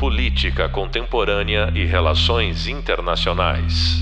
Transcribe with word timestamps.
Política 0.00 0.66
Contemporânea 0.66 1.70
e 1.74 1.84
Relações 1.84 2.66
Internacionais. 2.66 3.98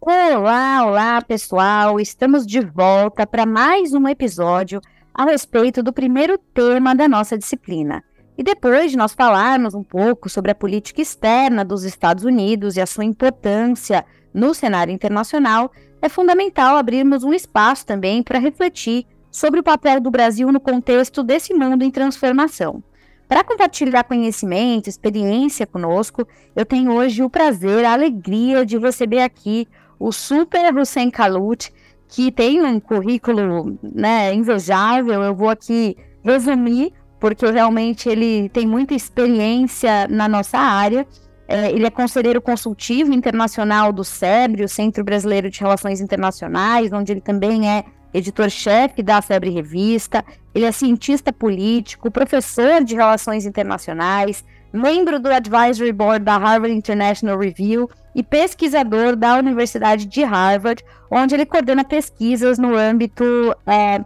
Olá, 0.00 0.86
olá 0.86 1.20
pessoal! 1.20 1.98
Estamos 1.98 2.46
de 2.46 2.60
volta 2.60 3.26
para 3.26 3.44
mais 3.44 3.92
um 3.92 4.06
episódio 4.06 4.80
a 5.12 5.24
respeito 5.24 5.82
do 5.82 5.92
primeiro 5.92 6.38
tema 6.38 6.94
da 6.94 7.08
nossa 7.08 7.36
disciplina. 7.36 8.04
E 8.38 8.44
depois 8.44 8.92
de 8.92 8.96
nós 8.96 9.14
falarmos 9.14 9.74
um 9.74 9.82
pouco 9.82 10.28
sobre 10.28 10.52
a 10.52 10.54
política 10.54 11.02
externa 11.02 11.64
dos 11.64 11.82
Estados 11.82 12.22
Unidos 12.22 12.76
e 12.76 12.80
a 12.80 12.86
sua 12.86 13.04
importância 13.04 14.06
no 14.32 14.54
cenário 14.54 14.94
internacional, 14.94 15.72
é 16.00 16.08
fundamental 16.08 16.76
abrirmos 16.76 17.24
um 17.24 17.34
espaço 17.34 17.84
também 17.84 18.22
para 18.22 18.38
refletir 18.38 19.08
sobre 19.34 19.58
o 19.58 19.64
papel 19.64 20.00
do 20.00 20.12
Brasil 20.12 20.52
no 20.52 20.60
contexto 20.60 21.20
desse 21.24 21.52
mundo 21.52 21.82
em 21.82 21.90
transformação. 21.90 22.80
Para 23.26 23.42
compartilhar 23.42 24.04
conhecimento, 24.04 24.88
experiência 24.88 25.66
conosco, 25.66 26.24
eu 26.54 26.64
tenho 26.64 26.92
hoje 26.92 27.20
o 27.20 27.28
prazer, 27.28 27.84
a 27.84 27.94
alegria 27.94 28.64
de 28.64 28.78
receber 28.78 29.22
aqui 29.22 29.66
o 29.98 30.12
Super 30.12 30.72
Hussein 30.72 31.10
Kalut, 31.10 31.72
que 32.06 32.30
tem 32.30 32.62
um 32.62 32.78
currículo 32.78 33.76
né, 33.82 34.32
invejável. 34.32 35.20
Eu 35.20 35.34
vou 35.34 35.50
aqui 35.50 35.96
resumir, 36.22 36.92
porque 37.18 37.44
realmente 37.44 38.08
ele 38.08 38.48
tem 38.50 38.68
muita 38.68 38.94
experiência 38.94 40.06
na 40.06 40.28
nossa 40.28 40.58
área. 40.58 41.04
É, 41.48 41.72
ele 41.72 41.84
é 41.84 41.90
conselheiro 41.90 42.40
consultivo 42.40 43.12
internacional 43.12 43.92
do 43.92 44.04
SEBRE, 44.04 44.62
o 44.62 44.68
Centro 44.68 45.02
Brasileiro 45.02 45.50
de 45.50 45.58
Relações 45.58 46.00
Internacionais, 46.00 46.92
onde 46.92 47.10
ele 47.10 47.20
também 47.20 47.68
é 47.68 47.84
editor-chefe 48.14 49.02
da 49.02 49.20
Febre 49.20 49.50
Revista, 49.50 50.24
ele 50.54 50.64
é 50.64 50.72
cientista 50.72 51.32
político, 51.32 52.12
professor 52.12 52.84
de 52.84 52.94
relações 52.94 53.44
internacionais, 53.44 54.44
membro 54.72 55.18
do 55.18 55.28
Advisory 55.28 55.92
Board 55.92 56.24
da 56.24 56.36
Harvard 56.36 56.74
International 56.74 57.36
Review 57.36 57.90
e 58.14 58.22
pesquisador 58.22 59.16
da 59.16 59.36
Universidade 59.36 60.06
de 60.06 60.22
Harvard, 60.22 60.84
onde 61.10 61.34
ele 61.34 61.44
coordena 61.44 61.84
pesquisas 61.84 62.56
no 62.56 62.76
âmbito 62.76 63.24
é, 63.66 64.04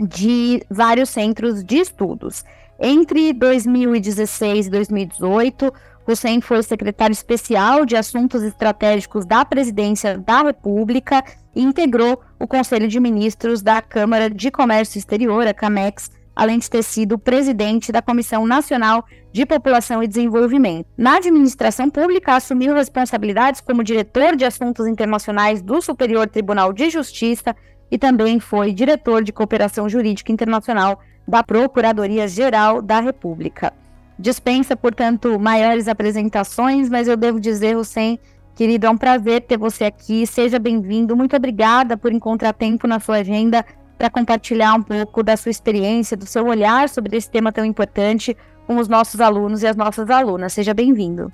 de 0.00 0.62
vários 0.70 1.10
centros 1.10 1.62
de 1.62 1.76
estudos. 1.76 2.44
Entre 2.80 3.32
2016 3.32 4.68
e 4.68 4.70
2018, 4.70 5.72
Hussein 6.06 6.40
foi 6.40 6.62
secretário 6.62 7.12
especial 7.12 7.84
de 7.84 7.94
Assuntos 7.94 8.42
Estratégicos 8.42 9.26
da 9.26 9.44
Presidência 9.44 10.16
da 10.16 10.42
República 10.42 11.22
e 11.58 11.62
integrou 11.62 12.20
o 12.38 12.46
Conselho 12.46 12.86
de 12.86 13.00
Ministros 13.00 13.62
da 13.62 13.82
Câmara 13.82 14.30
de 14.30 14.48
Comércio 14.48 14.96
Exterior, 14.96 15.44
a 15.44 15.52
CAMEX, 15.52 16.08
além 16.34 16.56
de 16.56 16.70
ter 16.70 16.84
sido 16.84 17.18
presidente 17.18 17.90
da 17.90 18.00
Comissão 18.00 18.46
Nacional 18.46 19.04
de 19.32 19.44
População 19.44 20.00
e 20.00 20.06
Desenvolvimento. 20.06 20.86
Na 20.96 21.16
administração 21.16 21.90
pública, 21.90 22.36
assumiu 22.36 22.74
responsabilidades 22.74 23.60
como 23.60 23.82
diretor 23.82 24.36
de 24.36 24.44
Assuntos 24.44 24.86
Internacionais 24.86 25.60
do 25.60 25.82
Superior 25.82 26.28
Tribunal 26.28 26.72
de 26.72 26.90
Justiça 26.90 27.56
e 27.90 27.98
também 27.98 28.38
foi 28.38 28.72
diretor 28.72 29.24
de 29.24 29.32
Cooperação 29.32 29.88
Jurídica 29.88 30.30
Internacional 30.30 31.00
da 31.26 31.42
Procuradoria-Geral 31.42 32.80
da 32.80 33.00
República. 33.00 33.72
Dispensa, 34.16 34.76
portanto, 34.76 35.40
maiores 35.40 35.88
apresentações, 35.88 36.88
mas 36.88 37.08
eu 37.08 37.16
devo 37.16 37.40
dizer, 37.40 37.76
Hussein, 37.76 38.16
querido, 38.58 38.86
é 38.86 38.90
um 38.90 38.96
prazer 38.96 39.42
ter 39.42 39.56
você 39.56 39.84
aqui. 39.84 40.26
Seja 40.26 40.58
bem-vindo. 40.58 41.16
Muito 41.16 41.36
obrigada 41.36 41.96
por 41.96 42.12
encontrar 42.12 42.52
tempo 42.52 42.88
na 42.88 42.98
sua 42.98 43.18
agenda 43.18 43.64
para 43.96 44.10
compartilhar 44.10 44.74
um 44.74 44.82
pouco 44.82 45.22
da 45.22 45.36
sua 45.36 45.50
experiência, 45.50 46.16
do 46.16 46.26
seu 46.26 46.44
olhar 46.44 46.88
sobre 46.88 47.16
esse 47.16 47.30
tema 47.30 47.52
tão 47.52 47.64
importante 47.64 48.36
com 48.66 48.78
os 48.78 48.88
nossos 48.88 49.20
alunos 49.20 49.62
e 49.62 49.66
as 49.68 49.76
nossas 49.76 50.10
alunas. 50.10 50.52
Seja 50.52 50.74
bem-vindo. 50.74 51.32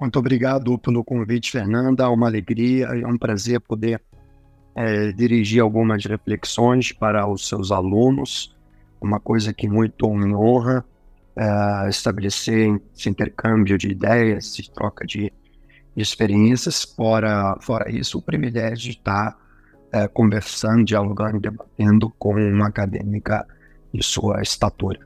Muito 0.00 0.18
obrigado 0.18 0.76
pelo 0.76 1.04
convite, 1.04 1.52
Fernanda. 1.52 2.02
É 2.02 2.08
uma 2.08 2.26
alegria 2.26 2.86
é 2.86 3.06
um 3.06 3.16
prazer 3.16 3.60
poder 3.60 4.02
é, 4.74 5.12
dirigir 5.12 5.62
algumas 5.62 6.04
reflexões 6.04 6.90
para 6.90 7.28
os 7.28 7.46
seus 7.46 7.70
alunos. 7.70 8.56
Uma 9.00 9.20
coisa 9.20 9.54
que 9.54 9.68
muito 9.68 10.12
me 10.12 10.34
honra 10.34 10.84
uh, 11.36 11.88
estabelecer 11.88 12.80
esse 12.92 13.08
intercâmbio 13.08 13.78
de 13.78 13.88
ideias, 13.88 14.56
de 14.56 14.68
troca 14.68 15.06
de, 15.06 15.32
experiências. 15.96 16.84
Fora, 16.84 17.56
fora 17.60 17.90
isso, 17.90 18.18
o 18.18 18.22
privilégio 18.22 18.90
de 18.90 18.90
estar 18.90 19.36
uh, 19.94 20.08
conversando, 20.12 20.84
dialogando, 20.84 21.40
debatendo 21.40 22.10
com 22.18 22.34
uma 22.34 22.68
acadêmica 22.68 23.46
de 23.92 24.02
sua 24.02 24.42
estatura. 24.42 25.00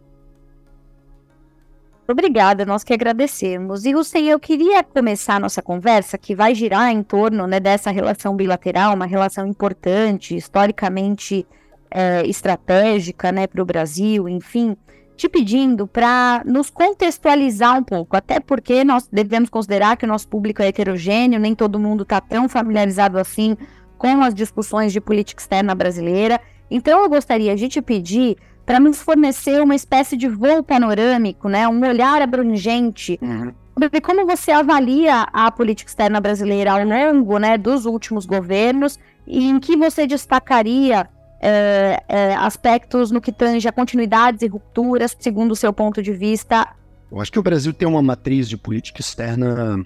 Obrigada, 2.06 2.66
nós 2.66 2.84
que 2.84 2.92
agradecemos. 2.92 3.86
E 3.86 3.94
Hussein, 3.94 4.28
eu 4.28 4.38
queria 4.38 4.84
começar 4.84 5.36
a 5.36 5.40
nossa 5.40 5.62
conversa, 5.62 6.18
que 6.18 6.34
vai 6.34 6.54
girar 6.54 6.90
em 6.90 7.02
torno 7.02 7.46
né, 7.46 7.58
dessa 7.58 7.90
relação 7.90 8.36
bilateral, 8.36 8.94
uma 8.94 9.06
relação 9.06 9.46
importante, 9.46 10.36
historicamente 10.36 11.46
é, 11.90 12.26
estratégica 12.26 13.32
né, 13.32 13.46
para 13.46 13.62
o 13.62 13.64
Brasil, 13.64 14.28
enfim, 14.28 14.76
te 15.16 15.28
pedindo 15.28 15.86
para 15.86 16.42
nos 16.44 16.70
contextualizar 16.70 17.78
um 17.78 17.84
pouco, 17.84 18.16
até 18.16 18.40
porque 18.40 18.82
nós 18.84 19.08
devemos 19.10 19.48
considerar 19.48 19.96
que 19.96 20.04
o 20.04 20.08
nosso 20.08 20.28
público 20.28 20.62
é 20.62 20.68
heterogêneo, 20.68 21.38
nem 21.38 21.54
todo 21.54 21.78
mundo 21.78 22.02
está 22.02 22.20
tão 22.20 22.48
familiarizado 22.48 23.18
assim 23.18 23.56
com 23.96 24.22
as 24.22 24.34
discussões 24.34 24.92
de 24.92 25.00
política 25.00 25.40
externa 25.40 25.74
brasileira. 25.74 26.40
Então, 26.70 27.02
eu 27.02 27.08
gostaria 27.08 27.54
de 27.54 27.68
te 27.68 27.80
pedir 27.80 28.36
para 28.66 28.80
nos 28.80 29.00
fornecer 29.00 29.62
uma 29.62 29.74
espécie 29.74 30.16
de 30.16 30.28
voo 30.28 30.62
panorâmico, 30.62 31.48
né, 31.48 31.68
um 31.68 31.80
olhar 31.86 32.20
abrangente 32.22 33.18
uhum. 33.22 33.52
sobre 33.78 34.00
como 34.00 34.26
você 34.26 34.50
avalia 34.50 35.26
a 35.32 35.50
política 35.50 35.90
externa 35.90 36.20
brasileira 36.20 36.72
ao 36.72 36.84
longo 36.84 37.38
né, 37.38 37.58
dos 37.58 37.84
últimos 37.84 38.26
governos 38.26 38.98
e 39.26 39.48
em 39.48 39.60
que 39.60 39.76
você 39.76 40.06
destacaria 40.06 41.08
é, 41.46 42.02
é, 42.08 42.34
aspectos 42.34 43.10
no 43.10 43.20
que 43.20 43.30
tange 43.30 43.68
a 43.68 43.72
continuidades 43.72 44.40
e 44.40 44.46
rupturas, 44.46 45.14
segundo 45.20 45.52
o 45.52 45.56
seu 45.56 45.74
ponto 45.74 46.02
de 46.02 46.12
vista? 46.12 46.74
Eu 47.12 47.20
acho 47.20 47.30
que 47.30 47.38
o 47.38 47.42
Brasil 47.42 47.74
tem 47.74 47.86
uma 47.86 48.00
matriz 48.00 48.48
de 48.48 48.56
política 48.56 49.02
externa 49.02 49.84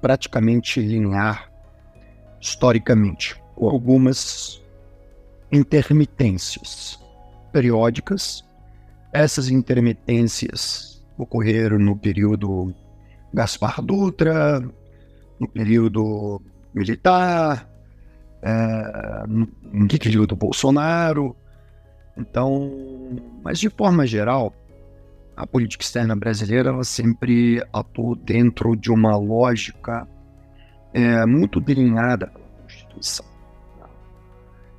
praticamente 0.00 0.80
linear, 0.80 1.50
historicamente, 2.40 3.36
com 3.56 3.68
algumas 3.68 4.62
intermitências 5.50 6.98
periódicas. 7.52 8.44
Essas 9.12 9.48
intermitências 9.48 11.04
ocorreram 11.18 11.78
no 11.78 11.96
período 11.96 12.72
Gaspar 13.34 13.82
Dutra, 13.82 14.60
no 15.40 15.48
período 15.48 16.40
militar, 16.72 17.68
é, 18.42 19.88
que 19.88 20.26
do 20.26 20.36
Bolsonaro. 20.36 21.36
Então, 22.16 22.70
mas 23.42 23.58
de 23.58 23.70
forma 23.70 24.06
geral, 24.06 24.52
a 25.36 25.46
política 25.46 25.82
externa 25.82 26.14
brasileira 26.14 26.70
ela 26.70 26.84
sempre 26.84 27.64
atuou 27.72 28.14
dentro 28.14 28.76
de 28.76 28.90
uma 28.90 29.16
lógica 29.16 30.06
é, 30.92 31.24
muito 31.24 31.60
delineada 31.60 32.26
pela 32.26 32.44
Constituição. 32.62 33.26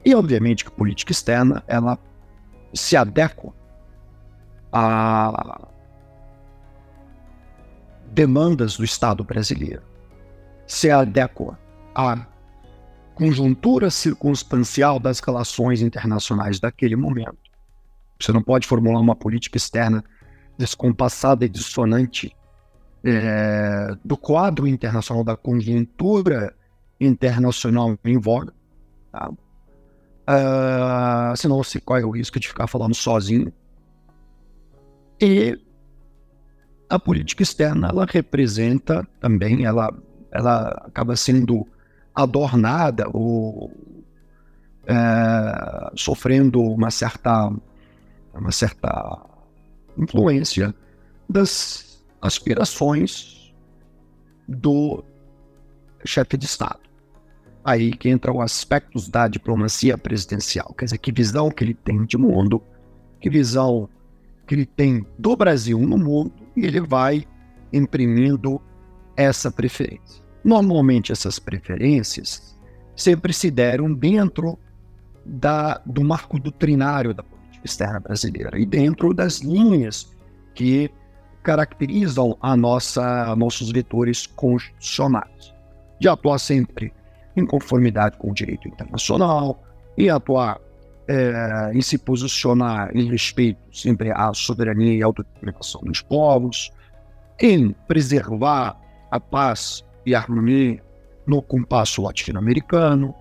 E 0.06 0.14
obviamente 0.14 0.64
que 0.64 0.70
a 0.70 0.76
política 0.76 1.12
externa 1.12 1.64
ela 1.68 1.98
se 2.74 2.96
adequa 2.96 3.54
a 4.72 5.68
demandas 8.12 8.78
do 8.78 8.84
Estado 8.84 9.24
brasileiro, 9.24 9.82
se 10.68 10.92
adequa 10.92 11.58
a 11.96 12.26
conjuntura 13.14 13.90
circunstancial 13.90 15.00
das 15.00 15.20
relações 15.20 15.82
internacionais 15.82 16.60
daquele 16.60 16.96
momento. 16.96 17.38
Você 18.20 18.32
não 18.32 18.42
pode 18.42 18.68
formular 18.68 19.00
uma 19.00 19.16
política 19.16 19.58
externa 19.58 20.04
descompassada 20.58 21.46
e 21.46 21.50
dissonante 21.50 22.36
é, 23.04 23.96
do 24.04 24.16
quadro 24.16 24.68
internacional, 24.68 25.24
da 25.24 25.36
conjuntura 25.36 26.56
internacional 27.00 27.98
em 28.04 28.18
voga. 28.18 28.54
Tá? 29.12 29.30
Uh, 29.30 31.36
senão 31.36 31.58
você 31.58 31.82
corre 31.82 32.04
o 32.04 32.12
risco 32.12 32.40
de 32.40 32.48
ficar 32.48 32.68
falando 32.68 32.96
sozinho. 32.96 33.52
E 35.20 35.60
a 36.90 36.98
política 36.98 37.44
externa, 37.44 37.90
ela 37.90 38.06
representa 38.06 39.06
também, 39.20 39.66
ela, 39.66 39.94
ela 40.32 40.70
acaba 40.86 41.16
sendo 41.16 41.68
adornada 42.14 43.10
ou 43.12 43.72
é, 44.86 45.92
sofrendo 45.96 46.62
uma 46.62 46.92
certa, 46.92 47.52
uma 48.34 48.52
certa 48.52 49.26
influência 49.98 50.74
das 51.30 52.04
aspirações 52.22 53.54
do 54.48 55.04
chefe 56.06 56.38
de 56.38 56.46
Estado. 56.46 56.80
Aí 57.64 57.92
que 57.92 58.10
entram 58.10 58.42
aspectos 58.42 59.08
da 59.08 59.28
diplomacia 59.28 59.98
presidencial, 59.98 60.74
quer 60.78 60.86
dizer, 60.86 60.98
que 60.98 61.12
visão 61.12 61.50
que 61.50 61.64
ele 61.64 61.74
tem 61.74 62.06
de 62.06 62.18
mundo, 62.18 62.62
que 63.22 63.30
visão 63.30 63.90
que 64.46 64.54
ele 64.54 64.66
tem 64.66 65.06
do 65.18 65.36
Brasil 65.36 65.80
no 65.80 65.98
mundo 65.98 66.34
e 66.58 66.66
ele 66.66 66.82
vai 66.82 67.26
imprimindo 67.72 68.62
essa 69.16 69.50
preferência. 69.50 70.23
Normalmente 70.44 71.12
essas 71.12 71.40
preferências 71.40 72.58
sempre 72.96 73.34
se 73.34 73.50
deram 73.50 73.94
dentro 73.94 74.58
da, 75.26 75.82
do 75.86 76.04
marco 76.04 76.40
doutrinário 76.40 77.14
da 77.14 77.24
política 77.24 77.66
externa 77.66 78.00
brasileira 78.00 78.60
e 78.60 78.66
dentro 78.66 79.14
das 79.14 79.40
linhas 79.40 80.12
que 80.54 80.92
caracterizam 81.42 82.38
a 82.42 82.56
nossa 82.56 83.36
nossos 83.36 83.72
vetores 83.72 84.28
constitucionais 84.28 85.54
de 86.00 86.08
atuar 86.08 86.40
sempre 86.40 86.94
em 87.36 87.46
conformidade 87.46 88.18
com 88.18 88.32
o 88.32 88.34
direito 88.34 88.68
internacional 88.68 89.62
e 89.98 90.10
atuar 90.10 90.60
é, 91.08 91.72
em 91.74 91.82
se 91.82 91.98
posicionar 91.98 92.96
em 92.96 93.10
respeito 93.10 93.60
sempre 93.76 94.12
à 94.12 94.34
soberania 94.34 94.94
e 94.94 95.04
autodeterminação 95.04 95.82
dos 95.82 96.02
povos, 96.02 96.72
em 97.42 97.72
preservar 97.88 98.80
a 99.12 99.20
paz 99.20 99.84
e 100.06 100.16
harmonia 100.16 100.84
no 101.26 101.42
compasso 101.42 102.02
latino-americano, 102.02 103.14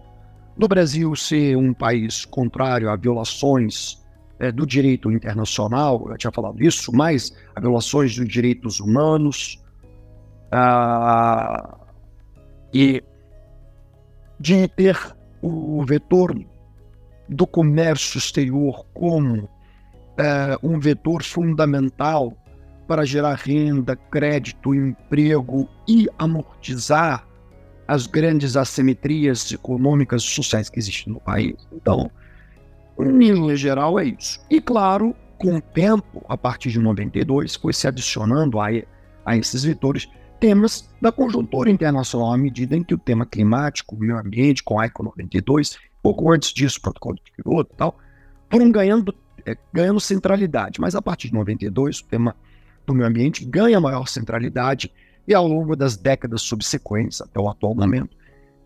no 0.56 0.69
Brasil 0.69 1.14
ser 1.17 1.56
um 1.56 1.73
país 1.73 2.25
contrário 2.25 2.90
a 2.90 2.96
violações 2.96 4.02
é, 4.38 4.50
do 4.50 4.67
direito 4.67 5.11
internacional, 5.11 6.05
eu 6.11 6.17
tinha 6.17 6.32
falado 6.32 6.62
isso, 6.62 6.93
mas 6.94 7.32
a 7.55 7.61
violações 7.61 8.17
dos 8.17 8.29
direitos 8.29 8.81
humanos, 8.81 9.62
ah, 10.50 11.79
e 12.75 13.02
de 14.38 14.69
ter 14.69 14.99
o 15.40 15.85
vetor 15.85 16.35
do 17.28 17.46
comércio 17.46 18.19
exterior 18.19 18.85
como 18.93 19.49
é, 20.19 20.58
um 20.62 20.78
vetor 20.78 21.23
fundamental 21.23 22.37
para 22.87 23.05
gerar 23.05 23.34
renda, 23.34 23.96
crédito, 23.96 24.75
emprego 24.75 25.69
e 25.88 26.08
amortizar 26.19 27.26
as 27.87 28.06
grandes 28.06 28.56
assimetrias 28.56 29.50
econômicas 29.52 30.23
e 30.23 30.26
sociais 30.26 30.69
que 30.69 30.79
existem 30.79 31.12
no 31.12 31.20
país. 31.20 31.55
Então, 31.73 32.11
em 32.99 33.56
geral, 33.56 33.99
é 33.99 34.05
isso. 34.05 34.40
E, 34.50 34.61
claro, 34.61 35.14
com 35.38 35.56
o 35.56 35.61
tempo, 35.61 36.25
a 36.29 36.37
partir 36.37 36.70
de 36.70 36.79
92, 36.79 37.56
foi 37.56 37.73
se 37.73 37.87
adicionando 37.88 38.61
a, 38.61 38.69
a 39.25 39.37
esses 39.37 39.64
vetores 39.64 40.08
temas 40.38 40.88
da 41.00 41.12
conjuntura 41.12 41.70
internacional, 41.70 42.32
à 42.32 42.38
medida 42.38 42.76
em 42.76 42.82
que 42.82 42.94
o 42.94 42.99
tema 42.99 43.25
climático, 43.25 43.96
meio 43.96 44.19
ambiente, 44.19 44.62
com 44.62 44.78
a 44.78 44.87
ECO 44.87 45.05
92, 45.05 45.78
pouco 46.02 46.32
antes 46.32 46.52
disso, 46.52 46.81
protocolo 46.81 47.17
de 47.17 47.43
Kyoto 47.43 47.70
e 47.73 47.76
tal, 47.76 47.96
foram 48.50 48.70
ganhando, 48.70 49.14
é, 49.46 49.56
ganhando 49.73 50.00
centralidade. 50.00 50.81
Mas 50.81 50.94
a 50.94 51.02
partir 51.02 51.28
de 51.28 51.35
92, 51.35 52.00
o 52.00 52.06
tema 52.06 52.37
do 52.87 52.94
meio 52.94 53.08
ambiente 53.08 53.44
ganha 53.44 53.81
maior 53.81 54.06
centralidade 54.06 54.93
e 55.26 55.34
ao 55.34 55.46
longo 55.46 55.76
das 55.76 55.96
décadas 55.96 56.43
subsequentes, 56.43 57.20
até 57.20 57.38
o 57.38 57.49
atual 57.49 57.75
momento, 57.75 58.17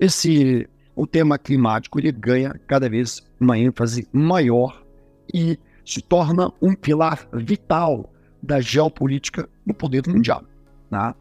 esse 0.01 0.69
o 0.95 1.07
tema 1.07 1.39
climático 1.39 1.99
ele 1.99 2.11
ganha 2.11 2.59
cada 2.67 2.89
vez 2.89 3.23
uma 3.39 3.59
ênfase 3.59 4.09
maior 4.13 4.83
e 5.33 5.59
se 5.85 6.01
torna 6.01 6.51
um 6.61 6.75
pilar 6.75 7.29
vital 7.33 8.11
da 8.43 8.61
geopolítica 8.61 9.49
no 9.65 9.75
poder 9.75 10.07
mundial. 10.09 10.43
Né? 10.91 11.15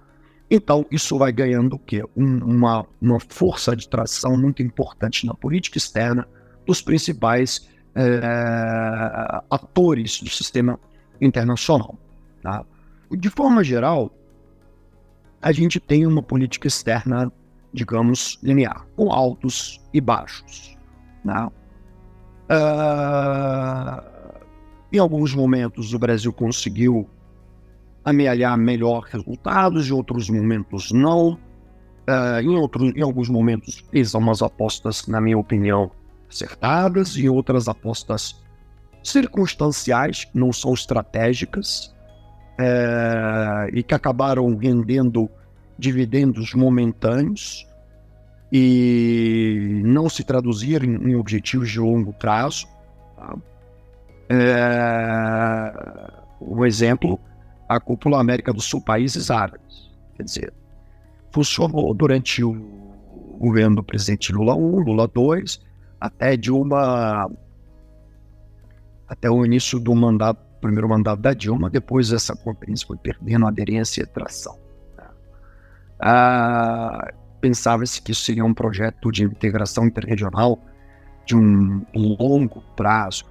Então, 0.50 0.86
isso 0.90 1.18
vai 1.18 1.32
ganhando 1.32 1.76
o 1.76 1.80
quê? 1.80 2.04
Um, 2.16 2.38
uma, 2.38 2.86
uma 3.02 3.20
força 3.20 3.76
de 3.76 3.90
tração 3.90 4.38
muito 4.38 4.62
importante 4.62 5.26
na 5.26 5.34
política 5.34 5.78
externa 5.78 6.28
dos 6.66 6.82
principais 6.82 7.70
é, 7.96 9.42
atores 9.50 10.22
do 10.22 10.30
sistema 10.30 10.80
internacional. 11.20 11.98
Tá? 12.42 12.64
De 13.12 13.30
forma 13.30 13.64
geral, 13.64 14.12
a 15.42 15.52
gente 15.52 15.80
tem 15.80 16.06
uma 16.08 16.24
política 16.24 16.68
externa, 16.68 17.32
digamos, 17.72 18.40
linear, 18.42 18.86
com 18.96 19.12
altos 19.12 19.80
e 19.94 20.02
baixos. 20.02 20.76
Né? 21.24 21.50
Uh, 22.50 24.16
em 24.92 24.98
alguns 24.98 25.34
momentos, 25.34 25.94
o 25.94 26.00
Brasil 26.00 26.34
conseguiu 26.34 27.10
amealhar 28.04 28.58
melhor 28.58 29.04
resultados, 29.04 29.90
em 29.90 29.94
outros 29.94 30.30
momentos 30.30 30.92
não. 30.92 31.34
Uh, 32.08 32.40
em, 32.42 32.56
outros, 32.56 32.94
em 32.96 33.02
alguns 33.02 33.30
momentos 33.30 33.84
fez 33.92 34.14
umas 34.14 34.44
apostas, 34.44 35.08
na 35.08 35.20
minha 35.20 35.38
opinião, 35.38 35.92
acertadas, 36.30 37.18
e 37.18 37.28
outras 37.28 37.68
apostas 37.68 38.44
circunstanciais, 39.04 40.28
não 40.34 40.52
são 40.52 40.74
estratégicas, 40.74 41.95
uh, 42.60 43.70
e 43.74 43.84
que 43.84 43.94
acabaram 43.94 44.56
rendendo 44.56 45.30
dividendos 45.78 46.54
momentâneos 46.54 47.68
e 48.52 49.82
não 49.84 50.10
se 50.10 50.24
traduziram 50.24 50.86
em, 50.86 51.12
em 51.12 51.16
objetivos 51.16 51.70
de 51.70 51.80
longo 51.80 52.14
prazo. 52.14 52.68
Tá? 53.16 53.36
É, 54.30 55.72
um 56.42 56.66
exemplo 56.66 57.20
a 57.68 57.80
cúpula 57.80 58.20
América 58.20 58.54
do 58.54 58.62
Sul, 58.62 58.82
países 58.82 59.32
árabes. 59.32 59.90
Quer 60.16 60.24
dizer, 60.24 60.54
funcionou 61.32 61.94
durante 61.94 62.44
o 62.44 62.54
governo 63.40 63.78
do 63.78 63.84
presidente 63.84 64.32
Lula 64.32 64.54
I, 64.54 64.84
Lula 64.86 65.10
II, 65.16 65.44
até 66.00 66.38
Dilma, 66.38 67.30
até 69.08 69.30
o 69.30 69.46
início 69.46 69.80
do 69.80 69.94
mandato, 69.96 70.40
primeiro 70.66 70.90
mandato 70.90 71.22
da 71.22 71.34
Dilma, 71.34 71.70
depois 71.70 72.12
essa 72.12 72.36
conferência 72.36 72.88
foi 72.88 72.98
perdendo 72.98 73.46
aderência 73.48 74.02
e 74.02 74.04
atração. 74.04 74.58
Né? 74.98 75.06
Ah, 76.00 77.14
Pensava-se 77.46 78.02
que 78.02 78.12
isso 78.12 78.24
seria 78.24 78.44
um 78.44 78.56
projeto 78.56 79.12
de 79.12 79.24
integração 79.24 79.86
interregional 79.86 80.60
de 81.28 81.36
um 81.36 81.86
longo 81.94 82.64
prazo. 82.76 83.24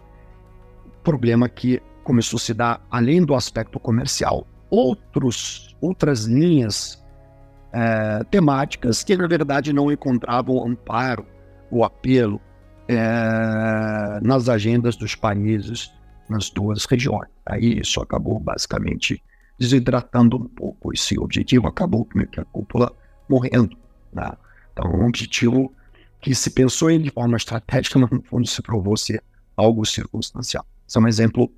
Problema 1.02 1.48
que 1.48 1.82
começou 2.04 2.36
a 2.36 2.40
se 2.40 2.54
dar, 2.54 2.80
além 2.88 3.24
do 3.24 3.34
aspecto 3.34 3.80
comercial, 3.80 4.46
outros, 4.70 5.74
outras 5.80 6.26
linhas 6.26 7.04
é, 7.72 8.22
temáticas 8.30 9.02
que, 9.02 9.16
na 9.16 9.26
verdade, 9.26 9.72
não 9.72 9.90
encontravam 9.90 10.64
amparo 10.64 11.26
ou 11.68 11.82
apelo 11.82 12.40
é, 12.86 14.20
nas 14.22 14.48
agendas 14.48 14.94
dos 14.94 15.16
países 15.16 15.92
nas 16.28 16.50
duas 16.50 16.84
regiões. 16.84 17.28
Aí 17.46 17.80
isso 17.80 18.00
acabou 18.00 18.38
basicamente 18.38 19.22
desidratando 19.58 20.36
um 20.36 20.48
pouco 20.48 20.92
esse 20.92 21.18
objetivo, 21.18 21.68
acabou 21.68 22.04
com 22.04 22.20
a 22.20 22.44
cúpula 22.46 22.92
morrendo. 23.28 23.76
Né? 24.12 24.30
Então, 24.72 24.90
um 24.90 25.06
objetivo 25.06 25.72
que 26.20 26.34
se 26.34 26.50
pensou 26.50 26.90
em 26.90 27.00
de 27.00 27.10
forma 27.10 27.36
estratégica, 27.36 27.98
mas 28.00 28.10
no 28.10 28.22
fundo 28.22 28.46
se 28.46 28.62
provou 28.62 28.96
ser 28.96 29.22
algo 29.56 29.84
circunstancial. 29.84 30.66
Esse 30.88 30.98
é 30.98 31.00
um 31.00 31.08
exemplo 31.08 31.52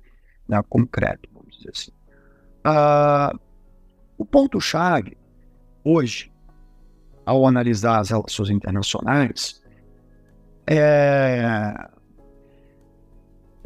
né, 0.47 0.61
concreto, 0.69 1.27
vamos 1.33 1.57
dizer 1.57 1.71
assim. 1.71 1.91
Uh, 2.65 3.39
o 4.17 4.25
ponto-chave, 4.25 5.17
hoje, 5.83 6.31
ao 7.25 7.45
analisar 7.45 7.99
as 7.99 8.09
relações 8.09 8.49
internacionais, 8.49 9.61
é, 10.65 11.89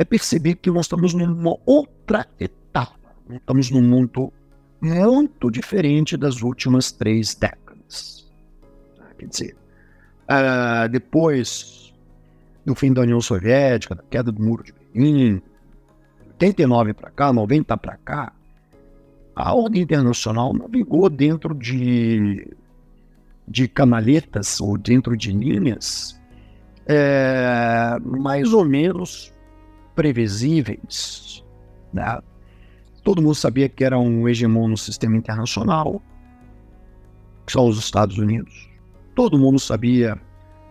é 0.01 0.03
perceber 0.03 0.55
que 0.55 0.71
nós 0.71 0.85
estamos 0.85 1.13
numa 1.13 1.57
outra 1.63 2.27
etapa. 2.39 2.97
Estamos 3.29 3.69
num 3.69 3.83
mundo 3.83 4.33
muito 4.81 5.51
diferente 5.51 6.17
das 6.17 6.41
últimas 6.41 6.91
três 6.91 7.35
décadas. 7.35 8.27
Quer 9.19 9.27
dizer, 9.27 9.55
uh, 10.23 10.89
depois 10.89 11.93
do 12.65 12.73
fim 12.73 12.91
da 12.91 13.01
União 13.01 13.21
Soviética, 13.21 13.93
da 13.93 14.01
queda 14.09 14.31
do 14.31 14.41
Muro 14.41 14.63
de 14.63 14.73
Berlim, 14.73 15.39
89 16.33 16.93
para 16.93 17.11
cá, 17.11 17.31
90 17.31 17.77
para 17.77 17.97
cá, 17.97 18.33
a 19.35 19.53
ordem 19.53 19.83
internacional 19.83 20.51
navegou 20.51 21.09
dentro 21.11 21.53
de, 21.53 22.47
de 23.47 23.67
canaletas 23.67 24.59
ou 24.59 24.79
dentro 24.79 25.15
de 25.15 25.31
linhas 25.31 26.19
é, 26.87 27.97
mais 28.03 28.51
ou 28.51 28.65
menos 28.65 29.31
previsíveis. 29.95 31.43
Né? 31.93 32.19
Todo 33.03 33.21
mundo 33.21 33.35
sabia 33.35 33.67
que 33.67 33.83
era 33.83 33.97
um 33.97 34.27
hegemon 34.27 34.67
no 34.67 34.77
sistema 34.77 35.17
internacional, 35.17 36.01
que 37.45 37.51
são 37.51 37.67
os 37.67 37.77
Estados 37.77 38.17
Unidos. 38.17 38.69
Todo 39.15 39.37
mundo 39.37 39.59
sabia 39.59 40.19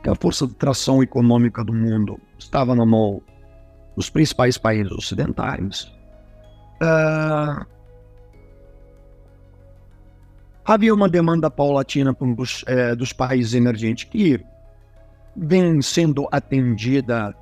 que 0.02 0.08
a 0.08 0.14
força 0.14 0.46
de 0.46 0.54
tração 0.54 1.02
econômica 1.02 1.64
do 1.64 1.72
mundo 1.72 2.18
estava 2.38 2.74
na 2.74 2.86
mão 2.86 3.22
dos 3.96 4.08
principais 4.08 4.56
países 4.56 4.90
ocidentais, 4.92 5.92
uh, 6.82 7.66
havia 10.64 10.94
uma 10.94 11.08
demanda 11.08 11.50
paulatina 11.50 12.12
dos, 12.12 12.64
é, 12.66 12.94
dos 12.94 13.12
países 13.12 13.54
emergentes 13.54 14.04
que 14.04 14.40
vem 15.36 15.82
sendo 15.82 16.28
atendida 16.30 17.34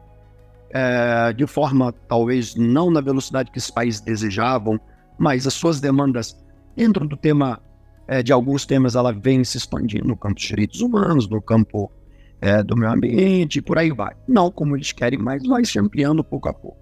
é, 0.71 1.33
de 1.33 1.47
forma 1.47 1.93
talvez 2.09 2.55
não 2.55 2.91
na 2.91 3.01
velocidade 3.01 3.51
que 3.51 3.59
esses 3.59 3.71
países 3.71 4.01
desejavam, 4.01 4.81
mas 5.19 5.47
as 5.47 5.55
suas 5.55 5.81
demandas 5.81 6.37
dentro 6.77 7.07
do 7.07 7.17
tema 7.17 7.61
é, 8.07 8.23
de 8.23 8.33
alguns 8.33 8.65
temas 8.65 8.97
ela 8.97 9.13
vem 9.13 9.45
se 9.45 9.59
expandindo 9.59 10.07
no 10.07 10.17
campo 10.17 10.37
dos 10.37 10.45
direitos 10.45 10.81
humanos, 10.81 11.29
no 11.29 11.43
campo 11.43 11.93
é, 12.41 12.63
do 12.63 12.77
meio 12.77 12.93
ambiente, 12.93 13.61
por 13.61 13.79
aí 13.79 13.91
vai. 13.91 14.15
Não 14.27 14.51
como 14.51 14.77
eles 14.77 14.93
querem, 14.93 15.19
mas 15.19 15.47
vai 15.47 15.65
se 15.65 15.79
ampliando 15.79 16.25
pouco 16.25 16.49
a 16.49 16.55
pouco. 16.55 16.79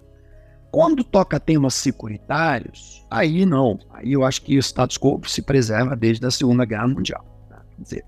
Quando 0.71 1.03
toca 1.03 1.39
temas 1.39 1.73
securitários, 1.73 3.05
aí 3.09 3.45
não. 3.45 3.79
Aí 3.91 4.13
eu 4.13 4.23
acho 4.23 4.41
que 4.41 4.57
o 4.57 4.59
status 4.59 4.97
quo 4.97 5.19
se 5.25 5.41
preserva 5.41 5.95
desde 5.95 6.25
a 6.25 6.31
Segunda 6.31 6.65
Guerra 6.65 6.87
Mundial. 6.87 7.25
Né? 7.49 7.57
Quer 7.75 7.81
dizer, 7.83 8.05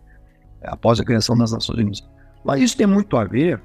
após 0.63 0.99
a 0.99 1.05
criação 1.05 1.37
das 1.37 1.51
Nações 1.51 1.79
Unidas. 1.79 2.09
Mas 2.43 2.61
isso 2.61 2.77
tem 2.77 2.87
muito 2.87 3.17
a 3.17 3.23
ver, 3.23 3.61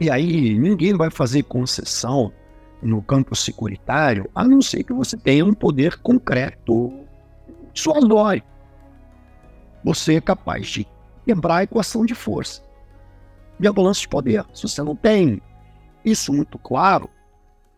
e 0.00 0.10
aí 0.10 0.58
ninguém 0.58 0.94
vai 0.94 1.10
fazer 1.10 1.42
concessão 1.42 2.32
no 2.82 3.02
campo 3.02 3.36
securitário, 3.36 4.28
a 4.34 4.42
não 4.42 4.62
ser 4.62 4.82
que 4.82 4.92
você 4.92 5.16
tenha 5.16 5.44
um 5.44 5.52
poder 5.52 5.98
concreto 5.98 6.92
dissuasório. 7.74 8.42
Você 9.84 10.16
é 10.16 10.20
capaz 10.20 10.66
de 10.66 10.86
quebrar 11.26 11.56
a 11.56 11.62
equação 11.64 12.06
de 12.06 12.14
força 12.14 12.62
e 13.60 13.68
a 13.68 13.72
balança 13.72 14.00
de 14.00 14.08
poder. 14.08 14.44
Se 14.54 14.62
você 14.62 14.82
não 14.82 14.96
tem 14.96 15.42
isso 16.02 16.32
muito 16.32 16.58
claro, 16.58 17.10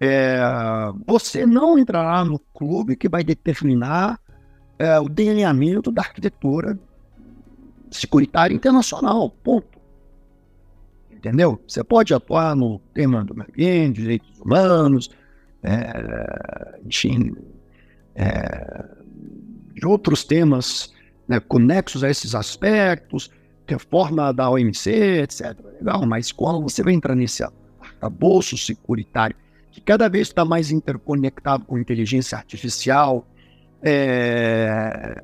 é, 0.00 0.41
você 1.07 1.45
não 1.45 1.79
entrará 1.79 2.25
no 2.25 2.38
clube 2.38 2.97
que 2.97 3.09
vai 3.09 3.25
determinar 3.25 4.21
é, 4.79 4.99
o 4.99 5.09
delineamento 5.09 5.91
da 5.91 6.02
arquitetura 6.02 6.79
securitária 7.91 8.55
internacional. 8.55 9.31
Ponto. 9.31 9.82
Entendeu? 11.23 11.62
Você 11.69 11.85
pode 11.85 12.12
atuar 12.12 12.57
no 12.57 12.81
tema 12.93 13.25
do 13.25 13.33
meio 13.33 13.49
ambiente, 13.49 14.00
direitos 14.00 14.41
humanos, 14.41 15.09
é, 15.62 16.81
enfim, 16.85 17.33
é, 18.17 18.85
outros 19.85 20.25
temas 20.25 20.93
né, 21.29 21.38
conexos 21.38 22.02
a 22.02 22.11
esses 22.11 22.35
aspectos, 22.35 23.31
reforma 23.69 24.33
da 24.33 24.50
OMC, 24.50 24.91
etc. 25.23 25.57
Legal, 25.79 26.05
mas 26.07 26.33
quando 26.33 26.61
você 26.61 26.83
vai 26.83 26.93
entrar 26.93 27.14
nesse 27.14 27.45
arcabouço 27.81 28.59
securitário, 28.59 29.37
que 29.71 29.81
cada 29.81 30.09
vez 30.09 30.26
está 30.26 30.45
mais 30.45 30.73
interconectado 30.73 31.64
com 31.64 31.79
inteligência 31.79 32.37
artificial, 32.37 33.25
é, 33.81 35.23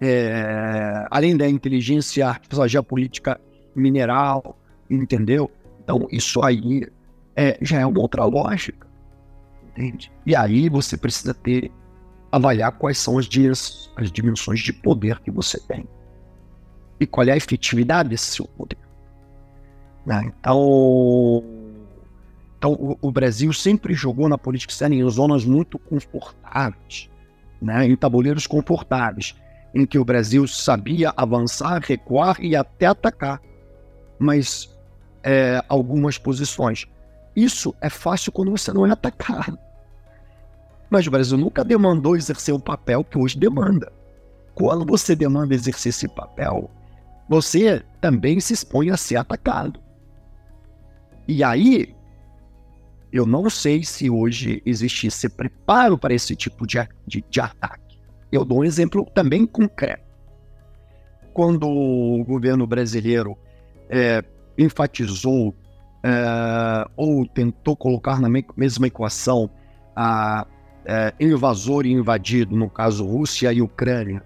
é, 0.00 1.06
além 1.10 1.36
da 1.36 1.46
inteligência 1.46 2.26
artificial 2.26 2.66
geopolítica 2.66 3.38
mineral, 3.74 4.56
entendeu? 4.88 5.50
Então, 5.82 6.06
isso 6.10 6.42
aí 6.42 6.86
é, 7.36 7.58
já 7.60 7.80
é 7.80 7.86
uma 7.86 8.00
outra 8.00 8.24
lógica, 8.24 8.86
entende? 9.62 10.10
E 10.24 10.34
aí 10.34 10.68
você 10.68 10.96
precisa 10.96 11.34
ter, 11.34 11.70
avaliar 12.30 12.72
quais 12.72 12.98
são 12.98 13.18
as, 13.18 13.28
as 13.96 14.10
dimensões 14.10 14.60
de 14.60 14.72
poder 14.72 15.20
que 15.20 15.30
você 15.30 15.58
tem 15.60 15.86
e 16.98 17.06
qual 17.06 17.26
é 17.26 17.32
a 17.32 17.36
efetividade 17.36 18.08
desse 18.08 18.26
seu 18.26 18.46
poder. 18.46 18.78
Né? 20.06 20.32
Então, 20.38 21.42
então 22.58 22.72
o, 22.72 22.98
o, 23.00 23.10
Brasil 23.10 23.52
sempre 23.52 23.94
jogou 23.94 24.28
na 24.28 24.38
política 24.38 24.72
externa 24.72 24.94
em 24.94 25.08
zonas 25.08 25.44
muito 25.44 25.78
confortáveis, 25.78 27.10
né? 27.60 27.86
em 27.86 27.96
tabuleiros 27.96 28.46
confortáveis, 28.46 29.34
em 29.74 29.84
que 29.84 29.98
o 29.98 30.04
Brasil 30.04 30.46
sabia 30.46 31.12
avançar, 31.16 31.82
recuar 31.82 32.36
e 32.40 32.54
até 32.54 32.86
atacar, 32.86 33.40
mas 34.18 34.74
é, 35.22 35.62
algumas 35.68 36.18
posições. 36.18 36.86
Isso 37.34 37.74
é 37.80 37.88
fácil 37.88 38.30
quando 38.30 38.50
você 38.50 38.72
não 38.72 38.86
é 38.86 38.90
atacado. 38.90 39.58
Mas 40.90 41.06
o 41.06 41.10
Brasil 41.10 41.36
nunca 41.36 41.64
demandou 41.64 42.14
exercer 42.14 42.54
o 42.54 42.60
papel 42.60 43.02
que 43.02 43.18
hoje 43.18 43.38
demanda. 43.38 43.92
Quando 44.54 44.84
você 44.84 45.16
demanda 45.16 45.54
exercer 45.54 45.90
esse 45.90 46.06
papel, 46.06 46.70
você 47.28 47.82
também 48.00 48.38
se 48.38 48.52
expõe 48.52 48.90
a 48.90 48.96
ser 48.96 49.16
atacado. 49.16 49.80
E 51.26 51.42
aí, 51.42 51.94
eu 53.12 53.24
não 53.24 53.48
sei 53.48 53.82
se 53.82 54.10
hoje 54.10 54.62
existe 54.64 55.06
esse 55.06 55.28
preparo 55.28 55.96
para 55.96 56.14
esse 56.14 56.36
tipo 56.36 56.66
de, 56.66 56.78
de, 57.06 57.24
de 57.28 57.40
ataque. 57.40 57.98
Eu 58.30 58.44
dou 58.44 58.58
um 58.58 58.64
exemplo 58.64 59.04
também 59.14 59.46
concreto. 59.46 60.04
Quando 61.32 61.68
o 61.68 62.24
governo 62.24 62.66
brasileiro 62.66 63.36
é, 63.88 64.22
enfatizou 64.58 65.54
é, 66.02 66.88
ou 66.96 67.26
tentou 67.26 67.76
colocar 67.76 68.20
na 68.20 68.28
mesma 68.56 68.86
equação 68.86 69.50
a 69.96 70.46
é, 70.84 71.14
invasor 71.18 71.86
e 71.86 71.92
invadido, 71.92 72.54
no 72.54 72.68
caso 72.68 73.06
Rússia 73.06 73.52
e 73.52 73.62
Ucrânia, 73.62 74.22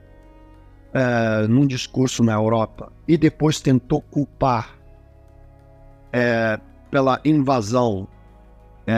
é, 0.93 1.47
num 1.47 1.67
discurso 1.67 2.25
na 2.25 2.33
Europa 2.33 2.93
e 3.07 3.17
depois 3.17 3.61
tentou 3.61 4.01
culpar 4.01 4.75
é, 6.13 6.59
pela 6.91 7.21
invasão 7.25 8.09
é, 8.87 8.93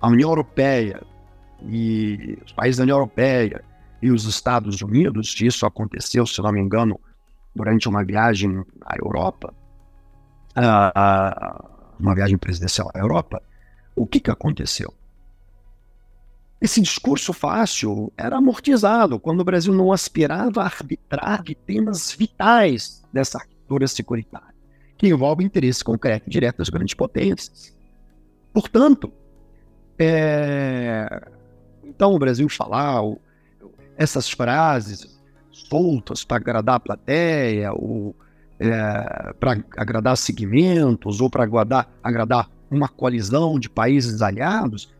a 0.00 0.08
União 0.08 0.30
Europeia 0.30 1.00
e 1.68 2.38
os 2.44 2.52
países 2.52 2.78
da 2.78 2.82
União 2.82 2.96
Europeia 2.96 3.62
e 4.02 4.10
os 4.10 4.24
Estados 4.24 4.82
Unidos, 4.82 5.34
isso 5.40 5.64
aconteceu, 5.64 6.26
se 6.26 6.42
não 6.42 6.52
me 6.52 6.60
engano, 6.60 7.00
durante 7.54 7.88
uma 7.88 8.04
viagem 8.04 8.64
à 8.84 8.96
Europa, 8.96 9.54
uma 11.98 12.14
viagem 12.14 12.36
presidencial 12.36 12.90
à 12.94 12.98
Europa, 12.98 13.42
o 13.94 14.06
que, 14.06 14.20
que 14.20 14.30
aconteceu? 14.30 14.92
Esse 16.60 16.80
discurso 16.80 17.32
fácil 17.32 18.12
era 18.16 18.38
amortizado 18.38 19.20
quando 19.20 19.40
o 19.40 19.44
Brasil 19.44 19.74
não 19.74 19.92
aspirava 19.92 20.62
a 20.62 20.64
arbitrar 20.64 21.42
de 21.42 21.54
temas 21.54 22.12
vitais 22.12 23.02
dessa 23.12 23.38
arquitetura 23.38 23.86
securitária, 23.86 24.54
que 24.96 25.08
envolve 25.08 25.44
interesse 25.44 25.84
concreto 25.84 26.26
e 26.26 26.30
direto 26.30 26.58
das 26.58 26.70
grandes 26.70 26.94
potências. 26.94 27.76
Portanto, 28.52 29.12
é... 29.98 31.28
então 31.84 32.14
o 32.14 32.18
Brasil 32.18 32.48
falar 32.48 33.02
essas 33.96 34.30
frases 34.30 35.13
soltas 35.54 36.24
para 36.24 36.36
agradar 36.38 36.76
a 36.76 36.80
plateia, 36.80 37.72
ou 37.72 38.14
é, 38.58 39.32
para 39.38 39.62
agradar 39.76 40.16
segmentos, 40.16 41.20
ou 41.20 41.30
para 41.30 41.44
agradar, 41.44 41.88
agradar 42.02 42.50
uma 42.70 42.88
coalizão 42.88 43.58
de 43.58 43.68
países 43.68 44.22
aliados, 44.22 44.92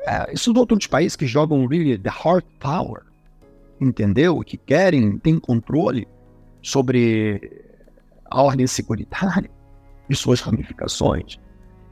é, 0.00 0.32
de 0.32 0.58
outros 0.58 0.86
países 0.86 1.16
que 1.16 1.26
jogam 1.26 1.66
really 1.66 1.96
the 1.96 2.10
hard 2.10 2.44
power, 2.58 3.02
entendeu? 3.80 4.40
Que 4.40 4.56
querem, 4.56 5.18
têm 5.18 5.38
controle 5.38 6.06
sobre 6.60 7.64
a 8.30 8.42
ordem 8.42 8.66
securitária 8.66 9.50
e 10.08 10.14
suas 10.14 10.40
ramificações. 10.40 11.38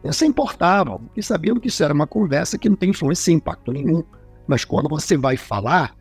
Isso 0.02 0.24
é 0.24 0.26
importável, 0.26 0.98
porque 0.98 1.22
sabiam 1.22 1.58
que 1.58 1.68
isso 1.68 1.84
era 1.84 1.92
uma 1.92 2.06
conversa 2.06 2.58
que 2.58 2.68
não 2.68 2.76
tem 2.76 2.90
influência 2.90 3.30
e 3.30 3.34
impacto 3.34 3.70
nenhum. 3.72 4.02
Mas 4.46 4.64
quando 4.64 4.88
você 4.88 5.16
vai 5.16 5.36
falar 5.36 5.94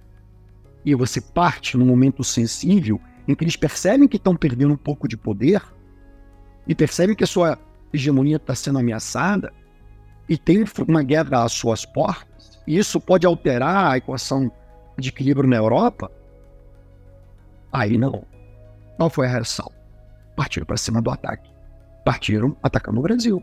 e 0.86 0.95
você 0.95 1.21
parte 1.21 1.77
num 1.77 1.86
momento 1.86 2.24
sensível 2.24 3.00
em 3.27 3.36
que 3.36 3.43
eles 3.43 3.55
percebem 3.55 4.07
que 4.07 4.17
estão 4.17 4.36
perdendo 4.36 4.74
um 4.74 4.77
pouco 4.77 5.07
de 5.07 5.15
poder 5.15 5.62
e 6.67 6.74
percebem 6.74 7.15
que 7.15 7.24
a 7.24 7.27
sua 7.27 7.57
hegemonia 7.93 8.38
está 8.38 8.53
sendo 8.53 8.79
ameaçada, 8.79 9.51
e 10.27 10.38
tem 10.38 10.63
uma 10.88 11.01
guerra 11.01 11.43
às 11.43 11.53
suas 11.53 11.86
portas, 11.86 12.62
e 12.67 12.77
isso 12.77 13.01
pode 13.01 13.25
alterar 13.25 13.91
a 13.91 13.98
equação 13.98 14.51
de 14.98 15.09
equilíbrio 15.09 15.50
na 15.50 15.55
Europa, 15.55 16.12
aí 17.71 17.98
não. 17.98 18.24
Qual 18.98 19.09
foi 19.09 19.25
a 19.25 19.29
reação? 19.29 19.71
Partiram 20.36 20.67
para 20.67 20.77
cima 20.77 21.01
do 21.01 21.09
ataque. 21.09 21.50
Partiram 22.05 22.55
atacando 22.62 23.00
o 23.00 23.03
Brasil. 23.03 23.41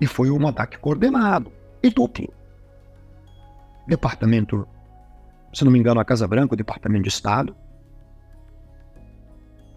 E 0.00 0.06
foi 0.06 0.30
um 0.30 0.46
ataque 0.46 0.78
coordenado 0.78 1.52
e 1.82 1.90
duplo. 1.90 2.32
Departamento, 3.86 4.66
se 5.56 5.64
não 5.64 5.72
me 5.72 5.78
engano, 5.78 5.98
a 5.98 6.04
Casa 6.04 6.28
Branca, 6.28 6.52
o 6.52 6.56
Departamento 6.56 7.04
de 7.04 7.08
Estado, 7.08 7.56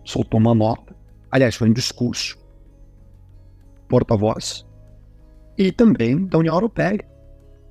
soltou 0.03 0.37
uma 0.37 0.53
nota. 0.53 0.93
Aliás, 1.31 1.55
foi 1.55 1.69
um 1.69 1.73
discurso. 1.73 2.37
Porta-voz 3.87 4.67
e 5.57 5.71
também 5.71 6.25
da 6.25 6.37
União 6.37 6.53
Europeia. 6.53 6.99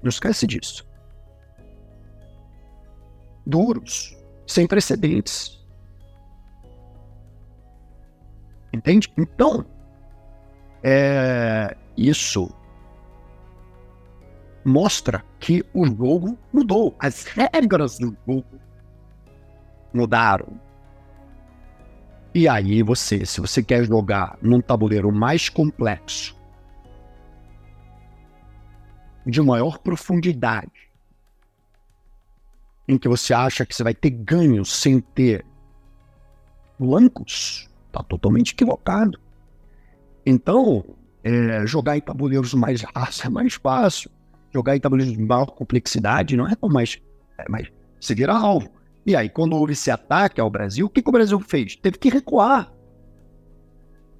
Não 0.02 0.08
esquece 0.08 0.46
disso. 0.46 0.88
Duros, 3.44 4.16
sem 4.46 4.66
precedentes. 4.66 5.62
Entende? 8.72 9.12
Então, 9.18 9.66
é, 10.82 11.76
isso 11.94 12.50
mostra 14.68 15.24
que 15.40 15.64
o 15.72 15.86
jogo 15.86 16.38
mudou. 16.52 16.94
As 16.98 17.24
regras 17.24 17.98
do 17.98 18.16
jogo 18.26 18.44
mudaram. 19.92 20.60
E 22.34 22.46
aí 22.46 22.82
você, 22.82 23.24
se 23.24 23.40
você 23.40 23.62
quer 23.62 23.84
jogar 23.84 24.38
num 24.42 24.60
tabuleiro 24.60 25.10
mais 25.10 25.48
complexo, 25.48 26.36
de 29.26 29.40
maior 29.42 29.78
profundidade, 29.78 30.88
em 32.86 32.96
que 32.96 33.08
você 33.08 33.34
acha 33.34 33.66
que 33.66 33.74
você 33.74 33.82
vai 33.82 33.94
ter 33.94 34.10
ganhos 34.10 34.72
sem 34.72 35.00
ter 35.00 35.44
blancos, 36.78 37.68
está 37.86 38.02
totalmente 38.02 38.52
equivocado. 38.52 39.18
Então, 40.24 40.84
é, 41.24 41.66
jogar 41.66 41.96
em 41.96 42.00
tabuleiros 42.00 42.54
mais 42.54 42.82
rasos 42.82 43.24
é 43.24 43.28
mais 43.28 43.54
fácil. 43.54 44.10
Jogar 44.52 44.76
em 44.76 44.80
tabuleiros 44.80 45.14
de 45.14 45.22
maior 45.22 45.46
complexidade 45.46 46.36
não 46.36 46.48
é 46.48 46.54
tão 46.54 46.68
mais. 46.68 47.00
É 47.38 47.48
mais 47.48 47.68
você 48.00 48.14
vira 48.14 48.32
alvo. 48.32 48.70
E 49.04 49.16
aí, 49.16 49.28
quando 49.28 49.54
houve 49.54 49.72
esse 49.72 49.90
ataque 49.90 50.40
ao 50.40 50.50
Brasil, 50.50 50.86
o 50.86 50.90
que, 50.90 51.02
que 51.02 51.08
o 51.08 51.12
Brasil 51.12 51.40
fez? 51.40 51.76
Teve 51.76 51.98
que 51.98 52.08
recuar. 52.08 52.72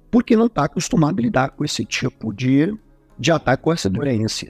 Porque 0.09 0.35
não 0.35 0.47
está 0.47 0.65
acostumado 0.65 1.19
a 1.19 1.21
lidar 1.21 1.51
com 1.51 1.63
esse 1.63 1.85
tipo 1.85 2.33
de, 2.33 2.75
de 3.17 3.31
ataque 3.31 3.63
com 3.63 3.71
essa 3.71 3.89
doença. 3.89 4.47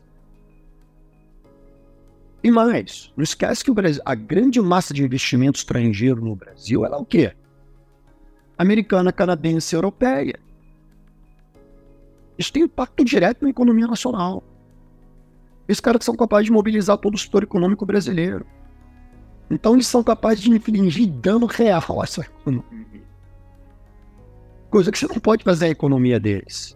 E 2.42 2.50
mais, 2.50 3.12
não 3.18 3.24
esquece 3.24 3.64
que 3.64 3.70
o 3.70 3.74
Brasil, 3.74 4.02
a 4.06 4.16
grande 4.16 4.62
massa 4.62 4.94
de 4.94 5.04
investimento 5.04 5.58
estrangeiro 5.58 6.24
no 6.24 6.36
Brasil 6.36 6.86
ela 6.86 6.96
é 6.96 7.00
o 7.00 7.06
quê? 7.06 7.34
Americana, 8.58 9.12
canadense, 9.12 9.76
europeia. 9.76 10.40
Isso 12.38 12.54
tem 12.54 12.64
impacto 12.64 13.04
direto 13.04 13.44
na 13.44 13.50
economia 13.50 13.88
nacional. 13.88 14.42
Esses 15.70 15.80
caras 15.80 16.04
são 16.04 16.16
capazes 16.16 16.48
de 16.48 16.52
mobilizar 16.52 16.98
todo 16.98 17.14
o 17.14 17.18
setor 17.18 17.44
econômico 17.44 17.86
brasileiro. 17.86 18.44
Então 19.52 19.76
eles 19.76 19.86
são 19.86 20.04
capazes 20.04 20.42
de 20.42 20.50
infligir 20.50 21.08
dano 21.08 21.46
real 21.46 22.02
à 22.02 22.08
sua 22.08 22.24
economia. 22.24 23.04
Coisa 24.72 24.92
que 24.92 24.98
você 24.98 25.06
não 25.08 25.20
pode 25.20 25.44
fazer 25.44 25.68
a 25.68 25.70
economia 25.70 26.20
deles. 26.20 26.76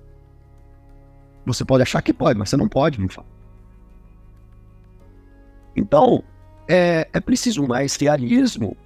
Você 1.43 1.65
pode 1.65 1.81
achar 1.81 2.03
que 2.03 2.13
pode, 2.13 2.38
mas 2.38 2.51
você 2.51 2.55
não 2.55 2.69
pode, 2.69 3.01
não 3.01 3.09
fala. 3.09 3.25
Então, 5.75 6.23
é, 6.67 7.09
é 7.12 7.19
preciso 7.19 7.67
mais 7.67 7.95
realismo, 7.95 8.77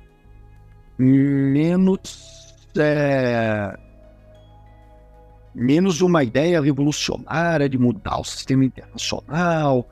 menos, 0.97 2.55
é, 2.77 3.77
menos 5.53 5.99
uma 5.99 6.23
ideia 6.23 6.61
revolucionária 6.61 7.67
de 7.67 7.77
mudar 7.77 8.21
o 8.21 8.23
sistema 8.23 8.63
internacional. 8.63 9.85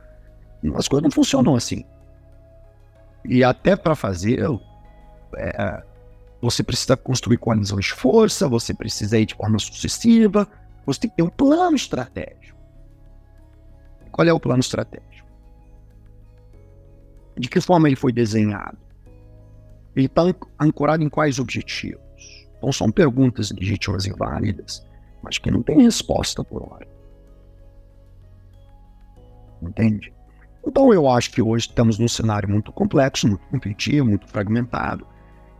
As 0.76 0.88
coisas 0.88 1.04
não 1.04 1.12
funcionam 1.12 1.56
assim. 1.56 1.84
E 3.24 3.44
até 3.44 3.76
para 3.76 3.96
fazer, 3.96 4.44
é, 5.38 5.84
você 6.42 6.64
precisa 6.64 6.96
construir 6.96 7.38
coalizões 7.38 7.86
de 7.86 7.94
força, 7.94 8.48
você 8.48 8.74
precisa 8.74 9.18
ir 9.18 9.26
de 9.26 9.36
forma 9.36 9.60
sucessiva, 9.60 10.48
você 10.86 11.02
tem 11.02 11.10
que 11.10 11.16
ter 11.18 11.24
um 11.24 11.30
plano 11.30 11.76
estratégico. 11.76 12.58
Qual 14.12 14.28
é 14.28 14.32
o 14.32 14.40
plano 14.40 14.60
estratégico? 14.60 15.28
De 17.38 17.50
que 17.50 17.60
forma 17.60 17.88
ele 17.90 17.98
foi 17.98 18.14
desenhado? 18.14 18.78
Ele 19.96 20.06
está 20.06 20.22
ancorado 20.60 21.04
em 21.04 21.10
quais 21.10 21.40
objetivos? 21.40 22.02
Então 22.58 22.72
são 22.72 22.92
perguntas 22.92 23.52
legítimas 23.52 24.06
e 24.06 24.12
válidas, 24.12 24.86
mas 25.22 25.38
que 25.38 25.52
não 25.52 25.62
tem 25.62 25.82
resposta 25.82 26.44
por 26.44 26.64
hora. 26.64 26.88
Entende? 29.62 30.15
Então 30.66 30.92
eu 30.92 31.08
acho 31.08 31.32
que 31.32 31.42
hoje 31.42 31.68
estamos 31.68 32.00
num 32.00 32.08
cenário 32.08 32.50
muito 32.50 32.72
complexo, 32.72 33.28
muito 33.28 33.46
competitivo, 33.48 34.08
muito 34.08 34.28
fragmentado, 34.28 35.06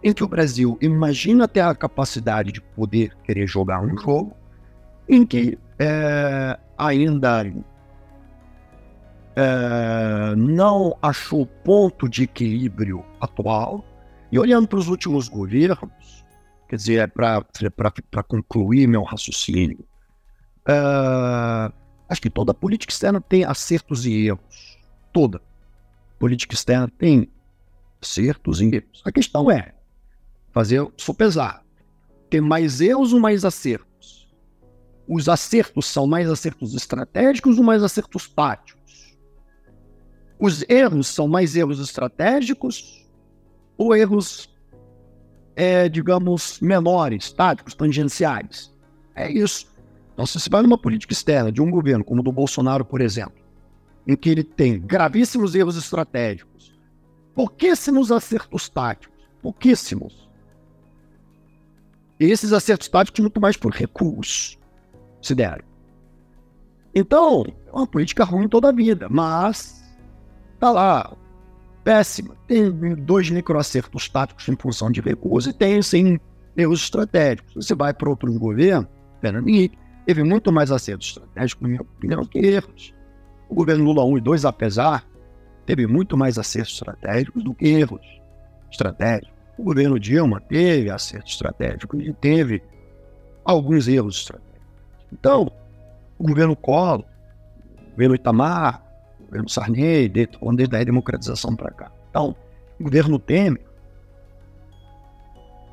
em 0.04 0.12
que 0.12 0.24
o 0.24 0.28
Brasil 0.28 0.78
imagina 0.82 1.48
ter 1.48 1.62
a 1.62 1.76
capacidade 1.76 2.52
de 2.52 2.60
poder 2.60 3.16
querer 3.24 3.46
jogar 3.48 3.82
um 3.82 3.96
jogo, 3.98 4.36
em 5.08 5.24
que 5.26 5.60
é, 5.78 6.58
ainda 6.78 7.46
é, 9.36 10.36
não 10.36 10.98
achou 11.02 11.44
o 11.44 11.48
ponto 11.48 12.10
de 12.10 12.24
equilíbrio 12.24 13.06
atual, 13.22 13.86
e 14.32 14.40
olhando 14.40 14.68
para 14.68 14.80
os 14.80 14.88
últimos 14.88 15.28
governos, 15.28 16.26
quer 16.68 16.78
dizer, 16.78 17.00
é 17.00 17.08
para 17.08 18.24
concluir 18.28 18.88
meu 18.88 19.04
raciocínio, 19.04 19.86
é, 20.68 21.72
acho 22.10 22.22
que 22.22 22.30
toda 22.30 22.56
política 22.56 22.92
externa 22.92 23.22
tem 23.22 23.44
acertos 23.44 24.08
e 24.08 24.28
erros 24.28 24.75
toda. 25.16 25.42
Política 26.20 26.54
externa 26.54 26.92
tem 26.98 27.30
acertos 28.02 28.60
e 28.60 28.66
erros. 28.66 29.02
A 29.06 29.12
questão 29.14 29.50
é 29.50 29.74
fazer 30.52 30.86
sopesar. 30.98 31.64
Tem 32.30 32.42
mais 32.42 32.82
erros 32.82 33.14
ou 33.14 33.20
mais 33.22 33.46
acertos? 33.46 34.28
Os 35.08 35.30
acertos 35.30 35.86
são 35.86 36.06
mais 36.06 36.30
acertos 36.30 36.76
estratégicos 36.76 37.58
ou 37.58 37.64
mais 37.64 37.82
acertos 37.82 38.28
táticos? 38.28 39.18
Os 40.38 40.66
erros 40.68 41.08
são 41.08 41.30
mais 41.30 41.56
erros 41.56 41.80
estratégicos 41.80 43.08
ou 43.78 43.96
erros, 43.96 44.54
é, 45.56 45.88
digamos, 45.88 46.60
menores, 46.60 47.32
táticos, 47.32 47.74
tangenciais? 47.74 48.74
É 49.16 49.32
isso. 49.32 49.66
Então, 50.14 50.26
se 50.26 50.38
você 50.38 50.50
vai 50.50 50.62
numa 50.62 50.78
política 50.78 51.14
externa 51.14 51.54
de 51.54 51.62
um 51.62 51.72
governo, 51.72 52.04
como 52.04 52.20
o 52.20 52.24
do 52.24 52.34
Bolsonaro, 52.34 52.84
por 52.84 53.00
exemplo, 53.00 53.45
em 54.08 54.16
que 54.16 54.30
ele 54.30 54.44
tem 54.44 54.80
gravíssimos 54.80 55.56
erros 55.56 55.76
estratégicos, 55.76 56.74
pouquíssimos 57.34 58.12
acertos 58.12 58.70
táticos, 58.70 59.28
pouquíssimos. 59.42 60.30
E 62.20 62.26
esses 62.26 62.54
acertos 62.54 62.88
táticos 62.88 63.20
muito 63.20 63.42
mais 63.42 63.58
por 63.58 63.72
recursos 63.72 64.58
se 65.22 65.36
deram. 65.36 65.66
Então, 66.94 67.46
é 67.68 67.72
uma 67.72 67.86
política 67.86 68.24
ruim 68.24 68.48
toda 68.48 68.70
a 68.70 68.72
vida, 68.72 69.08
mas 69.10 69.84
tá 70.60 70.72
lá, 70.72 71.18
péssima. 71.84 72.36
Tem 72.48 72.72
dois 72.96 73.30
microacertos 73.30 74.08
táticos 74.08 74.48
em 74.48 74.56
função 74.56 74.90
de 74.90 75.02
recursos 75.02 75.54
e 75.54 75.58
tem, 75.58 75.82
sim, 75.82 76.18
erros 76.56 76.84
estratégicos. 76.84 77.54
Você 77.54 77.76
vai 77.76 77.94
para 77.94 78.10
outros 78.10 78.38
governos, 78.38 78.90
Fernando 79.20 79.50
Henrique, 79.50 79.78
teve 80.06 80.24
muito 80.24 80.54
mais 80.54 80.72
acertos 80.72 81.10
estratégicos, 81.10 81.62
na 81.62 81.68
minha 81.68 81.82
opinião, 81.82 82.26
que 82.26 82.40
erros. 82.40 82.95
O 83.50 83.56
governo 83.56 83.86
Lula 83.86 84.04
1 84.06 84.18
e 84.18 84.22
2, 84.22 84.46
apesar, 84.46 85.06
teve 85.66 85.88
muito 85.88 86.18
mais 86.18 86.38
acertos 86.38 86.74
estratégicos 86.74 87.44
do 87.44 87.54
que 87.54 87.68
erros 87.68 88.22
estratégicos. 88.72 89.34
O 89.58 89.64
governo 89.64 90.00
Dilma 90.00 90.42
teve 90.42 90.90
acertos 90.90 91.34
estratégicos 91.34 92.02
e 92.06 92.12
teve 92.14 92.62
alguns 93.44 93.88
erros 93.88 94.18
estratégicos. 94.18 94.62
Então, 95.14 95.52
o 96.18 96.28
governo 96.28 96.56
Collor, 96.56 97.06
o 97.88 97.92
governo 97.92 98.16
Itamar, 98.16 98.84
o 99.20 99.26
governo 99.26 99.50
Sarney, 99.50 100.10
desde 100.10 100.76
a 100.76 100.84
democratização 100.84 101.56
para 101.56 101.72
cá. 101.72 101.92
Então, 102.10 102.36
o 102.80 102.84
governo 102.84 103.18
Temer 103.18 103.64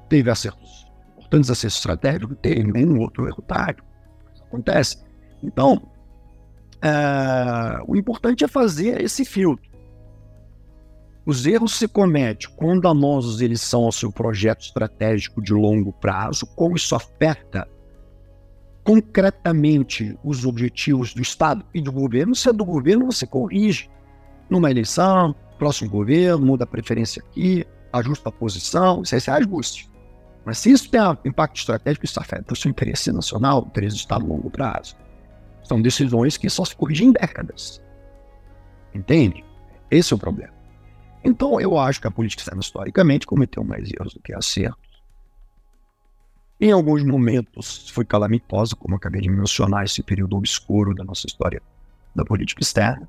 teve 0.08 0.30
acertos, 0.30 0.86
importantes 1.16 1.50
acertos 1.50 1.78
estratégicos, 1.78 2.36
teve 2.40 2.70
nenhum 2.70 3.00
outro 3.00 3.26
erro 3.26 3.42
tático. 3.42 3.86
Isso 4.32 4.44
acontece. 4.44 5.02
Então, 5.42 5.90
é, 6.82 7.82
o 7.86 7.96
importante 7.96 8.44
é 8.44 8.48
fazer 8.48 9.00
esse 9.00 9.24
filtro. 9.24 9.70
Os 11.24 11.46
erros 11.46 11.78
se 11.78 11.86
cometem 11.86 12.50
quando 12.56 12.82
danosos 12.82 13.40
eles 13.40 13.60
são 13.60 13.84
ao 13.84 13.92
seu 13.92 14.10
projeto 14.10 14.62
estratégico 14.62 15.40
de 15.40 15.52
longo 15.52 15.92
prazo, 15.92 16.44
como 16.56 16.76
isso 16.76 16.96
afeta 16.96 17.68
concretamente 18.82 20.18
os 20.24 20.44
objetivos 20.44 21.14
do 21.14 21.22
Estado 21.22 21.64
e 21.72 21.80
do 21.80 21.92
governo. 21.92 22.34
Se 22.34 22.48
é 22.48 22.52
do 22.52 22.64
governo, 22.64 23.06
você 23.06 23.24
corrige 23.24 23.88
numa 24.50 24.68
eleição, 24.68 25.32
próximo 25.56 25.88
governo, 25.88 26.44
muda 26.44 26.64
a 26.64 26.66
preferência 26.66 27.22
aqui, 27.22 27.64
ajusta 27.92 28.28
a 28.28 28.32
posição, 28.32 29.02
isso 29.02 29.14
aí 29.14 29.20
você 29.20 29.30
ajuste. 29.30 29.88
Mas 30.44 30.58
se 30.58 30.72
isso 30.72 30.90
tem 30.90 31.00
impacto 31.24 31.56
estratégico, 31.56 32.04
isso 32.04 32.18
afeta 32.18 32.52
o 32.52 32.56
seu 32.56 32.68
interesse 32.68 33.12
nacional, 33.12 33.62
o 33.62 33.66
interesse 33.68 33.94
do 33.94 34.00
Estado 34.00 34.24
a 34.24 34.28
longo 34.28 34.50
prazo. 34.50 34.96
São 35.62 35.80
decisões 35.80 36.36
que 36.36 36.50
só 36.50 36.64
se 36.64 36.74
corrigem 36.76 37.08
em 37.08 37.12
décadas. 37.12 37.82
Entende? 38.94 39.44
Esse 39.90 40.12
é 40.12 40.16
o 40.16 40.18
problema. 40.18 40.52
Então, 41.24 41.60
eu 41.60 41.78
acho 41.78 42.00
que 42.00 42.06
a 42.06 42.10
política 42.10 42.40
externa, 42.40 42.60
historicamente, 42.60 43.26
cometeu 43.26 43.62
mais 43.62 43.90
erros 43.92 44.14
do 44.14 44.20
que 44.20 44.34
acertos. 44.34 45.02
Em 46.60 46.70
alguns 46.70 47.04
momentos 47.04 47.88
foi 47.90 48.04
calamitosa, 48.04 48.76
como 48.76 48.94
acabei 48.94 49.20
de 49.20 49.28
mencionar, 49.28 49.84
esse 49.84 50.02
período 50.02 50.36
obscuro 50.36 50.94
da 50.94 51.04
nossa 51.04 51.26
história 51.26 51.60
da 52.14 52.24
política 52.24 52.62
externa. 52.62 53.08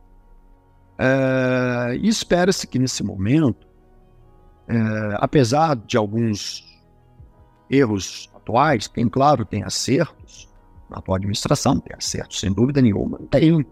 É, 0.97 1.95
e 1.95 2.07
espera-se 2.07 2.67
que 2.67 2.79
nesse 2.79 3.03
momento, 3.03 3.67
é, 4.67 4.75
apesar 5.17 5.75
de 5.75 5.97
alguns 5.97 6.63
erros 7.69 8.29
atuais, 8.35 8.87
tem, 8.87 9.07
claro, 9.07 9.45
tem 9.45 9.63
acertos, 9.63 10.49
na 10.93 11.01
tua 11.01 11.17
administração, 11.17 11.79
tem 11.79 11.95
acerto, 11.97 12.35
sem 12.35 12.51
dúvida 12.53 12.81
nenhuma. 12.81 13.19
Tem 13.29 13.65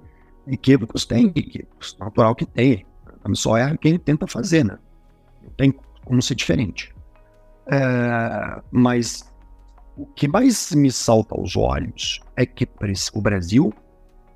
equívocos, 0.47 1.05
tem 1.05 1.27
equívocos, 1.27 1.95
natural 1.99 2.35
que 2.35 2.45
tem. 2.45 2.85
Só 3.33 3.55
é 3.57 3.77
quem 3.77 3.99
tenta 3.99 4.25
fazer, 4.25 4.65
né? 4.65 4.77
Não 5.43 5.51
tem 5.51 5.73
como 6.03 6.21
ser 6.21 6.35
diferente. 6.35 6.93
É, 7.67 8.61
mas 8.71 9.31
o 9.95 10.05
que 10.05 10.27
mais 10.27 10.71
me 10.71 10.91
salta 10.91 11.35
aos 11.35 11.55
olhos 11.55 12.19
é 12.35 12.45
que 12.45 12.67
o 13.13 13.21
Brasil 13.21 13.71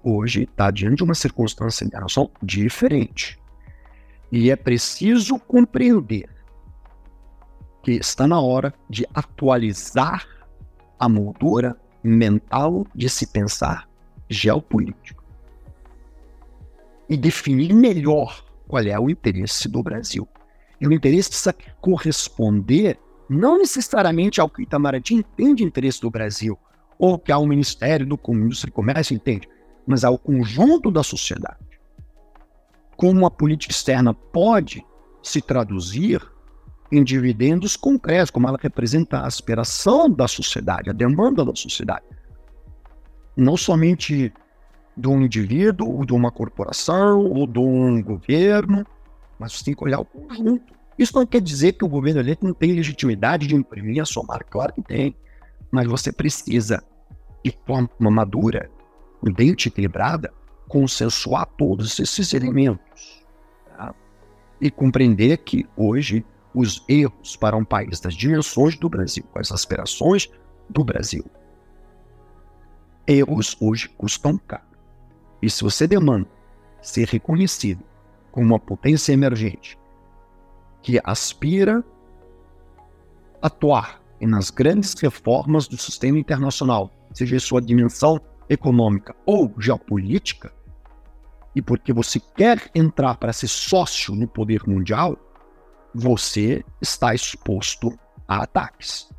hoje 0.04 0.43
está 0.43 0.69
diante 0.69 0.98
de 0.98 1.04
uma 1.04 1.15
circunstância 1.15 1.84
internacional 1.84 2.32
diferente. 2.43 3.39
E 4.32 4.52
é 4.52 4.56
preciso 4.56 5.39
compreender 5.39 6.30
que 7.82 7.93
está 7.93 8.28
na 8.28 8.39
hora 8.39 8.74
de 8.89 9.08
atualizar 9.13 10.28
a 11.00 11.10
moldura 11.10 11.76
mental 12.06 12.86
de 12.94 13.10
se 13.10 13.28
pensar 13.28 13.89
geopolítico 14.30 15.24
e 17.10 17.15
definir 17.15 17.74
melhor 17.74 18.44
qual 18.68 18.84
é 18.84 19.00
o 19.00 19.10
interesse 19.10 19.68
do 19.70 19.84
Brasil. 19.84 20.28
E 20.80 20.88
o 20.88 20.94
interesse 20.94 21.30
precisa 21.30 21.56
corresponder 21.80 23.00
não 23.30 23.58
necessariamente 23.58 24.39
ao 24.39 24.50
que 24.50 24.63
Itamaraty 24.63 25.15
entende 25.15 25.63
interesse 25.63 26.02
do 26.02 26.12
Brasil, 26.12 26.58
ou 26.98 27.18
que 27.18 27.32
ao 27.32 27.46
Ministério 27.46 28.06
do 28.06 28.20
Indústria 28.30 28.70
e 28.70 28.74
Comércio 28.74 29.15
entende, 29.15 29.48
mas 29.86 30.04
ao 30.04 30.18
conjunto 30.18 30.91
da 30.91 31.04
sociedade. 31.04 31.58
Como 32.96 33.26
a 33.26 33.32
política 33.32 33.72
externa 33.72 34.13
pode 34.13 34.86
se 35.22 35.41
traduzir 35.41 36.22
em 36.91 37.04
dividendos 37.04 37.76
concretos, 37.76 38.30
como 38.30 38.48
ela 38.48 38.60
representa 38.62 39.19
a 39.19 39.28
aspiração 39.28 40.10
da 40.10 40.28
sociedade, 40.28 40.89
a 40.89 40.93
demanda 40.93 41.43
da 41.43 41.56
sociedade. 41.56 42.06
Não 43.36 43.58
somente 43.58 44.32
de 44.95 45.08
um 45.08 45.21
indivíduo, 45.21 45.98
ou 45.98 46.06
de 46.06 46.13
uma 46.13 46.32
corporação, 46.32 47.26
ou 47.26 47.45
de 47.45 47.60
um 47.60 48.02
governo, 48.02 48.86
mas 49.38 49.54
você 49.54 49.65
tem 49.65 49.74
que 49.74 49.84
olhar 49.84 50.00
o 50.00 50.06
conjunto. 50.06 50.74
Isso 50.98 51.17
não 51.17 51.26
quer 51.26 51.41
dizer 51.41 51.74
que 51.74 51.84
o 51.84 51.89
governo 51.89 52.21
eleito 52.21 52.45
não 52.45 52.54
tem 52.54 52.71
legitimidade 52.71 53.48
de 53.48 53.56
imprimir 53.56 54.02
a 54.02 54.06
sua 54.06 54.24
marca, 54.24 54.48
claro 54.50 54.74
que 54.74 54.82
tem, 54.82 55.15
mas 55.69 55.88
você 55.88 56.12
precisa, 56.12 56.82
de 57.43 57.54
forma 57.65 57.89
madura, 58.00 58.69
prudente, 59.19 59.67
equilibrada, 59.67 60.34
consensuar 60.69 61.45
todos 61.58 62.00
esses 62.00 62.34
elementos 62.34 63.26
tá? 63.76 63.93
e 64.62 64.71
compreender 64.71 65.38
que 65.39 65.67
hoje 65.76 66.26
os 66.56 66.84
erros 66.88 67.36
para 67.36 67.56
um 67.56 67.65
país 67.65 68.00
das 68.00 68.13
dimensões 68.13 68.78
do 68.78 68.89
Brasil, 68.89 69.24
com 69.32 69.39
as 69.39 69.52
aspirações 69.52 70.30
do 70.70 70.84
Brasil, 70.84 71.26
erros 73.06 73.56
hoje 73.60 73.89
custam 73.89 74.38
caro. 74.38 74.63
E 75.41 75.50
se 75.50 75.63
você 75.63 75.88
demanda 75.88 76.28
ser 76.82 77.08
reconhecido 77.08 77.84
como 78.32 78.48
uma 78.48 78.60
potência 78.60 79.13
emergente 79.13 79.78
que 80.82 81.00
aspira 81.04 81.84
a 83.41 83.48
atuar 83.48 84.02
nas 84.22 84.50
grandes 84.50 84.94
reformas 84.96 85.68
do 85.68 85.78
sistema 85.78 86.18
internacional, 86.18 86.91
seja 87.13 87.36
em 87.36 87.39
sua 87.39 87.62
dimensão 87.62 88.20
econômica 88.50 89.15
ou 89.26 89.54
geopolítica, 89.60 90.52
e 91.56 91.62
porque 91.62 91.94
você 91.94 92.20
quer 92.20 92.70
entrar 92.76 93.18
para 93.18 93.32
ser 93.32 93.48
sócio 93.48 94.13
no 94.13 94.28
poder 94.28 94.68
mundial, 94.68 95.18
você 95.95 96.63
está 96.81 97.15
exposto 97.15 97.97
a 98.27 98.43
ataques. 98.43 99.10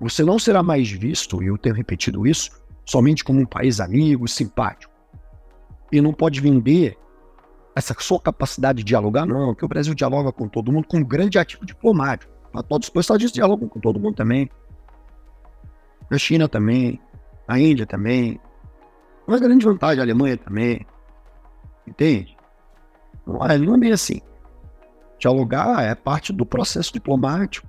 Você 0.00 0.22
não 0.22 0.38
será 0.38 0.62
mais 0.62 0.88
visto, 0.88 1.42
e 1.42 1.46
eu 1.48 1.58
tenho 1.58 1.74
repetido 1.74 2.26
isso, 2.26 2.50
somente 2.84 3.24
como 3.24 3.40
um 3.40 3.46
país 3.46 3.80
amigo, 3.80 4.28
simpático. 4.28 4.92
E 5.90 6.00
não 6.00 6.12
pode 6.12 6.40
vender 6.40 6.96
essa 7.74 7.94
sua 7.98 8.20
capacidade 8.20 8.78
de 8.78 8.84
dialogar, 8.84 9.26
não, 9.26 9.54
que 9.54 9.64
o 9.64 9.68
Brasil 9.68 9.94
dialoga 9.94 10.30
com 10.30 10.48
todo 10.48 10.70
mundo 10.70 10.86
com 10.86 10.98
um 10.98 11.04
grande 11.04 11.38
ativo 11.38 11.66
diplomático. 11.66 12.32
A 12.54 12.62
todos 12.62 12.90
os 12.94 13.10
Unidos 13.10 13.32
dialogam 13.32 13.68
com 13.68 13.80
todo 13.80 14.00
mundo 14.00 14.14
também. 14.14 14.48
A 16.10 16.16
China 16.16 16.48
também, 16.48 17.00
a 17.46 17.58
Índia 17.58 17.86
também. 17.86 18.40
Uma 19.26 19.38
grande 19.38 19.64
vantagem, 19.64 20.00
a 20.00 20.04
Alemanha 20.04 20.36
também. 20.36 20.86
Entende? 21.86 22.36
Não 23.26 23.44
é, 23.44 23.58
não 23.58 23.74
é 23.74 23.78
bem 23.78 23.92
assim. 23.92 24.20
Dialogar 25.18 25.82
é 25.82 25.94
parte 25.94 26.32
do 26.32 26.46
processo 26.46 26.92
diplomático. 26.92 27.66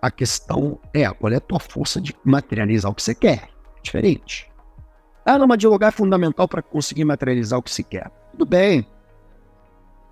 A 0.00 0.10
questão 0.10 0.80
é 0.92 1.08
qual 1.10 1.32
é 1.32 1.36
a 1.36 1.40
tua 1.40 1.60
força 1.60 2.00
de 2.00 2.14
materializar 2.24 2.90
o 2.90 2.94
que 2.94 3.02
você 3.02 3.14
quer. 3.14 3.48
Diferente. 3.82 4.50
Ah, 5.24 5.38
não, 5.38 5.46
mas 5.46 5.58
dialogar 5.58 5.88
é 5.88 5.92
fundamental 5.92 6.48
para 6.48 6.62
conseguir 6.62 7.04
materializar 7.04 7.58
o 7.58 7.62
que 7.62 7.70
se 7.70 7.84
quer. 7.84 8.10
Tudo 8.32 8.46
bem. 8.46 8.86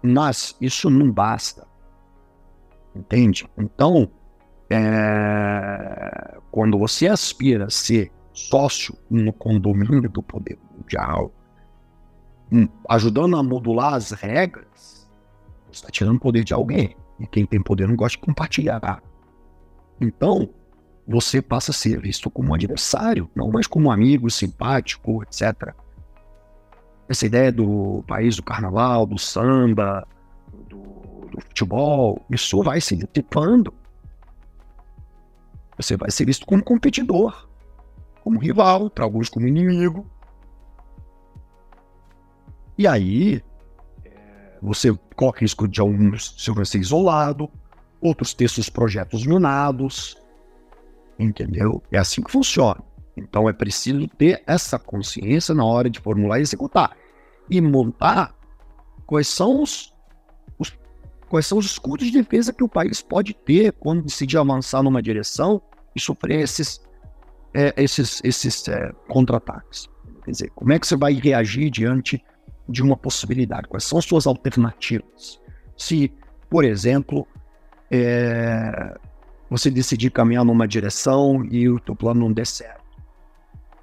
Mas 0.03 0.57
isso 0.61 0.89
não 0.89 1.11
basta. 1.11 1.67
Entende? 2.95 3.49
Então, 3.59 4.11
é... 4.69 6.39
quando 6.51 6.79
você 6.79 7.09
aspira 7.09 7.67
a 7.67 7.71
ser 7.71 8.13
sócio 8.33 8.97
no 9.11 9.33
condomínio 9.33 10.09
do 10.09 10.23
poder 10.23 10.59
mundial, 10.77 11.33
hum, 12.53 12.69
ajudando 12.89 13.37
a 13.37 13.43
modular 13.43 13.95
as 13.95 14.13
regras, 14.13 15.00
você 15.71 15.81
está 15.81 15.91
tirando 15.91 16.17
o 16.17 16.21
poder 16.21 16.45
de 16.45 16.53
alguém. 16.53 16.97
E 17.19 17.27
quem 17.27 17.45
tem 17.45 17.63
poder 17.63 17.87
não 17.87 17.97
gosta 17.97 18.19
de 18.19 18.25
compartilhar. 18.25 19.03
Então, 20.01 20.49
você 21.07 21.43
passa 21.43 21.71
a 21.71 21.75
ser 21.75 22.01
visto 22.01 22.31
como 22.31 22.51
um 22.51 22.55
adversário, 22.55 23.29
não 23.35 23.51
mais 23.51 23.67
como 23.67 23.89
um 23.89 23.91
amigo 23.91 24.31
simpático, 24.31 25.23
etc. 25.23 25.75
Essa 27.09 27.27
ideia 27.27 27.51
do 27.51 28.05
país 28.07 28.37
do 28.37 28.43
carnaval, 28.43 29.05
do 29.07 29.19
samba, 29.19 30.07
do, 30.69 30.79
do 31.31 31.41
futebol, 31.41 32.25
isso 32.31 32.63
vai 32.63 32.81
se 32.81 32.97
dissipando. 32.97 33.75
Você 35.77 35.97
vai 35.97 36.11
ser 36.11 36.25
visto 36.25 36.47
como 36.47 36.63
competidor, 36.63 37.49
como 38.23 38.39
rival, 38.39 38.89
para 38.89 39.05
alguns 39.05 39.29
como 39.29 39.47
inimigo. 39.47 40.07
E 42.79 42.87
aí, 42.87 43.43
você 44.63 44.97
corre 45.21 45.41
risco 45.41 45.69
de 45.69 45.83
alguns 45.83 46.35
ser 46.65 46.79
isolado, 46.79 47.47
outros 48.01 48.33
ter 48.33 48.49
seus 48.49 48.71
projetos 48.71 49.27
minados, 49.27 50.17
entendeu? 51.19 51.83
É 51.93 51.99
assim 51.99 52.23
que 52.23 52.31
funciona. 52.31 52.83
Então 53.15 53.47
é 53.47 53.53
preciso 53.53 54.09
ter 54.09 54.43
essa 54.47 54.79
consciência 54.79 55.55
na 55.55 55.63
hora 55.63 55.91
de 55.91 56.01
formular 56.01 56.39
e 56.39 56.43
executar. 56.43 56.97
E 57.51 57.61
montar 57.61 58.35
quais 59.05 59.29
são 59.29 59.63
os, 59.63 59.93
os 60.59 60.73
quais 61.29 61.45
são 61.45 61.59
os 61.59 61.67
escudos 61.67 62.07
de 62.07 62.13
defesa 62.13 62.51
que 62.51 62.65
o 62.65 62.69
país 62.69 63.03
pode 63.03 63.35
ter 63.35 63.73
quando 63.73 64.05
decidir 64.05 64.39
avançar 64.39 64.83
numa 64.83 65.03
direção 65.03 65.61
e 65.95 66.01
sofrer 66.01 66.41
esses, 66.41 66.81
é, 67.53 67.75
esses, 67.77 68.23
esses 68.25 68.67
é, 68.69 68.91
contra-ataques. 69.07 69.87
Quer 70.25 70.31
dizer, 70.31 70.51
como 70.55 70.73
é 70.73 70.79
que 70.79 70.87
você 70.87 70.97
vai 70.97 71.13
reagir 71.13 71.69
diante 71.69 72.25
de 72.71 72.83
uma 72.83 72.97
possibilidade? 72.97 73.69
Quais 73.69 73.85
são 73.85 73.99
as 73.99 74.05
suas 74.05 74.27
alternativas? 74.27 75.41
Se, 75.77 76.13
por 76.49 76.65
exemplo, 76.65 77.27
é, 77.91 78.97
você 79.51 79.71
decidir 79.71 80.11
caminhar 80.11 80.45
numa 80.45 80.69
direção 80.69 81.45
e 81.45 81.69
o 81.69 81.81
teu 81.81 81.97
plano 81.97 82.21
não 82.21 82.33
der 82.33 82.47
certo. 82.47 82.81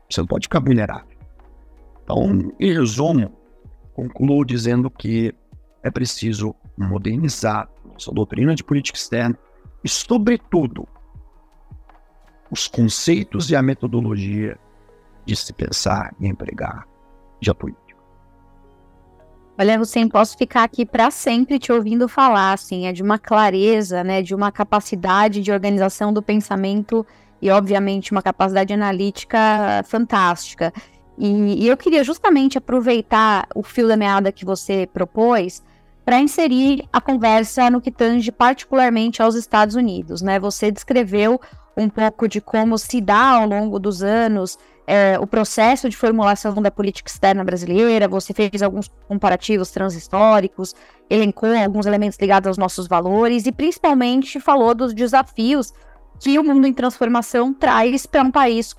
Você 0.09 0.21
não 0.21 0.27
pode 0.27 0.45
ficar 0.45 0.61
vulnerável. 0.61 1.17
Então, 2.03 2.53
em 2.57 2.73
resumo, 2.73 3.33
concluo 3.93 4.45
dizendo 4.45 4.89
que 4.89 5.35
é 5.83 5.91
preciso 5.91 6.55
modernizar 6.77 7.69
nossa 7.85 8.11
doutrina 8.11 8.55
de 8.55 8.63
política 8.63 8.97
externa 8.97 9.37
e, 9.83 9.89
sobretudo, 9.89 10.87
os 12.49 12.67
conceitos 12.67 13.49
e 13.49 13.55
a 13.55 13.61
metodologia 13.61 14.57
de 15.25 15.35
se 15.35 15.51
pensar 15.51 16.15
e 16.19 16.27
empregar 16.27 16.87
de 17.41 17.49
apoio. 17.49 17.75
Olha, 19.59 19.81
Hussein, 19.81 20.07
posso 20.07 20.37
ficar 20.37 20.63
aqui 20.63 20.85
para 20.85 21.09
sempre 21.09 21.57
te 21.57 21.71
ouvindo 21.71 22.07
falar, 22.07 22.53
assim, 22.53 22.85
é 22.85 22.93
de 22.93 23.01
uma 23.01 23.17
clareza, 23.17 24.03
né, 24.03 24.21
de 24.21 24.35
uma 24.35 24.51
capacidade 24.51 25.41
de 25.41 25.51
organização 25.51 26.13
do 26.13 26.21
pensamento 26.21 27.03
e, 27.41 27.49
obviamente, 27.49 28.11
uma 28.11 28.21
capacidade 28.21 28.71
analítica 28.71 29.83
fantástica. 29.85 30.71
E, 31.17 31.63
e 31.63 31.67
eu 31.67 31.75
queria 31.75 32.03
justamente 32.03 32.59
aproveitar 32.59 33.47
o 33.55 33.63
fio 33.63 33.87
da 33.87 33.97
meada 33.97 34.31
que 34.31 34.45
você 34.45 34.87
propôs 34.93 35.63
para 36.05 36.19
inserir 36.19 36.87
a 36.93 37.01
conversa 37.01 37.67
no 37.71 37.81
que 37.81 37.91
tange 37.91 38.31
particularmente 38.31 39.23
aos 39.23 39.33
Estados 39.33 39.75
Unidos, 39.75 40.21
né? 40.21 40.39
Você 40.39 40.71
descreveu 40.71 41.41
um 41.75 41.89
pouco 41.89 42.27
de 42.27 42.39
como 42.39 42.77
se 42.77 43.01
dá 43.01 43.31
ao 43.31 43.47
longo 43.47 43.79
dos 43.79 44.03
anos 44.03 44.57
é, 44.87 45.19
o 45.19 45.27
processo 45.27 45.89
de 45.89 45.97
formulação 45.97 46.53
da 46.61 46.71
política 46.71 47.11
externa 47.11 47.43
brasileira, 47.43 48.07
você 48.07 48.33
fez 48.33 48.63
alguns 48.63 48.89
comparativos 49.05 49.69
transhistóricos, 49.69 50.73
elencou 51.09 51.53
alguns 51.53 51.85
elementos 51.85 52.17
ligados 52.17 52.47
aos 52.47 52.57
nossos 52.57 52.87
valores 52.87 53.45
e 53.45 53.51
principalmente 53.51 54.39
falou 54.39 54.73
dos 54.73 54.93
desafios 54.93 55.73
que 56.21 56.39
o 56.39 56.43
mundo 56.43 56.65
em 56.65 56.73
transformação 56.73 57.53
traz 57.53 58.05
para 58.05 58.23
um 58.23 58.31
país 58.31 58.73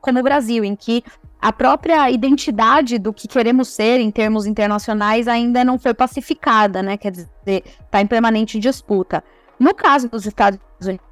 como 0.00 0.18
o 0.18 0.22
Brasil, 0.22 0.64
em 0.64 0.74
que 0.74 1.02
a 1.40 1.52
própria 1.52 2.10
identidade 2.10 2.98
do 2.98 3.12
que 3.12 3.28
queremos 3.28 3.68
ser 3.68 4.00
em 4.00 4.10
termos 4.10 4.46
internacionais 4.46 5.28
ainda 5.28 5.64
não 5.64 5.78
foi 5.78 5.94
pacificada, 5.94 6.82
né? 6.82 6.96
Quer 6.96 7.12
dizer, 7.12 7.28
está 7.46 8.00
em 8.00 8.06
permanente 8.06 8.58
disputa. 8.58 9.22
No 9.58 9.74
caso 9.74 10.08
dos 10.08 10.26
Estados 10.26 10.58
Unidos 10.80 11.06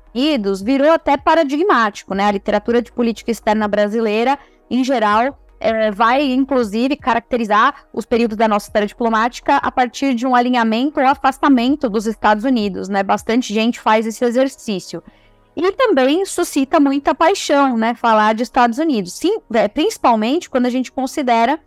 virou 0.63 0.93
até 0.93 1.17
paradigmático, 1.17 2.15
né? 2.15 2.27
A 2.27 2.33
literatura 2.33 2.81
de 2.81 2.93
política 2.93 3.31
externa 3.31 3.67
brasileira, 3.67 4.39
em 4.71 4.85
geral, 4.85 5.39
é, 5.59 5.91
vai 5.91 6.23
inclusive 6.23 6.97
caracterizar 6.97 7.87
os 7.93 8.05
períodos 8.05 8.37
da 8.37 8.47
nossa 8.47 8.69
história 8.69 8.87
diplomática 8.87 9.57
a 9.57 9.73
partir 9.73 10.15
de 10.15 10.27
um 10.27 10.35
alinhamento 10.35 11.01
ou 11.01 11.07
afastamento 11.07 11.89
dos 11.89 12.07
Estados 12.07 12.45
Unidos, 12.45 12.89
né? 12.89 13.03
Bastante 13.03 13.53
gente 13.53 13.81
faz 13.81 14.07
esse 14.07 14.25
exercício. 14.25 15.03
E 15.57 15.73
também 15.73 16.25
suscita 16.27 16.81
muita 16.81 17.15
paixão, 17.15 17.77
né? 17.77 17.95
Falar 17.95 18.35
de 18.35 18.43
Estados 18.43 18.79
Unidos. 18.79 19.13
Sim, 19.15 19.39
é, 19.53 19.69
principalmente 19.69 20.51
quando 20.51 20.67
a 20.67 20.71
gente 20.71 20.93
considera 20.93 21.59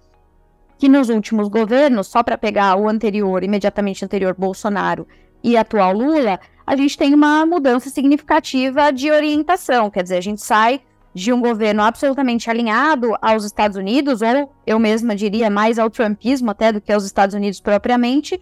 que 0.77 0.88
nos 0.88 1.10
últimos 1.10 1.47
governos, 1.47 2.07
só 2.07 2.21
para 2.21 2.38
pegar 2.38 2.75
o 2.75 2.88
anterior, 2.88 3.43
imediatamente 3.43 4.05
anterior, 4.05 4.36
Bolsonaro 4.38 5.07
e 5.43 5.56
atual 5.58 5.93
Lula, 5.93 6.39
a 6.65 6.76
gente 6.76 6.97
tem 6.97 7.13
uma 7.13 7.45
mudança 7.45 7.89
significativa 7.89 8.91
de 8.91 9.10
orientação. 9.12 9.89
Quer 9.89 10.04
dizer, 10.04 10.17
a 10.17 10.21
gente 10.21 10.41
sai 10.41 10.82
de 11.13 11.34
um 11.34 11.41
governo 11.41 11.82
absolutamente 11.82 12.50
alinhado 12.50 13.15
aos 13.21 13.43
Estados 13.43 13.76
Unidos, 13.76 14.21
ou 14.21 14.54
eu 14.65 14.78
mesma 14.78 15.15
diria 15.15 15.50
mais 15.50 15.80
ao 15.80 15.89
trumpismo 15.89 16.52
até 16.52 16.71
do 16.71 16.80
que 16.80 16.91
aos 16.91 17.06
Estados 17.06 17.34
Unidos 17.34 17.60
propriamente, 17.60 18.39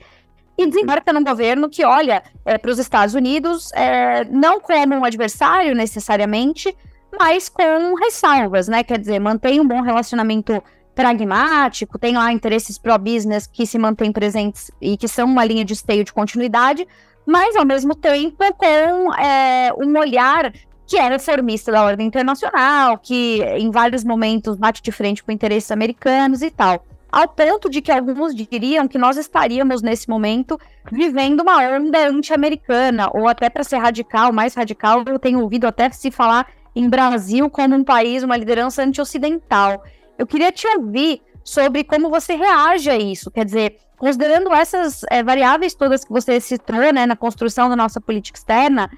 e 0.58 0.68
desembarca 0.68 1.14
num 1.14 1.24
governo 1.24 1.70
que 1.70 1.86
olha 1.86 2.24
é, 2.46 2.58
para 2.58 2.72
os 2.72 2.80
Estados 2.80 3.14
Unidos 3.14 3.72
é, 3.74 4.26
não 4.26 4.60
como 4.60 4.96
um 4.96 5.06
adversário 5.06 5.76
necessariamente, 5.76 6.76
mas 7.18 7.48
com 7.48 7.96
ressalvas, 7.96 8.68
né? 8.68 8.84
Quer 8.84 9.00
dizer, 9.00 9.20
mantém 9.20 9.60
um 9.60 9.68
bom 9.68 9.82
relacionamento 9.82 10.62
pragmático, 10.96 12.00
tem 12.00 12.16
lá 12.16 12.32
interesses 12.32 12.78
pró-business 12.78 13.46
que 13.46 13.66
se 13.66 13.78
mantêm 13.78 14.12
presentes 14.12 14.72
e 14.82 14.96
que 14.96 15.08
são 15.08 15.28
uma 15.28 15.44
linha 15.44 15.66
de 15.66 15.74
esteio 15.74 16.04
de 16.04 16.14
continuidade, 16.14 16.88
mas 17.26 17.56
ao 17.56 17.66
mesmo 17.66 17.94
tempo 17.94 18.38
com 18.56 19.14
é, 19.14 19.74
um 19.78 19.98
olhar 20.00 20.54
que 20.88 20.98
é 20.98 21.10
reformista 21.10 21.72
da 21.72 21.84
ordem 21.84 22.08
internacional, 22.08 22.98
que 22.98 23.42
em 23.58 23.70
vários 23.70 24.04
momentos 24.04 24.56
bate 24.56 24.82
de 24.82 24.92
frente 24.92 25.24
com 25.24 25.32
interesses 25.32 25.70
americanos 25.72 26.42
e 26.42 26.50
tal 26.50 26.84
ao 27.16 27.30
ponto 27.30 27.70
de 27.70 27.82
que 27.82 27.94
alguns 27.94 28.36
diriam 28.36 28.90
que 28.90 28.98
nós 28.98 29.16
estaríamos, 29.16 29.82
nesse 29.82 30.10
momento, 30.10 30.60
vivendo 30.92 31.40
uma 31.40 31.62
onda 31.62 32.10
anti-americana, 32.10 33.10
ou 33.14 33.26
até 33.26 33.50
para 33.50 33.64
ser 33.64 33.78
radical, 33.78 34.34
mais 34.34 34.54
radical, 34.54 35.02
eu 35.08 35.18
tenho 35.18 35.40
ouvido 35.40 35.66
até 35.66 35.90
se 35.92 36.12
falar 36.12 36.46
em 36.76 36.90
Brasil 36.90 37.50
como 37.50 37.74
um 37.74 37.86
país, 37.86 38.22
uma 38.22 38.36
liderança 38.36 38.84
anti-ocidental. 38.84 39.82
Eu 40.18 40.26
queria 40.26 40.52
te 40.52 40.68
ouvir 40.68 41.22
sobre 41.44 41.84
como 41.84 42.10
você 42.10 42.36
reage 42.36 42.90
a 42.90 42.98
isso, 42.98 43.30
quer 43.30 43.46
dizer, 43.46 43.78
considerando 43.98 44.52
essas 44.54 45.04
é, 45.10 45.24
variáveis 45.24 45.74
todas 45.74 46.04
que 46.04 46.12
você 46.12 46.40
citou 46.40 46.92
né, 46.94 47.06
na 47.06 47.16
construção 47.16 47.70
da 47.70 47.76
nossa 47.76 48.02
política 48.02 48.38
externa, 48.38 48.90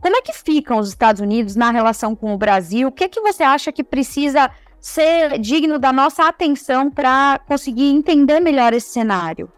como 0.00 0.16
é 0.16 0.20
que 0.20 0.32
ficam 0.32 0.78
os 0.78 0.88
Estados 0.88 1.20
Unidos 1.20 1.54
na 1.54 1.70
relação 1.70 2.16
com 2.16 2.34
o 2.34 2.38
Brasil? 2.38 2.88
O 2.88 2.92
que, 2.92 3.04
é 3.04 3.08
que 3.08 3.20
você 3.20 3.44
acha 3.44 3.70
que 3.70 3.84
precisa 3.84 4.50
ser 4.80 5.38
digno 5.38 5.78
da 5.78 5.92
nossa 5.92 6.26
atenção 6.26 6.90
para 6.90 7.38
conseguir 7.46 7.88
entender 7.88 8.40
melhor 8.40 8.72
esse 8.72 8.88
cenário? 8.88 9.48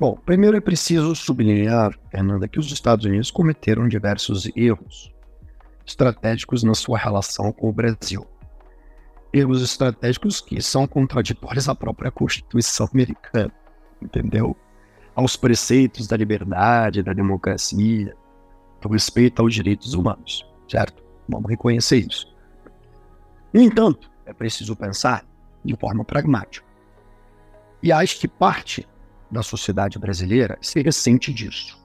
Bom, 0.00 0.16
primeiro 0.24 0.56
é 0.56 0.60
preciso 0.60 1.14
sublinhar, 1.14 1.94
Fernanda, 2.10 2.48
que 2.48 2.58
os 2.58 2.72
Estados 2.72 3.04
Unidos 3.04 3.30
cometeram 3.30 3.86
diversos 3.86 4.50
erros 4.56 5.12
estratégicos 5.84 6.62
na 6.62 6.74
sua 6.74 6.98
relação 6.98 7.52
com 7.52 7.68
o 7.68 7.72
Brasil. 7.72 8.26
Erros 9.32 9.62
estratégicos 9.62 10.40
que 10.40 10.60
são 10.62 10.86
contraditórios 10.86 11.68
à 11.68 11.74
própria 11.74 12.10
Constituição 12.10 12.88
americana, 12.92 13.52
entendeu? 14.00 14.56
Aos 15.14 15.36
preceitos 15.36 16.06
da 16.06 16.16
liberdade, 16.16 17.02
da 17.02 17.12
democracia, 17.12 18.14
do 18.80 18.88
respeito 18.88 19.42
aos 19.42 19.54
direitos 19.54 19.94
humanos, 19.94 20.46
certo? 20.68 21.02
Vamos 21.28 21.50
reconhecer 21.50 21.98
isso. 21.98 22.34
No 23.52 23.60
entanto, 23.60 24.10
é 24.24 24.32
preciso 24.32 24.76
pensar 24.76 25.24
de 25.64 25.76
forma 25.76 26.04
pragmática. 26.04 26.66
E 27.82 27.92
acho 27.92 28.18
que 28.20 28.28
parte 28.28 28.86
da 29.30 29.42
sociedade 29.42 29.98
brasileira 29.98 30.56
se 30.60 30.80
ressente 30.80 31.32
disso. 31.32 31.84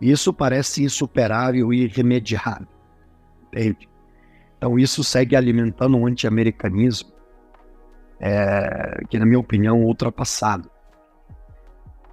Isso 0.00 0.32
parece 0.32 0.82
insuperável 0.82 1.72
e 1.72 1.84
irremediável. 1.84 2.68
Entende? 3.46 3.89
Então, 4.60 4.78
isso 4.78 5.02
segue 5.02 5.34
alimentando 5.34 5.96
um 5.96 6.06
anti-americanismo 6.06 7.10
é, 8.20 9.02
que, 9.08 9.18
na 9.18 9.24
minha 9.24 9.38
opinião, 9.38 9.78
é 9.78 9.84
ultrapassado. 9.86 10.70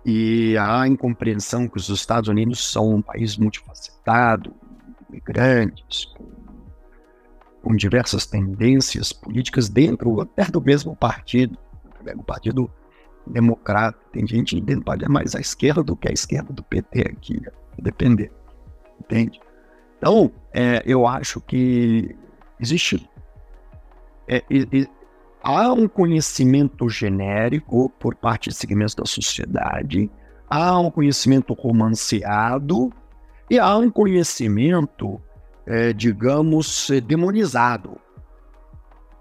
E 0.05 0.57
a 0.57 0.87
incompreensão 0.87 1.67
que 1.67 1.75
os 1.75 1.89
Estados 1.89 2.29
Unidos 2.29 2.71
são 2.71 2.95
um 2.95 3.01
país 3.01 3.35
multifacetado, 3.35 4.55
imigrantes, 5.09 6.05
com 6.05 6.37
com 7.67 7.75
diversas 7.75 8.25
tendências 8.25 9.11
políticas 9.11 9.67
dentro 9.67 10.21
até 10.21 10.45
do 10.45 10.61
mesmo 10.61 10.95
partido, 10.95 11.57
o 12.15 12.23
Partido 12.23 12.71
Democrata. 13.25 13.99
Tem 14.13 14.25
gente 14.25 14.61
dentro 14.61 14.85
do 14.95 15.11
mais 15.11 15.35
à 15.35 15.41
esquerda 15.41 15.83
do 15.83 15.93
que 15.93 16.07
à 16.07 16.11
esquerda 16.13 16.53
do 16.53 16.63
PT 16.63 17.01
aqui, 17.01 17.41
depender, 17.77 18.31
entende? 19.01 19.41
Então, 19.97 20.31
é, 20.53 20.81
eu 20.85 21.05
acho 21.05 21.41
que 21.41 22.15
existe 22.59 23.09
é, 24.27 24.37
é, 24.37 24.87
há 25.41 25.71
um 25.71 25.87
conhecimento 25.87 26.89
genérico 26.89 27.89
por 27.99 28.15
parte 28.15 28.49
de 28.49 28.55
segmentos 28.55 28.95
da 28.95 29.05
sociedade, 29.05 30.11
há 30.49 30.79
um 30.79 30.91
conhecimento 30.91 31.53
romanceado 31.53 32.91
e 33.49 33.57
há 33.57 33.77
um 33.77 33.89
conhecimento 33.89 35.21
é, 35.67 35.91
digamos, 35.91 36.89
demonizado. 37.05 37.99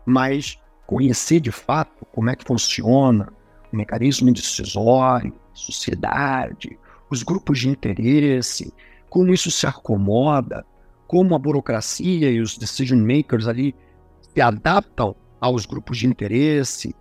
Mas 0.07 0.57
conhecer 0.87 1.41
de 1.41 1.51
fato 1.51 2.07
como 2.13 2.31
é 2.31 2.37
que 2.37 2.45
funciona 2.45 3.33
o 3.73 3.77
mecanismo 3.77 4.33
decisório, 4.33 5.35
sociedade, 5.53 6.79
os 7.11 7.25
grupos 7.25 7.59
de 7.59 7.69
interesse, 7.69 8.73
como 9.11 9.35
isso 9.35 9.51
se 9.51 9.67
acomoda, 9.67 10.65
como 11.07 11.35
a 11.35 11.39
burocracia 11.39 12.31
e 12.31 12.41
os 12.41 12.57
decision 12.59 12.99
makers 12.99 13.47
ali 13.47 13.75
se 14.21 14.41
adaptam 14.41 15.15
aos 15.41 15.67
grupos 15.67 15.99
de 15.99 16.07
interesse, 16.07 16.95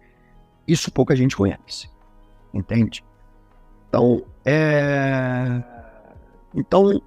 isso 0.68 0.92
pouca 0.92 1.16
gente 1.16 1.36
conhece, 1.36 1.90
entende? 2.54 3.04
Então, 3.88 4.24
é... 4.44 5.64
Então, 6.54 7.02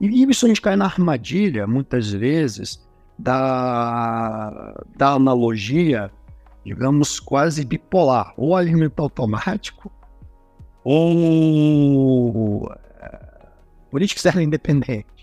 e 0.00 0.22
isso 0.22 0.46
a 0.46 0.48
gente 0.48 0.60
cai 0.60 0.76
na 0.76 0.86
armadilha, 0.86 1.66
muitas 1.66 2.10
vezes, 2.10 2.86
da, 3.18 4.74
da 4.96 5.10
analogia, 5.10 6.10
digamos, 6.64 7.20
quase 7.20 7.64
bipolar, 7.64 8.32
ou 8.36 8.56
alimento 8.56 9.00
automático, 9.00 9.92
ou 10.82 12.64
uh, 12.64 12.70
política 13.90 14.18
externa 14.18 14.42
independente. 14.42 15.19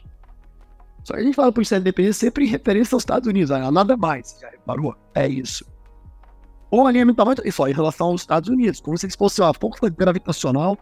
Só 1.08 1.13
que 1.13 1.22
a 1.22 1.24
gente 1.24 1.36
fala 1.36 1.54
política 1.54 1.76
externa 1.76 1.84
independente 1.84 2.17
sempre 2.17 2.43
em 2.43 2.50
referência 2.50 2.93
aos 2.93 3.04
Estados 3.04 3.30
Unidos, 3.30 3.50
né? 3.50 3.72
nada 3.72 3.96
mais, 3.96 4.38
já 4.41 4.50
reparou? 4.50 4.93
É 5.15 5.26
isso. 5.26 5.65
Ou 6.70 6.86
alinhamento 6.86 7.22
automático, 7.22 7.48
isso 7.48 7.65
em 7.65 7.72
relação 7.72 8.08
aos 8.08 8.20
Estados 8.20 8.50
Unidos, 8.50 8.82
como 8.82 8.98
se 8.98 9.10
fosse 9.12 9.41
a 9.41 9.54
força 9.54 9.89
gravitacional 9.89 10.78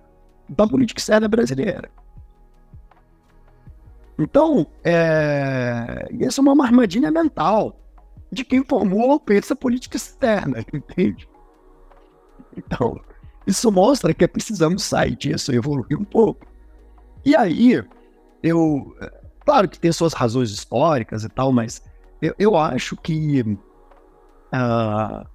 da 0.49 0.65
política 0.65 0.99
externa 0.99 1.27
brasileira. 1.27 1.91
Então, 4.17 4.65
é... 4.83 6.07
isso 6.11 6.41
é 6.41 6.43
uma 6.43 6.65
armadilha 6.65 7.11
mental 7.11 7.79
de 8.31 8.43
quem 8.43 8.63
formou 8.63 9.11
ou 9.11 9.19
pensa 9.19 9.55
política 9.55 9.95
externa, 9.95 10.65
entende? 10.73 11.29
Então, 12.57 12.99
isso 13.45 13.71
mostra 13.71 14.11
que 14.11 14.27
precisamos 14.27 14.81
sair 14.81 15.15
disso 15.15 15.51
e 15.53 15.57
evoluir 15.57 15.99
um 15.99 16.03
pouco. 16.03 16.47
E 17.23 17.35
aí, 17.35 17.83
eu. 18.41 18.97
Claro 19.45 19.69
que 19.69 19.79
tem 19.79 19.91
suas 19.91 20.13
razões 20.13 20.49
históricas 20.49 21.23
e 21.23 21.29
tal, 21.29 21.51
mas 21.51 21.81
eu, 22.21 22.33
eu 22.37 22.57
acho 22.57 22.95
que. 22.97 23.41
Uh, 23.41 25.25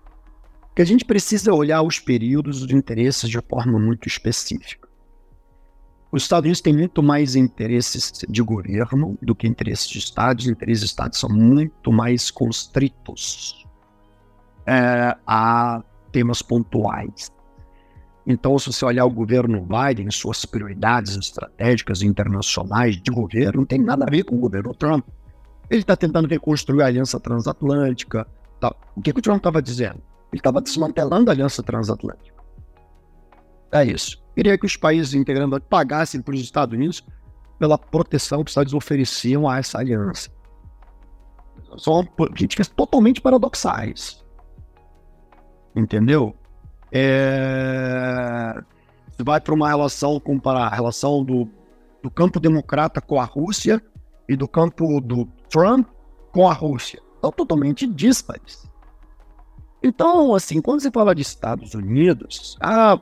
que 0.75 0.83
a 0.83 0.85
gente 0.85 1.05
precisa 1.05 1.53
olhar 1.53 1.83
os 1.83 1.99
períodos 1.99 2.67
de 2.67 2.75
interesses 2.75 3.29
de 3.29 3.41
forma 3.41 3.79
muito 3.79 4.09
específica. 4.09 4.89
Os 6.13 6.23
Estados 6.23 6.47
Unidos 6.47 6.61
têm 6.61 6.73
muito 6.73 7.03
mais 7.03 7.37
interesses 7.37 8.13
de 8.29 8.43
governo 8.43 9.17
do 9.23 9.35
que 9.35 9.47
interesses 9.47 9.89
de 9.89 9.99
Estados. 9.99 10.45
Os 10.45 10.51
interesses 10.51 10.81
de 10.81 10.87
Estados 10.87 11.19
são 11.19 11.31
muito 11.31 11.93
mais 11.93 12.31
constritos 12.31 13.65
é, 14.67 15.17
a 15.27 15.83
temas 16.11 16.43
pontuais. 16.43 17.31
Então, 18.27 18.59
se 18.59 18.73
você 18.73 18.85
olhar 18.85 19.05
o 19.05 19.11
governo 19.11 19.67
Biden, 19.67 20.11
suas 20.11 20.45
prioridades 20.45 21.17
estratégicas 21.17 22.03
internacionais 22.03 23.01
de 23.01 23.11
governo, 23.11 23.61
não 23.61 23.67
tem 23.67 23.81
nada 23.81 24.05
a 24.05 24.11
ver 24.11 24.25
com 24.25 24.37
o 24.37 24.41
governo 24.41 24.75
Trump. 24.75 25.07
Ele 25.71 25.81
está 25.81 25.97
tentando 25.97 26.29
reconstruir 26.29 26.83
a 26.83 26.87
aliança 26.87 27.19
transatlântica. 27.19 28.27
Tá. 28.61 28.75
O 28.95 29.01
que, 29.01 29.13
que 29.13 29.19
o 29.21 29.23
Trump 29.23 29.39
estava 29.39 29.63
dizendo? 29.63 30.01
Ele 30.33 30.39
estava 30.41 30.61
desmantelando 30.61 31.31
a 31.31 31.33
aliança 31.33 31.63
transatlântica. 31.63 32.41
É 33.73 33.85
isso 33.85 34.21
queria 34.41 34.57
que 34.57 34.65
os 34.65 34.75
países 34.75 35.13
integrantes 35.13 35.59
pagassem 35.69 36.23
para 36.23 36.35
os 36.35 36.41
Estados 36.41 36.75
Unidos 36.75 37.05
pela 37.59 37.77
proteção 37.77 38.43
que 38.43 38.49
os 38.49 38.53
Estados 38.53 38.73
Unidos 38.73 38.87
ofereciam 38.87 39.47
a 39.47 39.59
essa 39.59 39.79
aliança. 39.79 40.31
São 41.77 42.07
políticas 42.07 42.67
totalmente 42.69 43.21
paradoxais. 43.21 44.25
Entendeu? 45.77 46.35
É... 46.93 48.61
Vai 49.19 49.41
para 49.41 49.55
uma 49.55 49.69
relação, 49.69 50.19
comparar 50.19 50.67
a 50.67 50.75
relação 50.75 51.23
do, 51.23 51.49
do 52.03 52.11
campo 52.11 52.41
democrata 52.41 53.01
com 53.01 53.21
a 53.21 53.25
Rússia 53.25 53.83
e 54.29 54.37
do 54.37 54.49
campo 54.49 55.01
do 55.01 55.27
Trump 55.49 55.87
com 56.33 56.49
a 56.49 56.53
Rússia. 56.53 57.01
São 57.21 57.31
totalmente 57.31 57.87
díspares. 57.87 58.71
Então, 59.83 60.35
assim, 60.35 60.61
quando 60.61 60.81
você 60.81 60.91
fala 60.91 61.15
de 61.15 61.23
Estados 61.23 61.75
Unidos, 61.75 62.57
ah, 62.61 62.99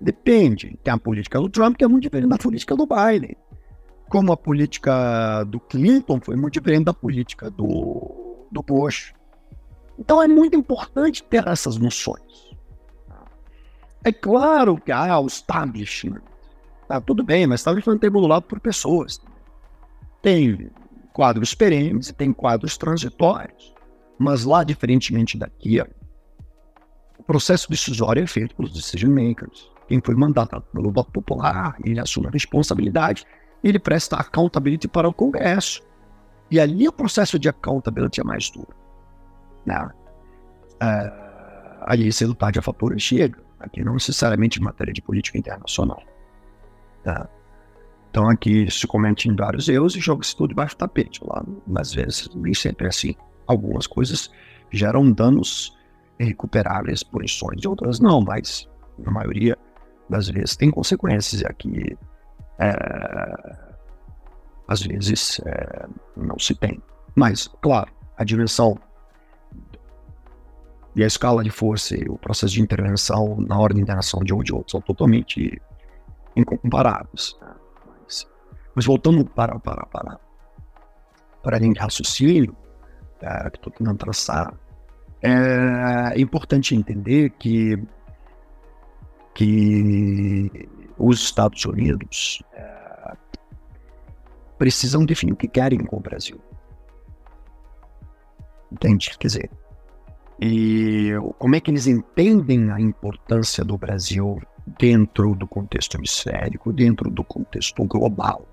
depende. 0.00 0.78
Tem 0.82 0.92
a 0.92 0.98
política 0.98 1.40
do 1.40 1.48
Trump 1.48 1.76
que 1.76 1.84
é 1.84 1.88
muito 1.88 2.02
diferente 2.02 2.28
da 2.28 2.38
política 2.38 2.76
do 2.76 2.86
Biden. 2.86 3.36
Como 4.08 4.32
a 4.32 4.36
política 4.36 5.44
do 5.44 5.60
Clinton 5.60 6.20
foi 6.20 6.36
muito 6.36 6.54
diferente 6.54 6.84
da 6.84 6.94
política 6.94 7.50
do, 7.50 8.46
do 8.50 8.62
Bush. 8.62 9.14
Então 9.98 10.22
é 10.22 10.28
muito 10.28 10.56
importante 10.56 11.22
ter 11.22 11.46
essas 11.46 11.76
noções. 11.76 12.43
É 14.04 14.12
claro 14.12 14.76
que 14.76 14.92
há 14.92 15.18
o 15.18 15.26
establishment. 15.26 16.22
Tá, 16.86 17.00
tudo 17.00 17.24
bem, 17.24 17.46
mas 17.46 17.60
establishment 17.60 17.98
é 18.02 18.10
modulado 18.10 18.44
por 18.44 18.60
pessoas. 18.60 19.20
Tem 20.20 20.70
quadros 21.14 21.54
perenes 21.54 22.12
tem 22.12 22.32
quadros 22.32 22.76
transitórios. 22.76 23.72
Mas 24.18 24.44
lá, 24.44 24.62
diferentemente 24.62 25.38
daqui, 25.38 25.80
o 27.18 27.22
processo 27.22 27.70
decisório 27.70 28.22
é 28.22 28.26
feito 28.26 28.54
pelos 28.54 28.72
decision 28.72 29.10
makers. 29.10 29.70
Quem 29.88 30.00
foi 30.04 30.14
mandatado 30.14 30.64
pelo 30.72 30.90
voto 30.90 31.10
popular, 31.10 31.76
ele 31.84 32.00
assume 32.00 32.26
a 32.26 32.30
responsabilidade, 32.30 33.24
ele 33.62 33.78
presta 33.78 34.16
accountability 34.16 34.88
para 34.88 35.08
o 35.08 35.12
Congresso. 35.12 35.82
E 36.50 36.60
ali 36.60 36.86
o 36.86 36.92
processo 36.92 37.38
de 37.38 37.48
accountability 37.48 38.20
é 38.20 38.24
mais 38.24 38.50
duro. 38.50 38.74
Né? 39.64 39.90
Ali 41.82 42.12
cedo 42.12 42.34
tarde 42.34 42.58
a 42.58 42.62
fatura 42.62 42.98
chega. 42.98 43.43
Aqui 43.60 43.82
não 43.82 43.94
necessariamente 43.94 44.60
em 44.60 44.62
matéria 44.62 44.92
de 44.92 45.02
política 45.02 45.38
internacional. 45.38 46.02
Tá? 47.02 47.28
Então 48.10 48.28
aqui 48.28 48.70
se 48.70 48.86
comete 48.86 49.30
vários 49.32 49.68
erros 49.68 49.96
e 49.96 50.00
joga-se 50.00 50.36
tudo 50.36 50.50
debaixo 50.50 50.76
do 50.76 50.78
tapete. 50.78 51.20
Lá, 51.24 51.44
às 51.76 51.92
vezes, 51.92 52.28
nem 52.34 52.54
sempre 52.54 52.86
é 52.86 52.88
assim. 52.88 53.14
Algumas 53.46 53.86
coisas 53.86 54.30
geram 54.70 55.10
danos 55.10 55.76
irrecuperáveis, 56.18 57.02
punições, 57.02 57.64
outras 57.64 58.00
não, 58.00 58.20
mas 58.20 58.68
na 58.98 59.10
maioria 59.10 59.58
das 60.08 60.28
vezes 60.28 60.56
tem 60.56 60.70
consequências 60.70 61.40
e 61.40 61.46
aqui 61.46 61.98
é, 62.58 62.74
às 64.68 64.82
vezes 64.82 65.40
é, 65.44 65.86
não 66.16 66.38
se 66.38 66.54
tem. 66.54 66.80
Mas, 67.14 67.48
claro, 67.60 67.90
a 68.16 68.24
dimensão 68.24 68.78
e 70.96 71.02
a 71.02 71.06
escala 71.06 71.42
de 71.42 71.50
força 71.50 71.96
e 71.96 72.08
o 72.08 72.16
processo 72.16 72.54
de 72.54 72.62
intervenção 72.62 73.36
na 73.40 73.58
ordem 73.58 73.84
de 73.84 73.92
de 74.24 74.34
um 74.34 74.42
de 74.42 74.54
outro 74.54 74.70
são 74.70 74.80
totalmente 74.80 75.60
incomparáveis. 76.36 77.36
Mas, 78.04 78.26
mas, 78.74 78.84
voltando 78.84 79.24
para, 79.24 79.58
para, 79.58 79.86
para, 79.86 80.20
para 81.42 81.56
a 81.56 81.58
linha 81.58 81.74
de 81.74 81.80
raciocínio 81.80 82.56
é, 83.20 83.50
que 83.50 83.56
estou 83.56 83.72
tentando 83.72 83.98
traçar, 83.98 84.54
é 85.20 86.20
importante 86.20 86.74
entender 86.74 87.30
que, 87.30 87.82
que 89.34 90.68
os 90.98 91.22
Estados 91.22 91.64
Unidos 91.64 92.42
é, 92.52 93.16
precisam 94.58 95.04
definir 95.04 95.32
o 95.32 95.36
que 95.36 95.48
querem 95.48 95.82
com 95.84 95.96
o 95.96 96.00
Brasil. 96.00 96.40
Entende? 98.70 99.16
Quer 99.18 99.26
dizer, 99.26 99.50
e 100.40 101.10
como 101.38 101.54
é 101.54 101.60
que 101.60 101.70
eles 101.70 101.86
entendem 101.86 102.70
a 102.70 102.80
importância 102.80 103.64
do 103.64 103.78
Brasil 103.78 104.40
dentro 104.78 105.34
do 105.34 105.46
contexto 105.46 105.96
hemisférico, 105.96 106.72
dentro 106.72 107.10
do 107.10 107.22
contexto 107.22 107.84
global. 107.84 108.46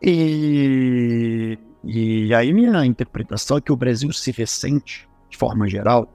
E, 0.00 1.58
e 1.84 2.34
aí 2.34 2.52
minha 2.52 2.84
interpretação 2.84 3.56
é 3.56 3.60
que 3.60 3.72
o 3.72 3.76
Brasil 3.76 4.12
se 4.12 4.30
ressente, 4.30 5.08
de 5.28 5.36
forma 5.36 5.68
geral, 5.68 6.08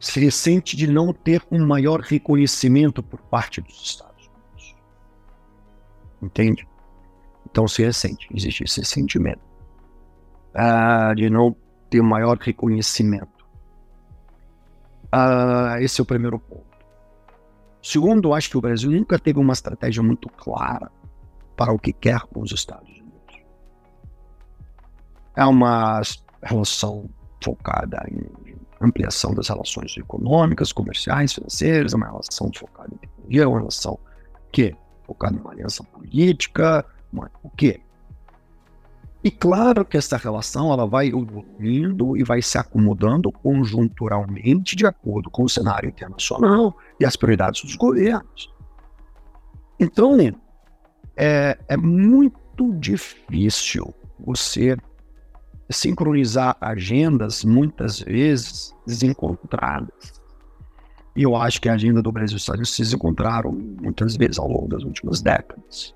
se 0.00 0.20
ressente 0.20 0.76
de 0.76 0.86
não 0.86 1.12
ter 1.12 1.42
um 1.50 1.64
maior 1.66 2.00
reconhecimento 2.00 3.02
por 3.02 3.20
parte 3.22 3.60
dos 3.60 3.80
Estados 3.80 4.26
Unidos. 4.26 4.76
Entende? 6.22 6.68
Então 7.48 7.68
se 7.68 7.82
ressente, 7.82 8.28
existe 8.34 8.64
esse 8.64 8.84
sentimento 8.84 9.43
uh, 10.54 11.14
de 11.14 11.28
não 11.28 11.54
ter 11.90 12.02
maior 12.02 12.36
reconhecimento. 12.38 13.44
Uh, 15.14 15.78
esse 15.80 16.00
é 16.00 16.02
o 16.02 16.06
primeiro 16.06 16.38
ponto. 16.38 16.64
Segundo, 17.82 18.32
acho 18.32 18.50
que 18.50 18.56
o 18.56 18.60
Brasil 18.60 18.90
nunca 18.90 19.18
teve 19.18 19.38
uma 19.38 19.52
estratégia 19.52 20.02
muito 20.02 20.28
clara 20.28 20.90
para 21.56 21.72
o 21.72 21.78
que 21.78 21.92
quer 21.92 22.20
com 22.22 22.40
os 22.40 22.50
Estados 22.50 22.88
Unidos. 22.88 23.04
É 25.36 25.44
uma 25.44 26.00
relação 26.42 27.08
focada 27.42 28.02
em 28.10 28.54
ampliação 28.80 29.34
das 29.34 29.48
relações 29.48 29.96
econômicas, 29.96 30.72
comerciais, 30.72 31.32
financeiras, 31.32 31.92
é 31.92 31.96
uma 31.96 32.06
relação 32.06 32.50
focada 32.54 32.88
em 32.94 32.96
tecnologia, 32.96 33.42
é 33.42 33.46
uma 33.46 33.58
relação 33.58 33.98
que 34.50 34.76
focada 35.04 35.36
em 35.36 35.40
uma 35.40 35.52
aliança 35.52 35.84
política, 35.84 36.84
uma, 37.12 37.30
o 37.42 37.50
quê? 37.50 37.80
E 39.24 39.30
claro 39.30 39.86
que 39.86 39.96
essa 39.96 40.18
relação 40.18 40.70
ela 40.70 40.86
vai 40.86 41.08
evoluindo 41.08 42.14
e 42.14 42.22
vai 42.22 42.42
se 42.42 42.58
acomodando 42.58 43.32
conjunturalmente 43.32 44.76
de 44.76 44.84
acordo 44.84 45.30
com 45.30 45.44
o 45.44 45.48
cenário 45.48 45.88
internacional 45.88 46.76
e 47.00 47.06
as 47.06 47.16
prioridades 47.16 47.62
dos 47.62 47.74
governos. 47.74 48.52
Então, 49.80 50.18
é, 51.16 51.58
é 51.66 51.76
muito 51.76 52.70
difícil 52.74 53.94
você 54.20 54.76
sincronizar 55.70 56.58
agendas, 56.60 57.44
muitas 57.44 58.00
vezes 58.00 58.74
desencontradas. 58.86 60.20
E 61.16 61.22
eu 61.22 61.34
acho 61.34 61.62
que 61.62 61.70
a 61.70 61.74
agenda 61.74 62.02
do 62.02 62.12
Brasil 62.12 62.34
e 62.34 62.36
dos 62.36 62.42
Estados 62.42 62.58
Unidos 62.58 62.74
se 62.74 62.82
desencontraram 62.82 63.52
muitas 63.52 64.16
vezes 64.16 64.38
ao 64.38 64.48
longo 64.48 64.68
das 64.68 64.82
últimas 64.82 65.22
décadas. 65.22 65.94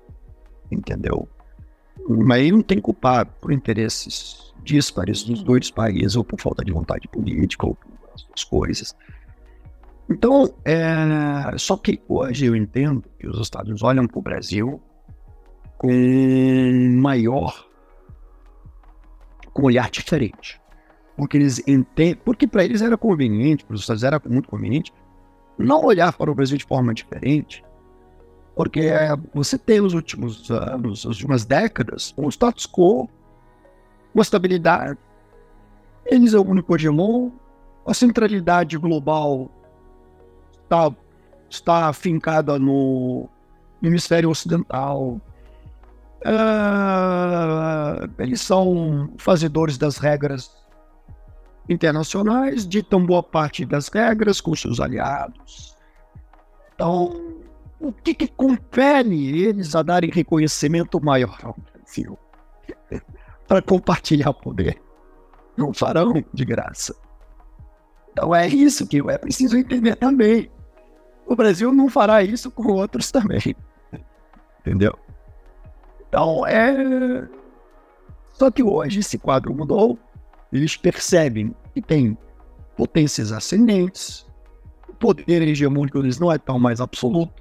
Entendeu? 0.71 1.29
Mas 2.07 2.39
aí 2.39 2.51
não 2.51 2.61
tem 2.61 2.79
culpado 2.79 3.31
por 3.39 3.51
interesses 3.51 4.53
díspares 4.63 5.23
dos 5.23 5.43
dois 5.43 5.69
países, 5.71 6.15
ou 6.15 6.23
por 6.23 6.39
falta 6.39 6.63
de 6.63 6.71
vontade 6.71 7.07
política, 7.07 7.67
ou 7.67 7.75
por 7.75 7.91
outras 8.11 8.43
coisas. 8.43 8.95
Então, 10.09 10.53
é, 10.65 11.55
só 11.57 11.77
que 11.77 12.01
hoje 12.07 12.45
eu 12.45 12.55
entendo 12.55 13.03
que 13.19 13.27
os 13.27 13.39
Estados 13.39 13.67
Unidos 13.67 13.83
olham 13.83 14.07
para 14.07 14.19
o 14.19 14.21
Brasil 14.21 14.81
com 15.77 16.97
maior, 16.99 17.67
com 19.53 19.61
um 19.61 19.65
olhar 19.65 19.89
diferente. 19.91 20.59
Porque 21.15 21.37
eles 21.37 21.59
entendem, 21.67 22.15
porque 22.15 22.47
para 22.47 22.63
eles 22.63 22.81
era 22.81 22.97
conveniente, 22.97 23.63
para 23.63 23.75
os 23.75 23.81
Estados 23.81 24.01
Unidos 24.01 24.21
era 24.23 24.33
muito 24.33 24.49
conveniente, 24.49 24.91
não 25.57 25.85
olhar 25.85 26.13
para 26.13 26.31
o 26.31 26.35
Brasil 26.35 26.57
de 26.57 26.65
forma 26.65 26.93
diferente, 26.93 27.63
porque 28.59 28.89
você 29.33 29.57
tem 29.57 29.79
nos 29.79 29.93
últimos 29.93 30.51
anos, 30.51 31.05
nas 31.05 31.15
últimas 31.15 31.45
décadas, 31.45 32.13
um 32.17 32.27
status 32.27 32.67
quo, 32.67 33.09
uma 34.13 34.21
estabilidade. 34.21 34.99
Eles 36.05 36.33
é 36.33 36.37
o 36.37 36.45
único 36.45 36.75
hegemon, 36.75 37.31
a 37.87 37.93
centralidade 37.93 38.77
global 38.77 39.49
está, 40.61 40.93
está 41.49 41.87
afincada 41.87 42.59
no 42.59 43.29
hemisfério 43.81 44.29
ocidental. 44.29 45.21
Uh, 46.25 48.11
eles 48.17 48.41
são 48.41 49.09
fazedores 49.17 49.77
das 49.77 49.95
regras 49.97 50.51
internacionais, 51.69 52.67
ditam 52.67 53.05
boa 53.05 53.23
parte 53.23 53.65
das 53.65 53.87
regras 53.87 54.41
com 54.41 54.53
seus 54.53 54.81
aliados. 54.81 55.77
Então, 56.75 57.38
o 57.79 57.93
que, 57.93 58.13
que 58.13 58.27
compele 58.27 59.41
eles 59.41 59.73
a 59.75 59.81
darem 59.81 60.11
reconhecimento 60.11 61.03
maior 61.03 61.39
ao 61.43 61.55
Brasil 61.73 62.17
para 63.47 63.61
compartilhar 63.61 64.33
poder? 64.33 64.81
Não 65.55 65.73
farão 65.73 66.13
de 66.33 66.45
graça. 66.45 66.95
Então 68.11 68.35
é 68.35 68.47
isso 68.47 68.85
que 68.85 68.99
é 69.09 69.17
preciso 69.17 69.57
entender 69.57 69.95
também. 69.95 70.51
O 71.25 71.35
Brasil 71.35 71.71
não 71.71 71.89
fará 71.89 72.21
isso 72.21 72.51
com 72.51 72.73
outros 72.73 73.11
também. 73.11 73.55
Entendeu? 74.59 74.97
Então 76.07 76.45
é. 76.45 77.27
Só 78.33 78.51
que 78.51 78.63
hoje 78.63 78.99
esse 78.99 79.17
quadro 79.17 79.53
mudou. 79.53 79.97
Eles 80.51 80.75
percebem 80.75 81.53
que 81.73 81.81
tem 81.81 82.17
potências 82.75 83.31
ascendentes, 83.31 84.25
o 84.87 84.93
poder 84.93 85.43
hegemônico 85.43 86.01
deles 86.01 86.17
não 86.17 86.31
é 86.31 86.37
tão 86.37 86.57
mais 86.57 86.81
absoluto 86.81 87.38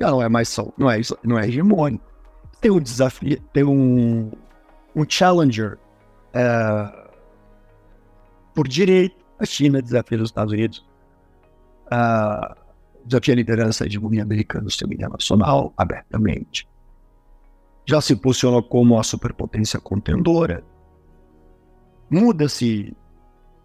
não 0.00 0.22
é 0.22 0.28
mais 0.28 0.56
não 0.76 0.90
é, 0.90 1.00
não 1.24 1.38
é 1.38 1.46
hegemônico. 1.46 2.04
Tem 2.60 2.70
um 2.70 2.80
desafio, 2.80 3.40
tem 3.52 3.64
um, 3.64 4.30
um 4.94 5.04
challenger 5.08 5.78
é, 6.32 7.08
por 8.54 8.66
direito. 8.66 9.16
A 9.38 9.46
China 9.46 9.80
desafia 9.80 10.18
os 10.18 10.30
Estados 10.30 10.52
Unidos, 10.52 10.84
uh, 11.92 12.56
desafia 13.04 13.34
a 13.34 13.36
liderança 13.36 13.84
da 13.84 13.88
hegemonia 13.88 14.24
americana 14.24 14.64
no 14.64 14.70
seu 14.70 14.92
internacional 14.92 15.72
abertamente. 15.76 16.68
Já 17.86 18.00
se 18.00 18.16
posicionou 18.16 18.64
como 18.64 18.98
a 18.98 19.04
superpotência 19.04 19.78
contendora. 19.78 20.64
Muda-se 22.10 22.96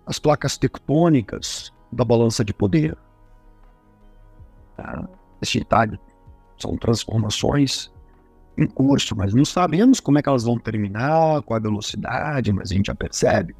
as 0.05 0.19
placas 0.19 0.59
tectônicas 0.59 1.73
da 1.91 2.05
balança 2.05 2.45
de 2.45 2.53
poder. 2.53 2.95
Uh, 4.77 5.07
esse 5.41 5.57
detalhe 5.57 5.99
são 6.64 6.78
transformações 6.78 7.91
em 8.57 8.66
curso, 8.68 9.16
mas 9.16 9.34
não 9.34 9.45
sabemos 9.45 9.99
como 9.99 10.18
é 10.18 10.22
que 10.22 10.30
elas 10.30 10.43
vão 10.43 10.57
terminar, 10.57 11.41
qual 11.43 11.57
a 11.57 11.61
velocidade, 11.61 12.53
mas 12.53 12.72
a 12.72 12.76
gente 12.76 12.88
já 12.88 12.95
percebe. 12.95 13.55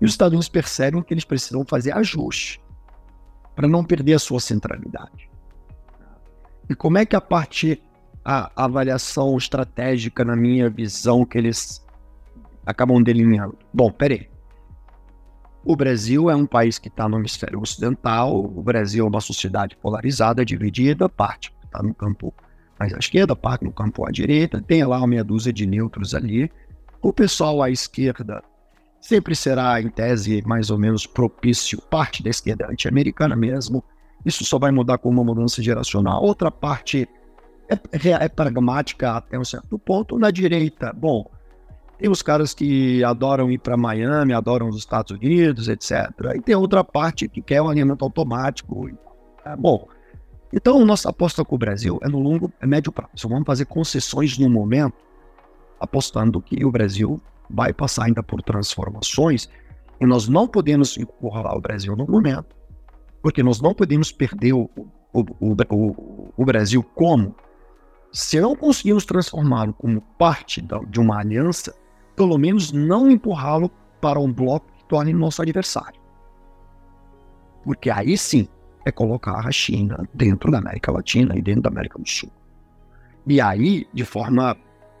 E 0.00 0.04
os 0.04 0.12
Estados 0.12 0.32
Unidos 0.32 0.48
percebem 0.48 1.02
que 1.02 1.12
eles 1.12 1.24
precisam 1.24 1.64
fazer 1.64 1.92
ajuste 1.92 2.60
para 3.56 3.66
não 3.66 3.84
perder 3.84 4.14
a 4.14 4.18
sua 4.18 4.38
centralidade. 4.38 5.28
E 6.70 6.74
como 6.74 6.98
é 6.98 7.06
que 7.06 7.16
a 7.16 7.20
parte, 7.20 7.82
a 8.24 8.50
avaliação 8.54 9.36
estratégica, 9.36 10.24
na 10.24 10.36
minha 10.36 10.70
visão, 10.70 11.24
que 11.24 11.38
eles 11.38 11.84
acabam 12.64 13.02
delineando? 13.02 13.58
Bom, 13.72 13.90
peraí. 13.90 14.30
O 15.64 15.74
Brasil 15.74 16.30
é 16.30 16.36
um 16.36 16.46
país 16.46 16.78
que 16.78 16.88
está 16.88 17.08
no 17.08 17.18
hemisfério 17.18 17.60
ocidental, 17.60 18.38
o 18.38 18.62
Brasil 18.62 19.04
é 19.04 19.08
uma 19.08 19.20
sociedade 19.20 19.76
polarizada, 19.76 20.44
dividida, 20.44 21.08
parte 21.08 21.52
está 21.68 21.82
no 21.82 21.94
campo 21.94 22.34
mais 22.78 22.94
à 22.94 22.98
esquerda, 22.98 23.34
parte 23.34 23.64
no 23.64 23.72
campo 23.72 24.06
à 24.06 24.10
direita, 24.10 24.62
tem 24.66 24.84
lá 24.84 24.98
uma 24.98 25.06
meia 25.06 25.24
dúzia 25.24 25.52
de 25.52 25.66
neutros 25.66 26.14
ali. 26.14 26.50
O 27.02 27.12
pessoal 27.12 27.62
à 27.62 27.70
esquerda 27.70 28.42
sempre 29.00 29.34
será, 29.34 29.80
em 29.80 29.88
tese, 29.88 30.42
mais 30.46 30.70
ou 30.70 30.78
menos 30.78 31.06
propício, 31.06 31.80
parte 31.82 32.22
da 32.22 32.30
esquerda 32.30 32.68
anti-americana 32.70 33.34
mesmo. 33.34 33.82
Isso 34.24 34.44
só 34.44 34.58
vai 34.58 34.70
mudar 34.70 34.98
com 34.98 35.08
uma 35.08 35.24
mudança 35.24 35.62
geracional. 35.62 36.22
Outra 36.22 36.50
parte 36.50 37.08
é, 37.68 37.74
é, 37.74 38.24
é 38.24 38.28
pragmática 38.28 39.16
até 39.16 39.38
um 39.38 39.44
certo 39.44 39.78
ponto. 39.78 40.18
Na 40.18 40.30
direita, 40.30 40.92
bom, 40.92 41.28
tem 41.98 42.08
os 42.08 42.22
caras 42.22 42.54
que 42.54 43.02
adoram 43.04 43.50
ir 43.50 43.58
para 43.58 43.76
Miami, 43.76 44.32
adoram 44.32 44.68
os 44.68 44.76
Estados 44.76 45.10
Unidos, 45.12 45.68
etc. 45.68 46.10
E 46.36 46.40
tem 46.40 46.54
outra 46.54 46.84
parte 46.84 47.28
que 47.28 47.42
quer 47.42 47.60
um 47.60 47.68
alinhamento 47.68 48.04
automático. 48.04 48.88
É, 49.44 49.56
bom, 49.56 49.88
então 50.52 50.84
nossa 50.84 51.10
aposta 51.10 51.44
com 51.44 51.54
o 51.54 51.58
Brasil 51.58 51.98
é 52.02 52.08
no 52.08 52.18
longo, 52.18 52.52
é 52.60 52.66
médio 52.66 52.90
prazo. 52.90 53.28
Vamos 53.28 53.44
fazer 53.46 53.66
concessões 53.66 54.38
no 54.38 54.48
momento, 54.48 54.96
apostando 55.78 56.40
que 56.40 56.64
o 56.64 56.70
Brasil 56.70 57.20
vai 57.50 57.72
passar 57.72 58.04
ainda 58.06 58.22
por 58.22 58.42
transformações 58.42 59.48
e 60.00 60.06
nós 60.06 60.28
não 60.28 60.46
podemos 60.46 60.96
encurralar 60.96 61.56
o 61.56 61.60
Brasil 61.60 61.94
no 61.96 62.06
momento, 62.06 62.56
porque 63.22 63.42
nós 63.42 63.60
não 63.60 63.74
podemos 63.74 64.12
perder 64.12 64.52
o, 64.52 64.70
o, 65.12 65.24
o, 65.40 66.32
o 66.36 66.44
Brasil 66.44 66.82
como? 66.82 67.34
Se 68.12 68.40
não 68.40 68.56
conseguimos 68.56 69.04
transformá-lo 69.04 69.74
como 69.74 70.00
parte 70.18 70.62
da, 70.62 70.78
de 70.78 70.98
uma 70.98 71.18
aliança, 71.18 71.74
pelo 72.16 72.38
menos 72.38 72.72
não 72.72 73.10
empurrá-lo 73.10 73.70
para 74.00 74.18
um 74.18 74.32
bloco 74.32 74.66
que 74.72 74.84
torne 74.84 75.12
nosso 75.12 75.42
adversário. 75.42 76.00
Porque 77.64 77.90
aí 77.90 78.16
sim 78.16 78.48
é 78.88 78.92
colocar 78.92 79.46
a 79.46 79.50
China 79.50 80.08
dentro 80.12 80.50
da 80.50 80.58
América 80.58 80.92
Latina 80.92 81.36
e 81.36 81.42
dentro 81.42 81.62
da 81.62 81.70
América 81.70 81.98
do 81.98 82.08
Sul. 82.08 82.30
E 83.26 83.40
aí, 83.40 83.86
de 83.92 84.04
forma 84.04 84.56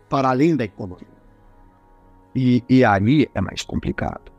para 0.08 0.30
além 0.30 0.56
da 0.56 0.64
economia. 0.64 1.06
E, 2.34 2.62
e 2.68 2.84
aí 2.84 3.28
é 3.34 3.40
mais 3.40 3.62
complicado. 3.62 4.30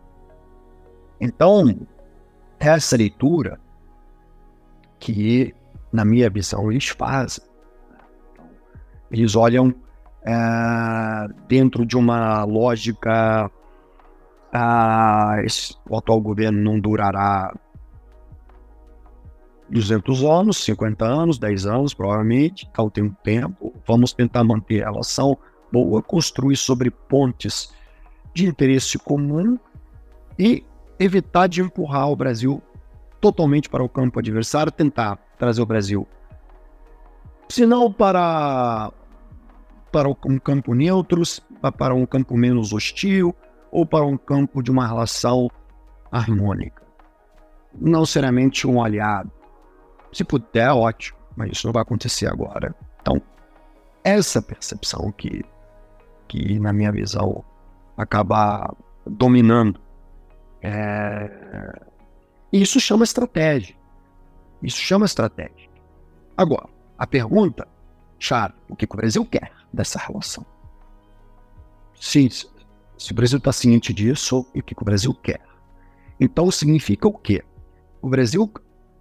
Então, 1.19 1.75
essa 2.59 2.95
leitura 2.95 3.59
que, 4.99 5.53
na 5.91 6.05
minha 6.05 6.29
visão, 6.29 6.71
eles 6.71 6.87
fazem. 6.89 7.43
Eles 9.11 9.35
olham 9.35 9.73
é, 10.23 11.27
dentro 11.47 11.85
de 11.85 11.97
uma 11.97 12.43
lógica. 12.43 13.49
Ah, 14.51 15.37
esse, 15.43 15.75
o 15.89 15.97
atual 15.97 16.21
governo 16.21 16.61
não 16.61 16.79
durará 16.79 17.53
200 19.69 20.23
anos, 20.23 20.57
50 20.57 21.05
anos, 21.05 21.37
10 21.37 21.65
anos, 21.65 21.93
provavelmente, 21.93 22.69
ao 22.75 22.89
tem 22.89 23.03
um 23.03 23.11
tempo. 23.23 23.73
Vamos 23.87 24.13
tentar 24.13 24.43
manter 24.43 24.83
a 24.83 24.91
relação 24.91 25.37
boa, 25.71 26.01
construir 26.01 26.57
sobre 26.57 26.89
pontes 26.89 27.71
de 28.33 28.47
interesse 28.47 28.97
comum 28.97 29.57
e 30.37 30.63
evitar 30.99 31.47
de 31.47 31.61
empurrar 31.61 32.09
o 32.09 32.15
Brasil 32.15 32.61
totalmente 33.21 33.69
para 33.69 33.83
o 33.83 33.89
campo 33.89 34.19
adversário, 34.19 34.71
tentar 34.71 35.17
trazer 35.37 35.61
o 35.61 35.65
Brasil, 35.65 36.07
se 37.49 37.65
não 37.65 37.91
para, 37.91 38.91
para 39.91 40.07
um 40.07 40.37
campo 40.37 40.73
neutro, 40.73 41.21
para 41.77 41.93
um 41.93 42.05
campo 42.05 42.37
menos 42.37 42.71
hostil, 42.71 43.35
ou 43.71 43.85
para 43.85 44.05
um 44.05 44.17
campo 44.17 44.61
de 44.61 44.71
uma 44.71 44.87
relação 44.87 45.49
harmônica. 46.11 46.83
Não 47.79 48.05
seriamente 48.05 48.67
um 48.67 48.83
aliado. 48.83 49.31
Se 50.11 50.23
puder, 50.23 50.71
ótimo, 50.71 51.17
mas 51.35 51.51
isso 51.51 51.67
não 51.67 51.73
vai 51.73 51.81
acontecer 51.81 52.27
agora. 52.27 52.75
Então, 53.01 53.21
essa 54.03 54.41
percepção 54.41 55.11
que, 55.11 55.43
que 56.27 56.59
na 56.59 56.73
minha 56.73 56.91
visão, 56.91 57.43
acabar 57.97 58.73
dominando. 59.05 59.79
É... 60.61 61.81
Isso 62.51 62.79
chama 62.79 63.03
estratégia. 63.03 63.75
Isso 64.63 64.77
chama 64.77 65.05
estratégia. 65.05 65.69
Agora, 66.35 66.69
a 66.97 67.05
pergunta, 67.05 67.67
chave, 68.17 68.55
o 68.67 68.75
que 68.75 68.85
o 68.85 68.97
Brasil 68.97 69.25
quer 69.25 69.51
dessa 69.71 69.99
relação? 69.99 70.45
Se, 71.99 72.29
se 72.29 73.11
o 73.11 73.15
Brasil 73.15 73.37
está 73.37 73.51
ciente 73.51 73.93
disso, 73.93 74.45
o 74.55 74.63
que 74.63 74.73
o 74.73 74.85
Brasil 74.85 75.13
quer? 75.13 75.41
Então 76.19 76.49
significa 76.49 77.07
o 77.07 77.13
quê? 77.13 77.43
O 78.01 78.09
Brasil 78.09 78.51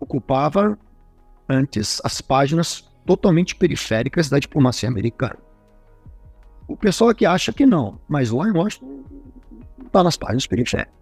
ocupava 0.01 0.79
antes 1.49 2.01
as 2.05 2.21
páginas 2.21 2.89
totalmente 3.07 3.57
periféricas 3.57 4.29
da 4.29 4.39
diplomacia 4.39 4.89
americana. 4.89 5.39
O 6.67 6.77
pessoal 6.77 7.11
aqui 7.11 7.25
acha 7.25 7.53
que 7.53 7.65
não, 7.65 7.99
mas 8.07 8.31
lá 8.31 8.47
em 8.47 8.53
Washington 8.53 9.05
está 9.87 10.05
nas 10.05 10.17
páginas 10.17 10.47
periféricas. 10.47 10.95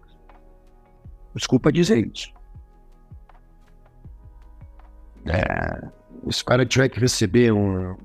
Desculpa 1.35 1.71
dizer 1.71 2.07
isso. 2.07 2.31
É, 5.25 6.31
se 6.31 6.41
o 6.41 6.45
cara 6.45 6.65
tiver 6.65 6.87
que 6.87 6.99
receber 6.99 7.51
um, 7.51 7.97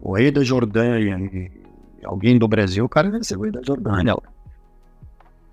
o 0.00 0.14
rei 0.14 0.30
da 0.30 0.44
Jordânia 0.44 1.18
e 1.18 1.50
alguém 2.04 2.38
do 2.38 2.46
Brasil, 2.46 2.84
o 2.84 2.88
cara 2.88 3.10
recebe 3.10 3.40
o 3.40 3.42
rei 3.42 3.52
da 3.52 3.62
Jordânia. 3.62 4.16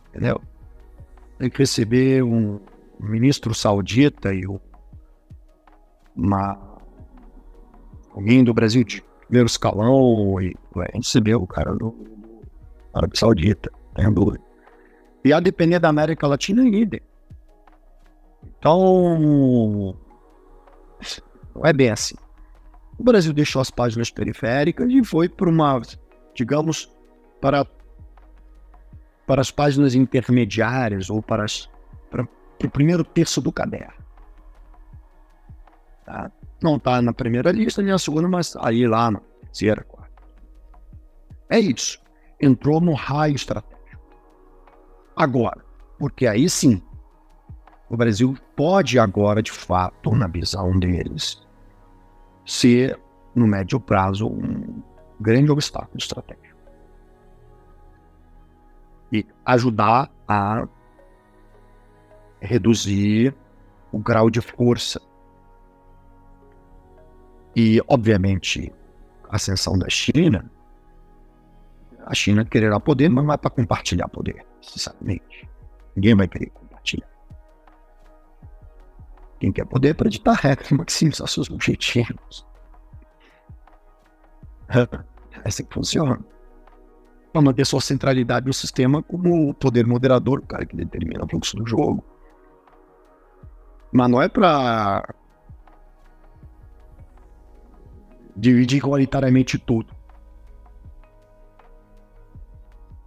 Entendeu? 0.09 0.39
Tem 1.39 1.49
que 1.49 1.57
receber 1.57 2.23
um 2.23 2.59
ministro 2.99 3.53
saudita 3.53 4.33
e 4.33 4.45
uma, 6.15 6.57
alguém 8.13 8.43
do 8.43 8.53
Brasil 8.53 8.83
de 8.83 9.03
primeiro 9.21 9.47
escalão 9.47 10.41
e 10.41 10.55
ué, 10.75 10.87
recebeu 10.93 11.41
o 11.41 11.47
cara 11.47 11.73
do, 11.73 11.93
Arábia 12.95 13.19
Saudita, 13.19 13.71
tem 13.93 14.11
dúvida. 14.11 14.43
E 15.23 15.33
a 15.33 15.39
depender 15.39 15.79
da 15.79 15.89
América 15.89 16.27
Latina 16.27 16.65
é 16.65 16.69
líder. 16.69 17.03
Então, 18.57 19.97
não 21.53 21.65
é 21.65 21.73
bem 21.73 21.89
assim. 21.89 22.15
O 22.97 23.03
Brasil 23.03 23.33
deixou 23.33 23.61
as 23.61 23.69
páginas 23.69 24.09
periféricas 24.09 24.89
e 24.89 25.03
foi 25.03 25.27
para 25.27 25.49
uma, 25.49 25.81
digamos, 26.33 26.89
para, 27.41 27.67
para 29.27 29.41
as 29.41 29.51
páginas 29.51 29.93
intermediárias 29.93 31.09
ou 31.09 31.21
para, 31.21 31.43
as, 31.43 31.69
para, 32.09 32.25
para 32.57 32.67
o 32.67 32.71
primeiro 32.71 33.03
terço 33.03 33.41
do 33.41 33.51
caderno. 33.51 34.04
Tá? 36.05 36.31
Não 36.61 36.77
está 36.77 37.01
na 37.01 37.13
primeira 37.13 37.51
lista 37.51 37.81
nem 37.81 37.91
na 37.91 37.97
segunda, 37.97 38.27
mas 38.27 38.55
aí 38.57 38.87
lá 38.87 39.11
na 39.11 39.19
terceira, 39.41 39.83
quarta. 39.83 40.23
É 41.49 41.59
isso. 41.59 41.99
Entrou 42.39 42.79
no 42.79 42.93
raio 42.93 43.35
estratégico. 43.35 43.75
Agora, 45.15 45.63
porque 45.97 46.27
aí 46.27 46.49
sim, 46.49 46.81
o 47.89 47.97
Brasil 47.97 48.35
pode 48.55 48.99
agora, 48.99 49.41
de 49.41 49.51
fato, 49.51 50.11
na 50.15 50.27
visão 50.27 50.77
deles, 50.77 51.41
ser, 52.45 52.99
no 53.33 53.47
médio 53.47 53.79
prazo, 53.79 54.27
um 54.27 54.83
grande 55.19 55.51
obstáculo 55.51 55.97
estratégico. 55.97 56.45
E 59.11 59.25
ajudar 59.45 60.11
a 60.27 60.67
reduzir 62.41 63.33
o 63.91 63.97
grau 63.97 64.29
de 64.29 64.41
força 64.41 65.01
E, 67.55 67.81
obviamente, 67.87 68.73
a 69.29 69.37
ascensão 69.37 69.77
da 69.77 69.89
China, 69.89 70.51
a 72.05 72.13
China 72.13 72.43
quererá 72.43 72.79
poder, 72.79 73.09
mas 73.09 73.23
não 73.23 73.33
é 73.33 73.37
para 73.37 73.49
compartilhar 73.49 74.07
poder, 74.09 74.45
necessariamente. 74.61 75.49
Ninguém 75.95 76.15
vai 76.15 76.27
querer 76.27 76.49
compartilhar. 76.49 77.07
Quem 79.39 79.51
quer 79.51 79.65
poder 79.65 79.89
é 79.89 79.93
para 79.93 80.09
ditar 80.09 80.35
regras 80.35 80.69
e 80.69 80.73
maximizar 80.73 81.27
seus 81.27 81.49
objetivos. 81.49 82.45
É 84.69 85.47
assim 85.47 85.63
que 85.65 85.73
funciona. 85.73 86.19
Para 87.31 87.41
manter 87.41 87.65
sua 87.65 87.81
centralidade 87.81 88.45
no 88.47 88.53
sistema 88.53 89.03
como 89.03 89.49
o 89.49 89.53
poder 89.53 89.85
moderador, 89.85 90.39
o 90.39 90.47
cara 90.47 90.65
que 90.65 90.75
determina 90.75 91.23
o 91.23 91.27
fluxo 91.27 91.57
do 91.57 91.67
jogo. 91.67 92.03
Mas 93.91 94.09
não 94.09 94.21
é 94.21 94.27
para 94.27 95.13
dividir 98.35 98.77
igualitariamente 98.77 99.57
tudo. 99.57 99.93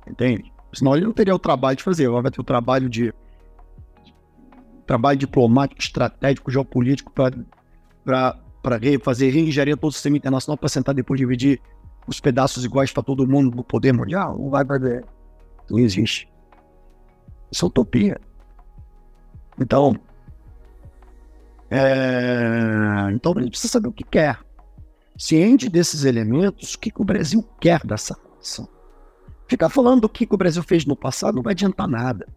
Entende? 0.06 0.52
Senão 0.72 0.96
ele 0.96 1.06
não 1.06 1.12
teria 1.12 1.34
o 1.34 1.38
trabalho 1.38 1.76
de 1.76 1.82
fazer. 1.82 2.08
Vai 2.08 2.30
ter 2.30 2.40
o 2.40 2.44
trabalho 2.44 2.88
de. 2.88 3.12
Trabalho 4.86 5.18
diplomático, 5.18 5.80
estratégico, 5.80 6.50
geopolítico 6.50 7.12
para 7.12 7.34
fazer 9.02 9.30
reengenharia 9.30 9.76
todo 9.76 9.90
o 9.90 9.92
sistema 9.92 10.16
internacional 10.16 10.56
para 10.56 10.68
sentar 10.68 10.94
depois 10.94 11.20
dividir 11.20 11.60
os 12.06 12.20
pedaços 12.20 12.64
iguais 12.64 12.90
para 12.90 13.02
todo 13.02 13.28
mundo 13.28 13.54
no 13.54 13.62
poder 13.62 13.92
mundial. 13.92 14.38
Não 14.38 14.48
vai 14.48 14.64
fazer. 14.64 15.04
Não 15.68 15.78
existe. 15.78 16.26
Isso 17.52 17.66
é 17.66 17.68
utopia. 17.68 18.18
Então, 19.60 19.94
é... 21.70 23.10
então 23.12 23.34
a 23.36 23.40
gente 23.40 23.50
precisa 23.50 23.72
saber 23.72 23.88
o 23.88 23.92
que 23.92 24.04
quer. 24.04 24.38
Ciente 25.18 25.68
desses 25.68 26.04
elementos, 26.04 26.74
o 26.74 26.78
que, 26.78 26.92
que 26.92 27.02
o 27.02 27.04
Brasil 27.04 27.42
quer 27.60 27.84
dessa 27.84 28.16
relação. 28.22 28.68
Ficar 29.48 29.68
falando 29.68 30.02
do 30.02 30.08
que, 30.08 30.24
que 30.24 30.34
o 30.34 30.38
Brasil 30.38 30.62
fez 30.62 30.86
no 30.86 30.94
passado 30.94 31.34
não 31.34 31.42
vai 31.42 31.54
adiantar 31.54 31.88
nada. 31.88 32.28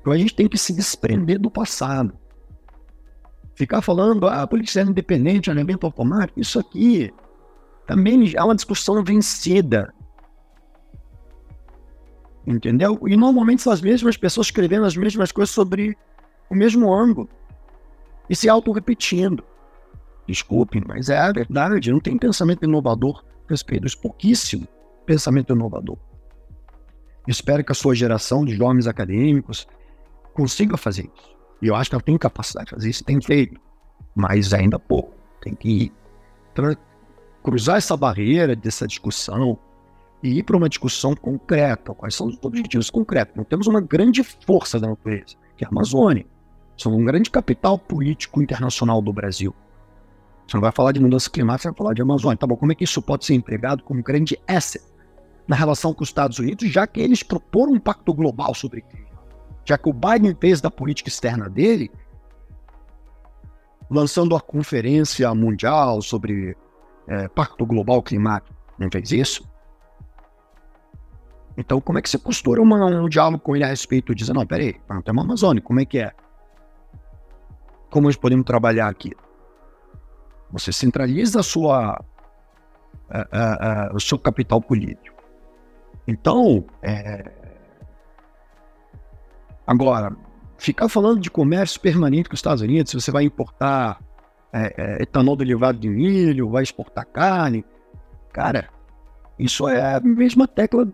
Então 0.00 0.10
a 0.10 0.16
gente 0.16 0.34
tem 0.34 0.48
que 0.48 0.56
se 0.56 0.72
desprender 0.72 1.38
do 1.38 1.50
passado. 1.50 2.14
Ficar 3.54 3.82
falando, 3.82 4.26
ah, 4.26 4.42
a 4.42 4.46
política 4.46 4.80
é 4.80 4.84
independente, 4.84 5.50
elemento 5.50 5.84
automático, 5.84 6.40
isso 6.40 6.58
aqui 6.58 7.12
também 7.86 8.32
é 8.34 8.42
uma 8.42 8.54
discussão 8.54 9.04
vencida. 9.04 9.92
Entendeu? 12.46 12.98
E 13.06 13.14
normalmente 13.14 13.60
são 13.60 13.72
as 13.72 13.82
mesmas 13.82 14.16
pessoas 14.16 14.46
escrevendo 14.46 14.86
as 14.86 14.96
mesmas 14.96 15.30
coisas 15.30 15.54
sobre 15.54 15.96
o 16.48 16.54
mesmo 16.54 16.94
ângulo 16.94 17.28
e 18.28 18.34
se 18.34 18.48
auto-repetindo. 18.48 19.44
Desculpem, 20.26 20.82
mas 20.86 21.08
é 21.08 21.18
a 21.18 21.32
verdade. 21.32 21.92
Não 21.92 22.00
tem 22.00 22.16
pensamento 22.16 22.64
inovador 22.64 23.24
a 23.46 23.50
respeito 23.50 23.82
disso. 23.84 24.00
Pouquíssimo 24.00 24.66
pensamento 25.04 25.52
inovador. 25.52 25.98
Espero 27.26 27.64
que 27.64 27.72
a 27.72 27.74
sua 27.74 27.94
geração 27.94 28.44
de 28.44 28.54
jovens 28.54 28.86
acadêmicos 28.86 29.66
consiga 30.34 30.76
fazer 30.76 31.10
isso. 31.14 31.34
E 31.62 31.68
eu 31.68 31.74
acho 31.74 31.88
que 31.88 31.96
ela 31.96 32.02
tem 32.02 32.18
capacidade 32.18 32.66
de 32.66 32.70
fazer 32.72 32.90
isso, 32.90 33.04
tem 33.04 33.20
feito. 33.20 33.58
Mas 34.14 34.52
ainda 34.52 34.78
pouco. 34.78 35.14
Tem 35.40 35.54
que 35.54 35.68
ir. 35.84 35.92
cruzar 37.42 37.76
essa 37.76 37.96
barreira 37.96 38.54
dessa 38.54 38.86
discussão 38.86 39.58
e 40.22 40.38
ir 40.38 40.42
para 40.42 40.56
uma 40.56 40.68
discussão 40.68 41.14
concreta. 41.14 41.94
Quais 41.94 42.14
são 42.14 42.26
os 42.26 42.38
objetivos 42.42 42.90
concretos? 42.90 43.36
Nós 43.36 43.46
temos 43.46 43.66
uma 43.66 43.80
grande 43.80 44.22
força 44.22 44.80
da 44.80 44.88
natureza, 44.88 45.36
que 45.56 45.64
é 45.64 45.66
a 45.66 45.70
Amazônia. 45.70 46.26
Somos 46.76 46.98
um 46.98 47.04
grande 47.04 47.30
capital 47.30 47.78
político 47.78 48.42
internacional 48.42 49.00
do 49.00 49.12
Brasil. 49.12 49.54
Você 50.46 50.56
não 50.56 50.60
vai 50.60 50.72
falar 50.72 50.92
de 50.92 51.00
mudança 51.00 51.30
climática, 51.30 51.62
você 51.62 51.68
vai 51.68 51.78
falar 51.78 51.94
de 51.94 52.02
Amazônia. 52.02 52.36
Tá 52.36 52.46
bom, 52.46 52.56
como 52.56 52.72
é 52.72 52.74
que 52.74 52.84
isso 52.84 53.00
pode 53.00 53.24
ser 53.24 53.34
empregado 53.34 53.82
como 53.82 54.02
grande 54.02 54.38
asset 54.46 54.84
na 55.46 55.56
relação 55.56 55.92
com 55.92 56.02
os 56.02 56.08
Estados 56.08 56.38
Unidos, 56.38 56.70
já 56.70 56.86
que 56.86 57.00
eles 57.00 57.22
proporam 57.22 57.72
um 57.72 57.80
pacto 57.80 58.12
global 58.12 58.54
sobre 58.54 58.82
clima. 58.82 59.08
Já 59.64 59.78
que 59.78 59.88
o 59.88 59.92
Biden 59.92 60.36
fez 60.38 60.60
da 60.60 60.70
política 60.70 61.08
externa 61.08 61.48
dele, 61.48 61.90
lançando 63.90 64.36
a 64.36 64.40
conferência 64.40 65.34
mundial 65.34 66.02
sobre 66.02 66.56
é, 67.08 67.28
pacto 67.28 67.64
global 67.64 68.02
climático, 68.02 68.54
não 68.78 68.90
fez 68.90 69.12
isso? 69.12 69.48
Então, 71.56 71.80
como 71.80 71.98
é 71.98 72.02
que 72.02 72.10
você 72.10 72.18
costura 72.18 72.60
uma, 72.60 72.86
um 72.86 73.08
diálogo 73.08 73.38
com 73.38 73.54
ele 73.54 73.64
a 73.64 73.68
respeito 73.68 74.14
dizer, 74.14 74.32
não, 74.32 74.46
peraí, 74.46 74.74
tem 75.04 75.12
uma 75.12 75.22
Amazônia, 75.22 75.62
como 75.62 75.80
é 75.80 75.84
que 75.84 75.98
é? 75.98 76.12
Como 77.90 78.08
nós 78.08 78.16
podemos 78.16 78.44
trabalhar 78.44 78.88
aqui? 78.88 79.12
Você 80.50 80.72
centraliza 80.72 81.40
a 81.40 81.42
sua, 81.42 82.02
a, 83.10 83.28
a, 83.32 83.88
a, 83.88 83.94
o 83.94 84.00
seu 84.00 84.18
capital 84.18 84.60
político. 84.60 85.22
Então, 86.06 86.64
é... 86.82 87.30
agora, 89.66 90.14
ficar 90.58 90.88
falando 90.88 91.20
de 91.20 91.30
comércio 91.30 91.80
permanente 91.80 92.28
com 92.28 92.34
os 92.34 92.38
Estados 92.38 92.62
Unidos, 92.62 92.90
se 92.90 93.00
você 93.00 93.10
vai 93.10 93.24
importar 93.24 93.98
é, 94.52 94.74
é, 94.76 95.02
etanol 95.02 95.36
derivado 95.36 95.78
de 95.78 95.88
milho, 95.88 96.50
vai 96.50 96.62
exportar 96.62 97.06
carne, 97.06 97.64
cara, 98.32 98.68
isso 99.38 99.68
é 99.68 99.96
a 99.96 100.00
mesma 100.00 100.46
tecla 100.46 100.86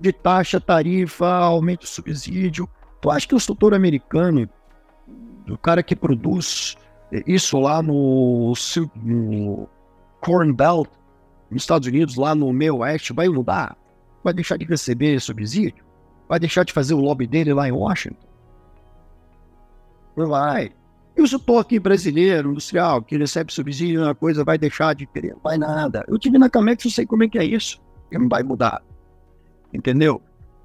de 0.00 0.12
taxa, 0.12 0.60
tarifa, 0.60 1.26
aumento 1.26 1.80
do 1.80 1.86
subsídio. 1.86 2.68
Tu 3.00 3.10
acha 3.10 3.26
que 3.26 3.34
o 3.34 3.40
setor 3.40 3.74
americano, 3.74 4.48
o 5.48 5.56
cara 5.56 5.82
que 5.82 5.96
produz 5.96 6.76
isso 7.26 7.58
lá 7.58 7.82
no, 7.82 8.52
no 8.96 9.68
Corn 10.20 10.52
Belt, 10.52 10.88
nos 11.50 11.62
Estados 11.62 11.88
Unidos, 11.88 12.16
lá 12.16 12.34
no 12.34 12.52
meio 12.52 12.78
oeste, 12.78 13.12
vai 13.12 13.28
mudar? 13.28 13.76
Vai 14.22 14.34
deixar 14.34 14.56
de 14.56 14.64
receber 14.64 15.20
subsídio? 15.20 15.84
Vai 16.28 16.38
deixar 16.38 16.64
de 16.64 16.72
fazer 16.72 16.94
o 16.94 17.00
lobby 17.00 17.26
dele 17.26 17.54
lá 17.54 17.68
em 17.68 17.72
Washington? 17.72 18.26
Vai. 20.14 20.72
E 21.16 21.22
o 21.22 21.26
setor 21.26 21.60
aqui 21.60 21.78
brasileiro, 21.78 22.50
industrial, 22.50 23.02
que 23.02 23.16
recebe 23.16 23.52
subsídio, 23.52 24.02
uma 24.02 24.14
coisa 24.14 24.44
vai 24.44 24.58
deixar 24.58 24.94
de 24.94 25.06
querer? 25.06 25.32
Não 25.32 25.40
vai 25.42 25.56
nada. 25.58 26.04
Eu 26.06 26.18
tive 26.18 26.38
na 26.38 26.50
Camex, 26.50 26.84
eu 26.84 26.90
sei 26.90 27.06
como 27.06 27.24
é 27.24 27.28
que 27.28 27.38
é 27.38 27.44
isso. 27.44 27.80
Não 28.12 28.28
vai 28.28 28.42
mudar. 28.42 28.82
Entendeu? 29.72 30.22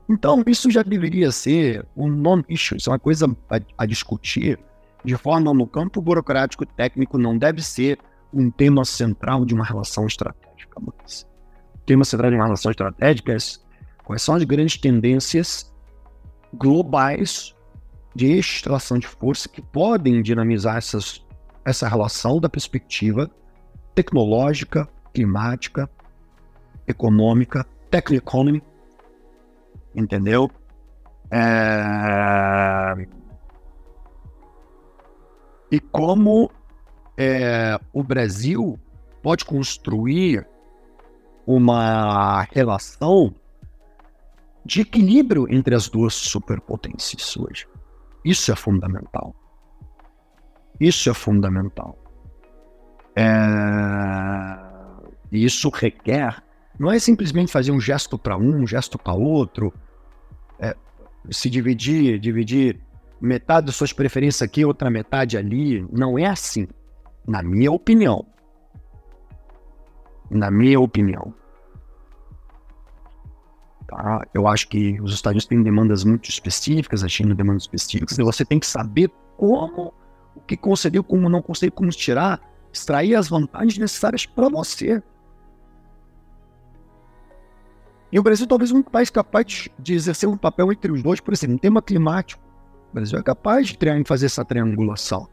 Então, 0.10 0.44
isso 0.46 0.70
já 0.70 0.84
deveria 0.84 1.32
ser 1.32 1.86
um 1.96 2.08
non-issue, 2.08 2.78
isso 2.78 2.90
é 2.90 2.94
uma 2.94 3.00
coisa 3.00 3.26
a, 3.50 3.60
a, 3.78 3.86
discutir 3.86 4.60
de 5.04 5.16
forma 5.18 5.54
no 5.54 5.68
campo 5.68 6.02
burocrático 6.02 6.66
técnico, 6.66 7.18
não 7.18 7.38
deve 7.38 7.62
ser 7.62 8.00
um 8.34 8.50
tema 8.50 8.84
central 8.86 9.46
de 9.46 9.54
uma 9.54 9.66
relação 9.66 10.08
estratégica. 10.08 10.80
Mas 10.80 11.28
tema 11.86 12.06
central 12.06 12.32
de 12.32 12.38
uma 12.38 12.46
relação 12.46 12.72
estratégica 12.72 13.34
é 13.34 13.38
quais 14.04 14.22
são 14.22 14.36
as 14.36 14.44
grandes 14.44 14.78
tendências 14.78 15.72
globais 16.54 17.56
de 18.16 18.38
extração 18.38 18.98
de 18.98 19.08
força 19.08 19.50
que 19.50 19.62
podem 19.62 20.22
dinamizar 20.22 20.78
essas, 20.78 21.26
essa 21.66 21.88
relação 21.88 22.40
da 22.40 22.48
perspectiva 22.48 23.30
tecnológica, 23.96 24.88
climática, 25.14 25.90
econômica, 26.88 27.66
tech-economy, 27.90 28.62
entendeu? 29.96 30.50
É... 31.32 33.08
E 35.74 35.80
como 35.80 36.52
é, 37.18 37.80
o 37.92 38.04
Brasil 38.04 38.80
pode 39.24 39.44
construir 39.44 40.48
uma 41.48 42.44
relação 42.52 43.34
de 44.64 44.82
equilíbrio 44.82 45.52
entre 45.52 45.74
as 45.74 45.90
duas 45.90 46.14
superpotências 46.14 47.36
hoje. 47.36 47.68
Isso 48.24 48.52
é 48.52 48.56
fundamental. 48.56 49.36
Isso 50.80 51.10
é 51.10 51.14
fundamental. 51.16 51.98
É... 53.16 53.26
Isso 55.32 55.70
requer, 55.70 56.44
não 56.78 56.92
é 56.92 57.00
simplesmente 57.00 57.52
fazer 57.52 57.72
um 57.72 57.82
gesto 57.82 58.16
para 58.16 58.38
um, 58.38 58.62
um 58.62 58.68
gesto 58.68 59.00
para 59.00 59.16
outro, 59.16 59.74
é, 60.60 60.76
se 61.32 61.50
dividir, 61.50 62.20
dividir 62.20 62.80
metade 63.26 63.68
das 63.68 63.76
suas 63.76 63.94
preferências 63.94 64.42
aqui, 64.42 64.66
outra 64.66 64.90
metade 64.90 65.38
ali. 65.38 65.86
Não 65.92 66.18
é 66.20 66.26
assim, 66.26 66.68
na 67.28 67.42
minha 67.42 67.72
opinião 67.72 68.26
na 70.34 70.50
minha 70.50 70.80
opinião. 70.80 71.34
Tá? 73.88 74.26
Eu 74.34 74.48
acho 74.48 74.68
que 74.68 75.00
os 75.02 75.14
Estados 75.14 75.36
Unidos 75.36 75.46
têm 75.46 75.62
demandas 75.62 76.04
muito 76.04 76.30
específicas, 76.30 77.04
a 77.04 77.08
China 77.08 77.36
demandas 77.36 77.64
específicas, 77.64 78.18
e 78.18 78.24
você 78.24 78.44
tem 78.44 78.60
que 78.60 78.66
saber 78.66 79.12
como, 79.38 79.94
o 80.36 80.42
que 80.42 80.58
conceder, 80.58 81.04
como 81.04 81.30
não 81.30 81.42
conceder, 81.42 81.72
como 81.72 81.90
tirar, 81.90 82.42
extrair 82.72 83.16
as 83.16 83.30
vantagens 83.30 83.78
necessárias 83.78 84.26
para 84.26 84.50
você. 84.50 85.02
E 88.12 88.20
o 88.20 88.24
Brasil 88.24 88.46
talvez 88.46 88.72
um 88.72 88.82
país 88.82 89.10
capaz 89.10 89.70
de 89.78 89.94
exercer 89.94 90.30
um 90.30 90.38
papel 90.38 90.72
entre 90.72 90.92
os 90.92 91.02
dois, 91.02 91.20
por 91.20 91.34
exemplo, 91.34 91.56
no 91.56 91.60
tema 91.60 91.82
climático. 91.82 92.42
O 92.94 92.96
Brasil 92.96 93.18
é 93.18 93.24
capaz 93.24 93.70
de 93.70 93.78
fazer 94.06 94.28
essa 94.28 94.46
triangulação. 94.46 95.28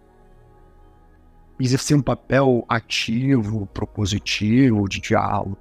exercer 1.61 1.95
um 1.95 2.01
papel 2.01 2.65
ativo, 2.67 3.67
propositivo, 3.67 4.89
de 4.89 4.99
diálogo. 4.99 5.59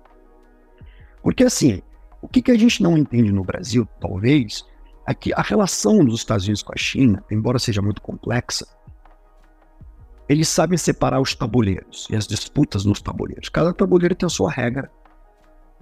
Porque, 1.22 1.44
assim, 1.44 1.82
o 2.22 2.28
que, 2.30 2.42
que 2.42 2.52
a 2.52 2.58
gente 2.58 2.82
não 2.82 2.98
entende 2.98 3.34
no 3.34 3.44
Brasil, 3.44 3.86
talvez, 4.00 4.66
é 5.06 5.14
que 5.14 5.34
a 5.34 5.42
relação 5.42 6.06
dos 6.06 6.22
Estados 6.22 6.46
Unidos 6.46 6.64
com 6.64 6.72
a 6.72 6.78
China, 6.78 7.22
embora 7.30 7.60
seja 7.60 7.82
muito 7.82 8.02
complexa, 8.02 8.66
eles 10.30 10.48
sabem 10.48 10.78
separar 10.78 11.20
os 11.20 11.36
tabuleiros 11.36 12.08
e 12.10 12.16
as 12.16 12.26
disputas 12.26 12.86
nos 12.86 13.02
tabuleiros. 13.02 13.50
Cada 13.50 13.74
tabuleiro 13.74 14.16
tem 14.16 14.28
a 14.28 14.30
sua 14.30 14.50
regra 14.50 14.90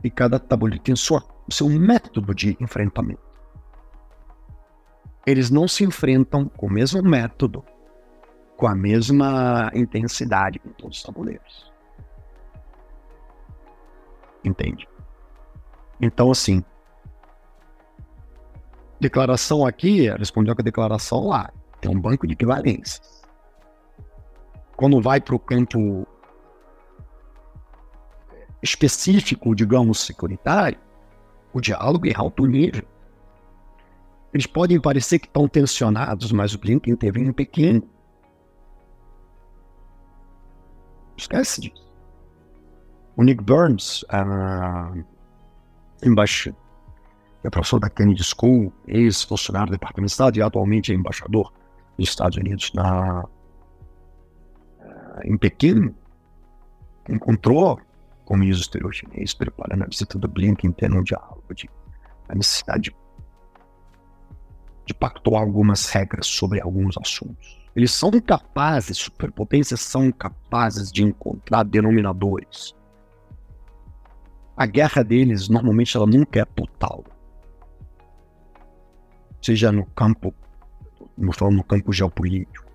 e 0.04 0.10
cada 0.10 0.40
tabuleiro 0.40 0.84
tem 0.84 0.96
o 0.96 1.52
seu 1.52 1.70
método 1.70 2.34
de 2.34 2.58
enfrentamento. 2.60 3.27
Eles 5.28 5.52
não 5.52 5.68
se 5.68 5.84
enfrentam 5.84 6.48
com 6.48 6.68
o 6.68 6.72
mesmo 6.72 7.04
método, 7.04 7.62
com 8.56 8.66
a 8.66 8.74
mesma 8.74 9.70
intensidade 9.76 10.62
em 10.66 10.70
todos 10.70 11.00
os 11.00 11.04
tabuleiros. 11.04 11.70
Entende? 14.42 14.88
Então, 16.00 16.32
assim, 16.32 16.64
declaração 19.02 19.66
aqui 19.66 20.10
respondeu 20.12 20.56
com 20.56 20.62
a 20.62 20.64
declaração 20.64 21.28
lá. 21.28 21.52
Tem 21.82 21.92
um 21.92 22.00
banco 22.00 22.26
de 22.26 22.32
equivalências. 22.32 23.22
Quando 24.78 25.02
vai 25.02 25.20
para 25.20 25.36
o 25.36 25.40
campo 25.40 26.08
específico, 28.64 29.54
digamos, 29.54 30.00
securitário, 30.00 30.80
o 31.52 31.60
diálogo 31.60 32.08
é 32.08 32.14
alto 32.16 32.46
nível. 32.46 32.88
Eles 34.38 34.46
podem 34.46 34.80
parecer 34.80 35.18
que 35.18 35.26
estão 35.26 35.48
tensionados, 35.48 36.32
mas 36.32 36.54
o 36.54 36.60
Blinken 36.60 36.96
teve 36.96 37.20
em 37.20 37.34
Pequim. 37.34 37.82
Esquece 41.18 41.62
disso. 41.62 41.92
O 43.16 43.24
Nick 43.24 43.44
Burns, 43.44 44.04
uh, 44.04 45.04
embaixador, 46.04 46.60
é 47.44 47.50
professor 47.50 47.80
da 47.80 47.90
Kennedy 47.90 48.24
School, 48.24 48.72
ex-funcionário 48.88 49.70
do 49.70 49.72
Departamento 49.72 50.10
de 50.10 50.12
Estado 50.12 50.38
e 50.38 50.42
atualmente 50.44 50.92
é 50.92 50.96
embaixador 50.96 51.52
dos 51.98 52.08
Estados 52.08 52.38
Unidos 52.38 52.72
na, 52.76 53.24
uh, 53.24 53.30
em 55.24 55.36
Pequim, 55.36 55.96
encontrou 57.10 57.82
com 58.24 58.36
o 58.36 58.38
ministro 58.38 58.66
exterior 58.66 58.94
chinês 58.94 59.34
preparando 59.34 59.84
a 59.84 59.88
visita 59.88 60.20
do 60.20 60.28
Blinken, 60.28 60.74
tendo 60.74 60.98
um 60.98 61.02
diálogo 61.02 61.56
de 61.56 61.68
a 62.30 62.36
necessidade 62.36 62.84
de, 62.84 62.92
de 62.92 63.07
pactuar 64.94 65.42
algumas 65.42 65.90
regras 65.90 66.28
sobre 66.28 66.62
alguns 66.62 66.98
assuntos. 66.98 67.58
Eles 67.76 67.92
são 67.92 68.10
capazes, 68.20 68.98
superpotências 68.98 69.82
são 69.82 70.12
capazes 70.12 70.92
de 70.92 71.04
encontrar 71.04 71.64
denominadores. 71.64 72.76
A 74.56 74.66
guerra 74.66 75.04
deles, 75.04 75.48
normalmente, 75.48 75.96
ela 75.96 76.08
nunca 76.08 76.40
é 76.40 76.46
total. 76.46 77.04
Seja 79.40 79.72
no 79.72 79.86
campo, 79.86 80.34
no 81.16 81.64
campo 81.64 81.94
geopolítico. 81.94 82.66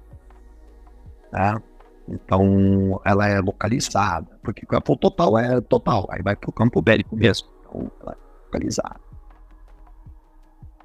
Tá? 1.32 1.60
Então, 2.08 3.00
ela 3.04 3.26
é 3.26 3.40
localizada, 3.40 4.38
porque 4.42 4.64
o 4.64 4.68
campo 4.68 4.96
total 4.96 5.36
é 5.38 5.60
total, 5.60 6.06
aí 6.10 6.22
vai 6.22 6.36
para 6.36 6.50
o 6.50 6.52
campo 6.52 6.80
bélico 6.80 7.16
mesmo. 7.16 7.48
Então, 7.60 7.90
ela 8.00 8.12
é 8.12 8.44
localizada. 8.44 9.00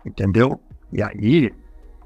Entendeu? 0.03 0.59
E 0.91 1.01
aí, 1.01 1.51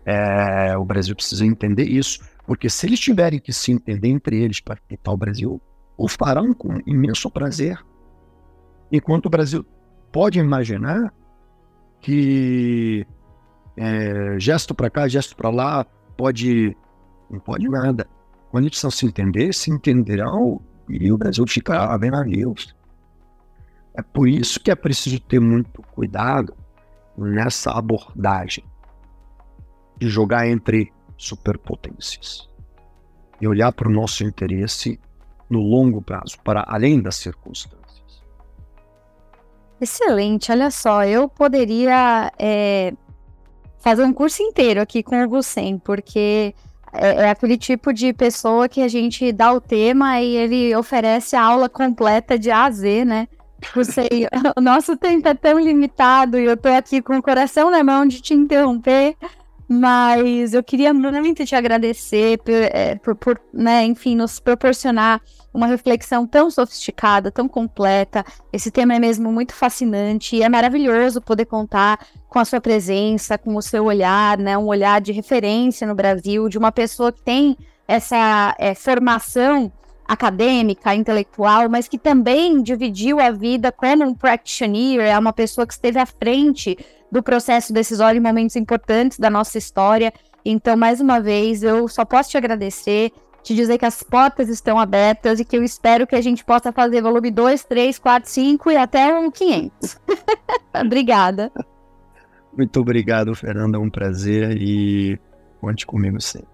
é, 0.05 0.75
o 0.77 0.84
Brasil 0.84 1.15
precisa 1.15 1.45
entender 1.45 1.84
isso, 1.84 2.19
porque 2.45 2.69
se 2.69 2.86
eles 2.86 2.99
tiverem 2.99 3.39
que 3.39 3.53
se 3.53 3.71
entender 3.71 4.09
entre 4.09 4.41
eles 4.41 4.59
para 4.59 4.75
tentar 4.88 5.11
o 5.11 5.17
Brasil, 5.17 5.61
o 5.97 6.07
farão 6.07 6.53
com 6.53 6.79
imenso 6.86 7.29
prazer. 7.29 7.79
Enquanto 8.91 9.27
o 9.27 9.29
Brasil 9.29 9.65
pode 10.11 10.39
imaginar 10.39 11.13
que 11.99 13.05
é, 13.77 14.39
gesto 14.39 14.73
para 14.73 14.89
cá, 14.89 15.07
gesto 15.07 15.36
para 15.36 15.49
lá, 15.49 15.86
pode. 16.17 16.75
Não 17.29 17.39
pode 17.39 17.69
nada. 17.69 18.07
Quando 18.49 18.65
eles 18.65 18.84
não 18.84 18.91
se 18.91 19.05
entender, 19.05 19.53
se 19.53 19.71
entenderão 19.71 20.59
e 20.89 21.11
o 21.11 21.17
Brasil 21.17 21.45
ficará 21.47 21.97
bem 21.97 22.11
navios. 22.11 22.75
É 23.93 24.01
por 24.01 24.27
isso 24.27 24.59
que 24.59 24.71
é 24.71 24.75
preciso 24.75 25.19
ter 25.19 25.39
muito 25.39 25.82
cuidado 25.93 26.53
nessa 27.17 27.71
abordagem 27.71 28.63
de 30.02 30.10
jogar 30.10 30.47
entre 30.47 30.91
superpotências 31.16 32.49
e 33.39 33.47
olhar 33.47 33.72
para 33.72 33.88
o 33.88 33.91
nosso 33.91 34.24
interesse 34.24 34.99
no 35.47 35.60
longo 35.60 36.02
prazo, 36.02 36.38
para 36.43 36.66
além 36.68 36.99
das 36.99 37.18
circunstâncias. 37.18 38.24
Excelente, 39.80 40.52
olha 40.52 40.72
só, 40.72 41.04
eu 41.06 41.30
poderia 41.30 42.32
é, 42.39 42.93
fazer 43.78 44.04
um 44.04 44.12
curso 44.12 44.41
inteiro 44.41 44.82
aqui 44.82 45.04
com 45.04 45.24
o 45.24 45.80
porque 45.84 46.56
é, 46.93 47.08
é, 47.08 47.30
aquele 47.30 47.58
tipo 47.58 47.93
de 47.93 48.12
pessoa 48.12 48.68
que 48.68 48.82
a 48.82 48.88
gente 48.88 49.32
dá 49.32 49.54
o 49.54 49.62
tema 49.62 50.20
e 50.20 50.36
ele 50.36 50.76
oferece 50.76 51.36
a 51.36 51.43
aula 51.43 51.70
completa 51.70 52.39
de 52.39 52.49
A 52.49 52.66
a 52.66 52.72
Z, 52.72 53.06
né? 53.06 53.28
Você, 53.76 54.08
o 54.58 54.62
nosso 54.62 54.97
tempo 54.97 55.28
é 55.28 55.36
tão 55.36 55.60
limitado 55.60 56.39
e 56.39 56.45
eu 56.45 56.58
tô 56.58 56.70
aqui 56.70 57.04
com 57.04 57.18
o 57.18 57.22
coração 57.22 57.70
na 57.70 57.84
mão 57.84 58.06
de 58.08 58.20
te 58.20 58.34
interromper, 58.34 59.16
mas 59.74 60.53
eu 60.53 60.61
queria 60.61 60.93
muito 60.93 61.45
te 61.45 61.55
agradecer 61.55 62.38
por, 62.39 62.51
é, 62.51 62.95
por, 62.95 63.15
por 63.15 63.41
né, 63.53 63.86
enfim, 63.86 64.17
nos 64.17 64.38
proporcionar 64.38 65.22
uma 65.53 65.65
reflexão 65.65 66.28
tão 66.28 66.51
sofisticada, 66.51 67.32
tão 67.32 67.47
completa. 67.47 68.26
Esse 68.51 68.69
tema 68.69 68.95
é 68.95 68.99
mesmo 68.99 69.32
muito 69.32 69.53
fascinante 69.53 70.36
e 70.36 70.43
é 70.43 70.49
maravilhoso 70.49 71.22
poder 71.22 71.45
contar 71.45 72.05
com 72.28 72.38
a 72.38 72.43
sua 72.43 72.59
presença, 72.59 73.38
com 73.38 73.55
o 73.55 73.61
seu 73.61 73.86
olhar, 73.86 74.38
né, 74.38 74.57
um 74.57 74.67
olhar 74.67 74.99
de 74.99 75.13
referência 75.13 75.88
no 75.88 75.95
Brasil, 75.95 76.49
de 76.49 76.57
uma 76.57 76.74
pessoa 76.74 77.09
que 77.09 77.22
tem 77.22 77.57
essa 77.88 78.53
é, 78.59 78.76
formação 78.76 79.72
acadêmica, 80.12 80.93
intelectual, 80.93 81.70
mas 81.70 81.88
que 81.88 81.97
também 81.97 82.62
dividiu 82.62 83.18
a 83.18 83.32
vida 83.32 83.72
como 83.72 84.03
um 84.03 84.14
practitioner, 84.14 84.99
é 84.99 85.18
uma 85.18 85.32
pessoa 85.32 85.66
que 85.66 85.72
esteve 85.72 85.99
à 85.99 86.05
frente 86.05 86.78
do 87.09 87.24
processo 87.24 87.72
decisório 87.72 88.18
em 88.18 88.22
momentos 88.22 88.57
importantes 88.57 89.18
da 89.18 89.30
nossa 89.30 89.57
história. 89.57 90.12
Então, 90.43 90.76
mais 90.76 90.99
uma 90.99 91.22
vez, 91.22 91.64
eu 91.64 91.88
só 91.88 92.03
posso 92.03 92.30
te 92.30 92.38
agradecer, 92.38 93.14
te 93.41 93.55
dizer 93.55 93.78
que 93.78 93.86
as 93.86 94.03
portas 94.03 94.49
estão 94.49 94.78
abertas 94.78 95.39
e 95.39 95.45
que 95.45 95.55
eu 95.55 95.64
espero 95.64 96.05
que 96.05 96.16
a 96.16 96.22
gente 96.22 96.43
possa 96.43 96.74
fazer 96.74 97.01
volume 97.01 97.32
2, 97.32 97.64
3, 97.64 97.97
4, 97.97 98.30
5 98.30 98.70
e 98.70 98.76
até 98.76 99.18
um 99.18 99.32
500. 99.32 99.97
Obrigada. 100.76 101.49
Muito 102.57 102.82
obrigado, 102.82 103.34
Fernanda. 103.34 103.78
É 103.78 103.80
um 103.80 103.89
prazer 103.89 104.62
e 104.62 105.18
conte 105.62 105.86
comigo 105.86 106.20
sempre. 106.20 106.51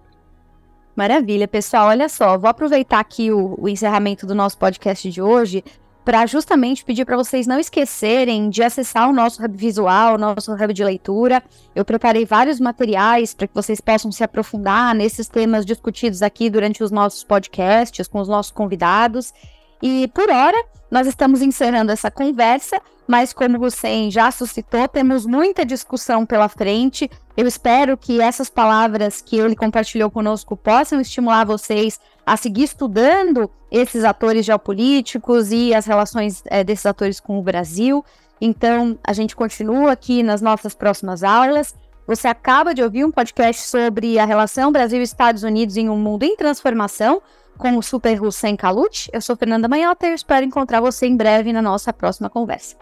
Maravilha, 0.98 1.46
pessoal. 1.46 1.90
Olha 1.90 2.08
só, 2.08 2.36
vou 2.36 2.50
aproveitar 2.50 2.98
aqui 2.98 3.30
o, 3.30 3.54
o 3.56 3.68
encerramento 3.68 4.26
do 4.26 4.34
nosso 4.34 4.58
podcast 4.58 5.08
de 5.08 5.22
hoje 5.22 5.62
para 6.04 6.26
justamente 6.26 6.84
pedir 6.84 7.04
para 7.04 7.16
vocês 7.16 7.46
não 7.46 7.60
esquecerem 7.60 8.50
de 8.50 8.64
acessar 8.64 9.08
o 9.08 9.12
nosso 9.12 9.40
hub 9.40 9.56
visual, 9.56 10.16
o 10.16 10.18
nosso 10.18 10.52
hub 10.52 10.74
de 10.74 10.82
leitura. 10.82 11.40
Eu 11.72 11.84
preparei 11.84 12.24
vários 12.24 12.58
materiais 12.58 13.32
para 13.32 13.46
que 13.46 13.54
vocês 13.54 13.80
possam 13.80 14.10
se 14.10 14.24
aprofundar 14.24 14.92
nesses 14.92 15.28
temas 15.28 15.64
discutidos 15.64 16.20
aqui 16.20 16.50
durante 16.50 16.82
os 16.82 16.90
nossos 16.90 17.22
podcasts 17.22 18.08
com 18.08 18.18
os 18.18 18.26
nossos 18.26 18.50
convidados. 18.50 19.32
E 19.80 20.08
por 20.08 20.28
hora, 20.28 20.60
nós 20.90 21.06
estamos 21.06 21.42
encerrando 21.42 21.92
essa 21.92 22.10
conversa, 22.10 22.80
mas 23.06 23.32
como 23.32 23.58
você 23.58 24.10
já 24.10 24.30
suscitou, 24.30 24.86
temos 24.88 25.26
muita 25.26 25.64
discussão 25.64 26.26
pela 26.26 26.48
frente. 26.48 27.10
Eu 27.36 27.46
espero 27.46 27.96
que 27.96 28.20
essas 28.20 28.50
palavras 28.50 29.20
que 29.20 29.36
ele 29.38 29.56
compartilhou 29.56 30.10
conosco 30.10 30.56
possam 30.56 31.00
estimular 31.00 31.44
vocês 31.44 31.98
a 32.26 32.36
seguir 32.36 32.64
estudando 32.64 33.50
esses 33.70 34.04
atores 34.04 34.44
geopolíticos 34.44 35.50
e 35.50 35.74
as 35.74 35.86
relações 35.86 36.42
é, 36.46 36.62
desses 36.62 36.86
atores 36.86 37.20
com 37.20 37.38
o 37.38 37.42
Brasil. 37.42 38.04
Então, 38.40 38.98
a 39.02 39.12
gente 39.12 39.34
continua 39.34 39.92
aqui 39.92 40.22
nas 40.22 40.40
nossas 40.40 40.74
próximas 40.74 41.22
aulas. 41.22 41.74
Você 42.06 42.28
acaba 42.28 42.74
de 42.74 42.82
ouvir 42.82 43.04
um 43.04 43.10
podcast 43.10 43.62
sobre 43.66 44.18
a 44.18 44.24
relação 44.24 44.72
Brasil-Estados 44.72 45.42
Unidos 45.42 45.76
em 45.76 45.88
um 45.88 45.98
mundo 45.98 46.22
em 46.22 46.36
transformação 46.36 47.20
com 47.58 47.76
o 47.76 47.82
Super 47.82 48.22
Hussein 48.22 48.56
Kalut. 48.56 49.10
Eu 49.12 49.20
sou 49.20 49.36
Fernanda 49.36 49.68
Manhota 49.68 50.06
e 50.06 50.14
espero 50.14 50.46
encontrar 50.46 50.80
você 50.80 51.06
em 51.06 51.16
breve 51.16 51.52
na 51.52 51.60
nossa 51.60 51.92
próxima 51.92 52.30
conversa. 52.30 52.76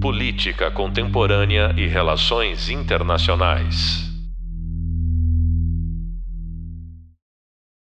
Política 0.00 0.70
Contemporânea 0.70 1.74
e 1.76 1.86
Relações 1.86 2.68
Internacionais. 2.68 4.07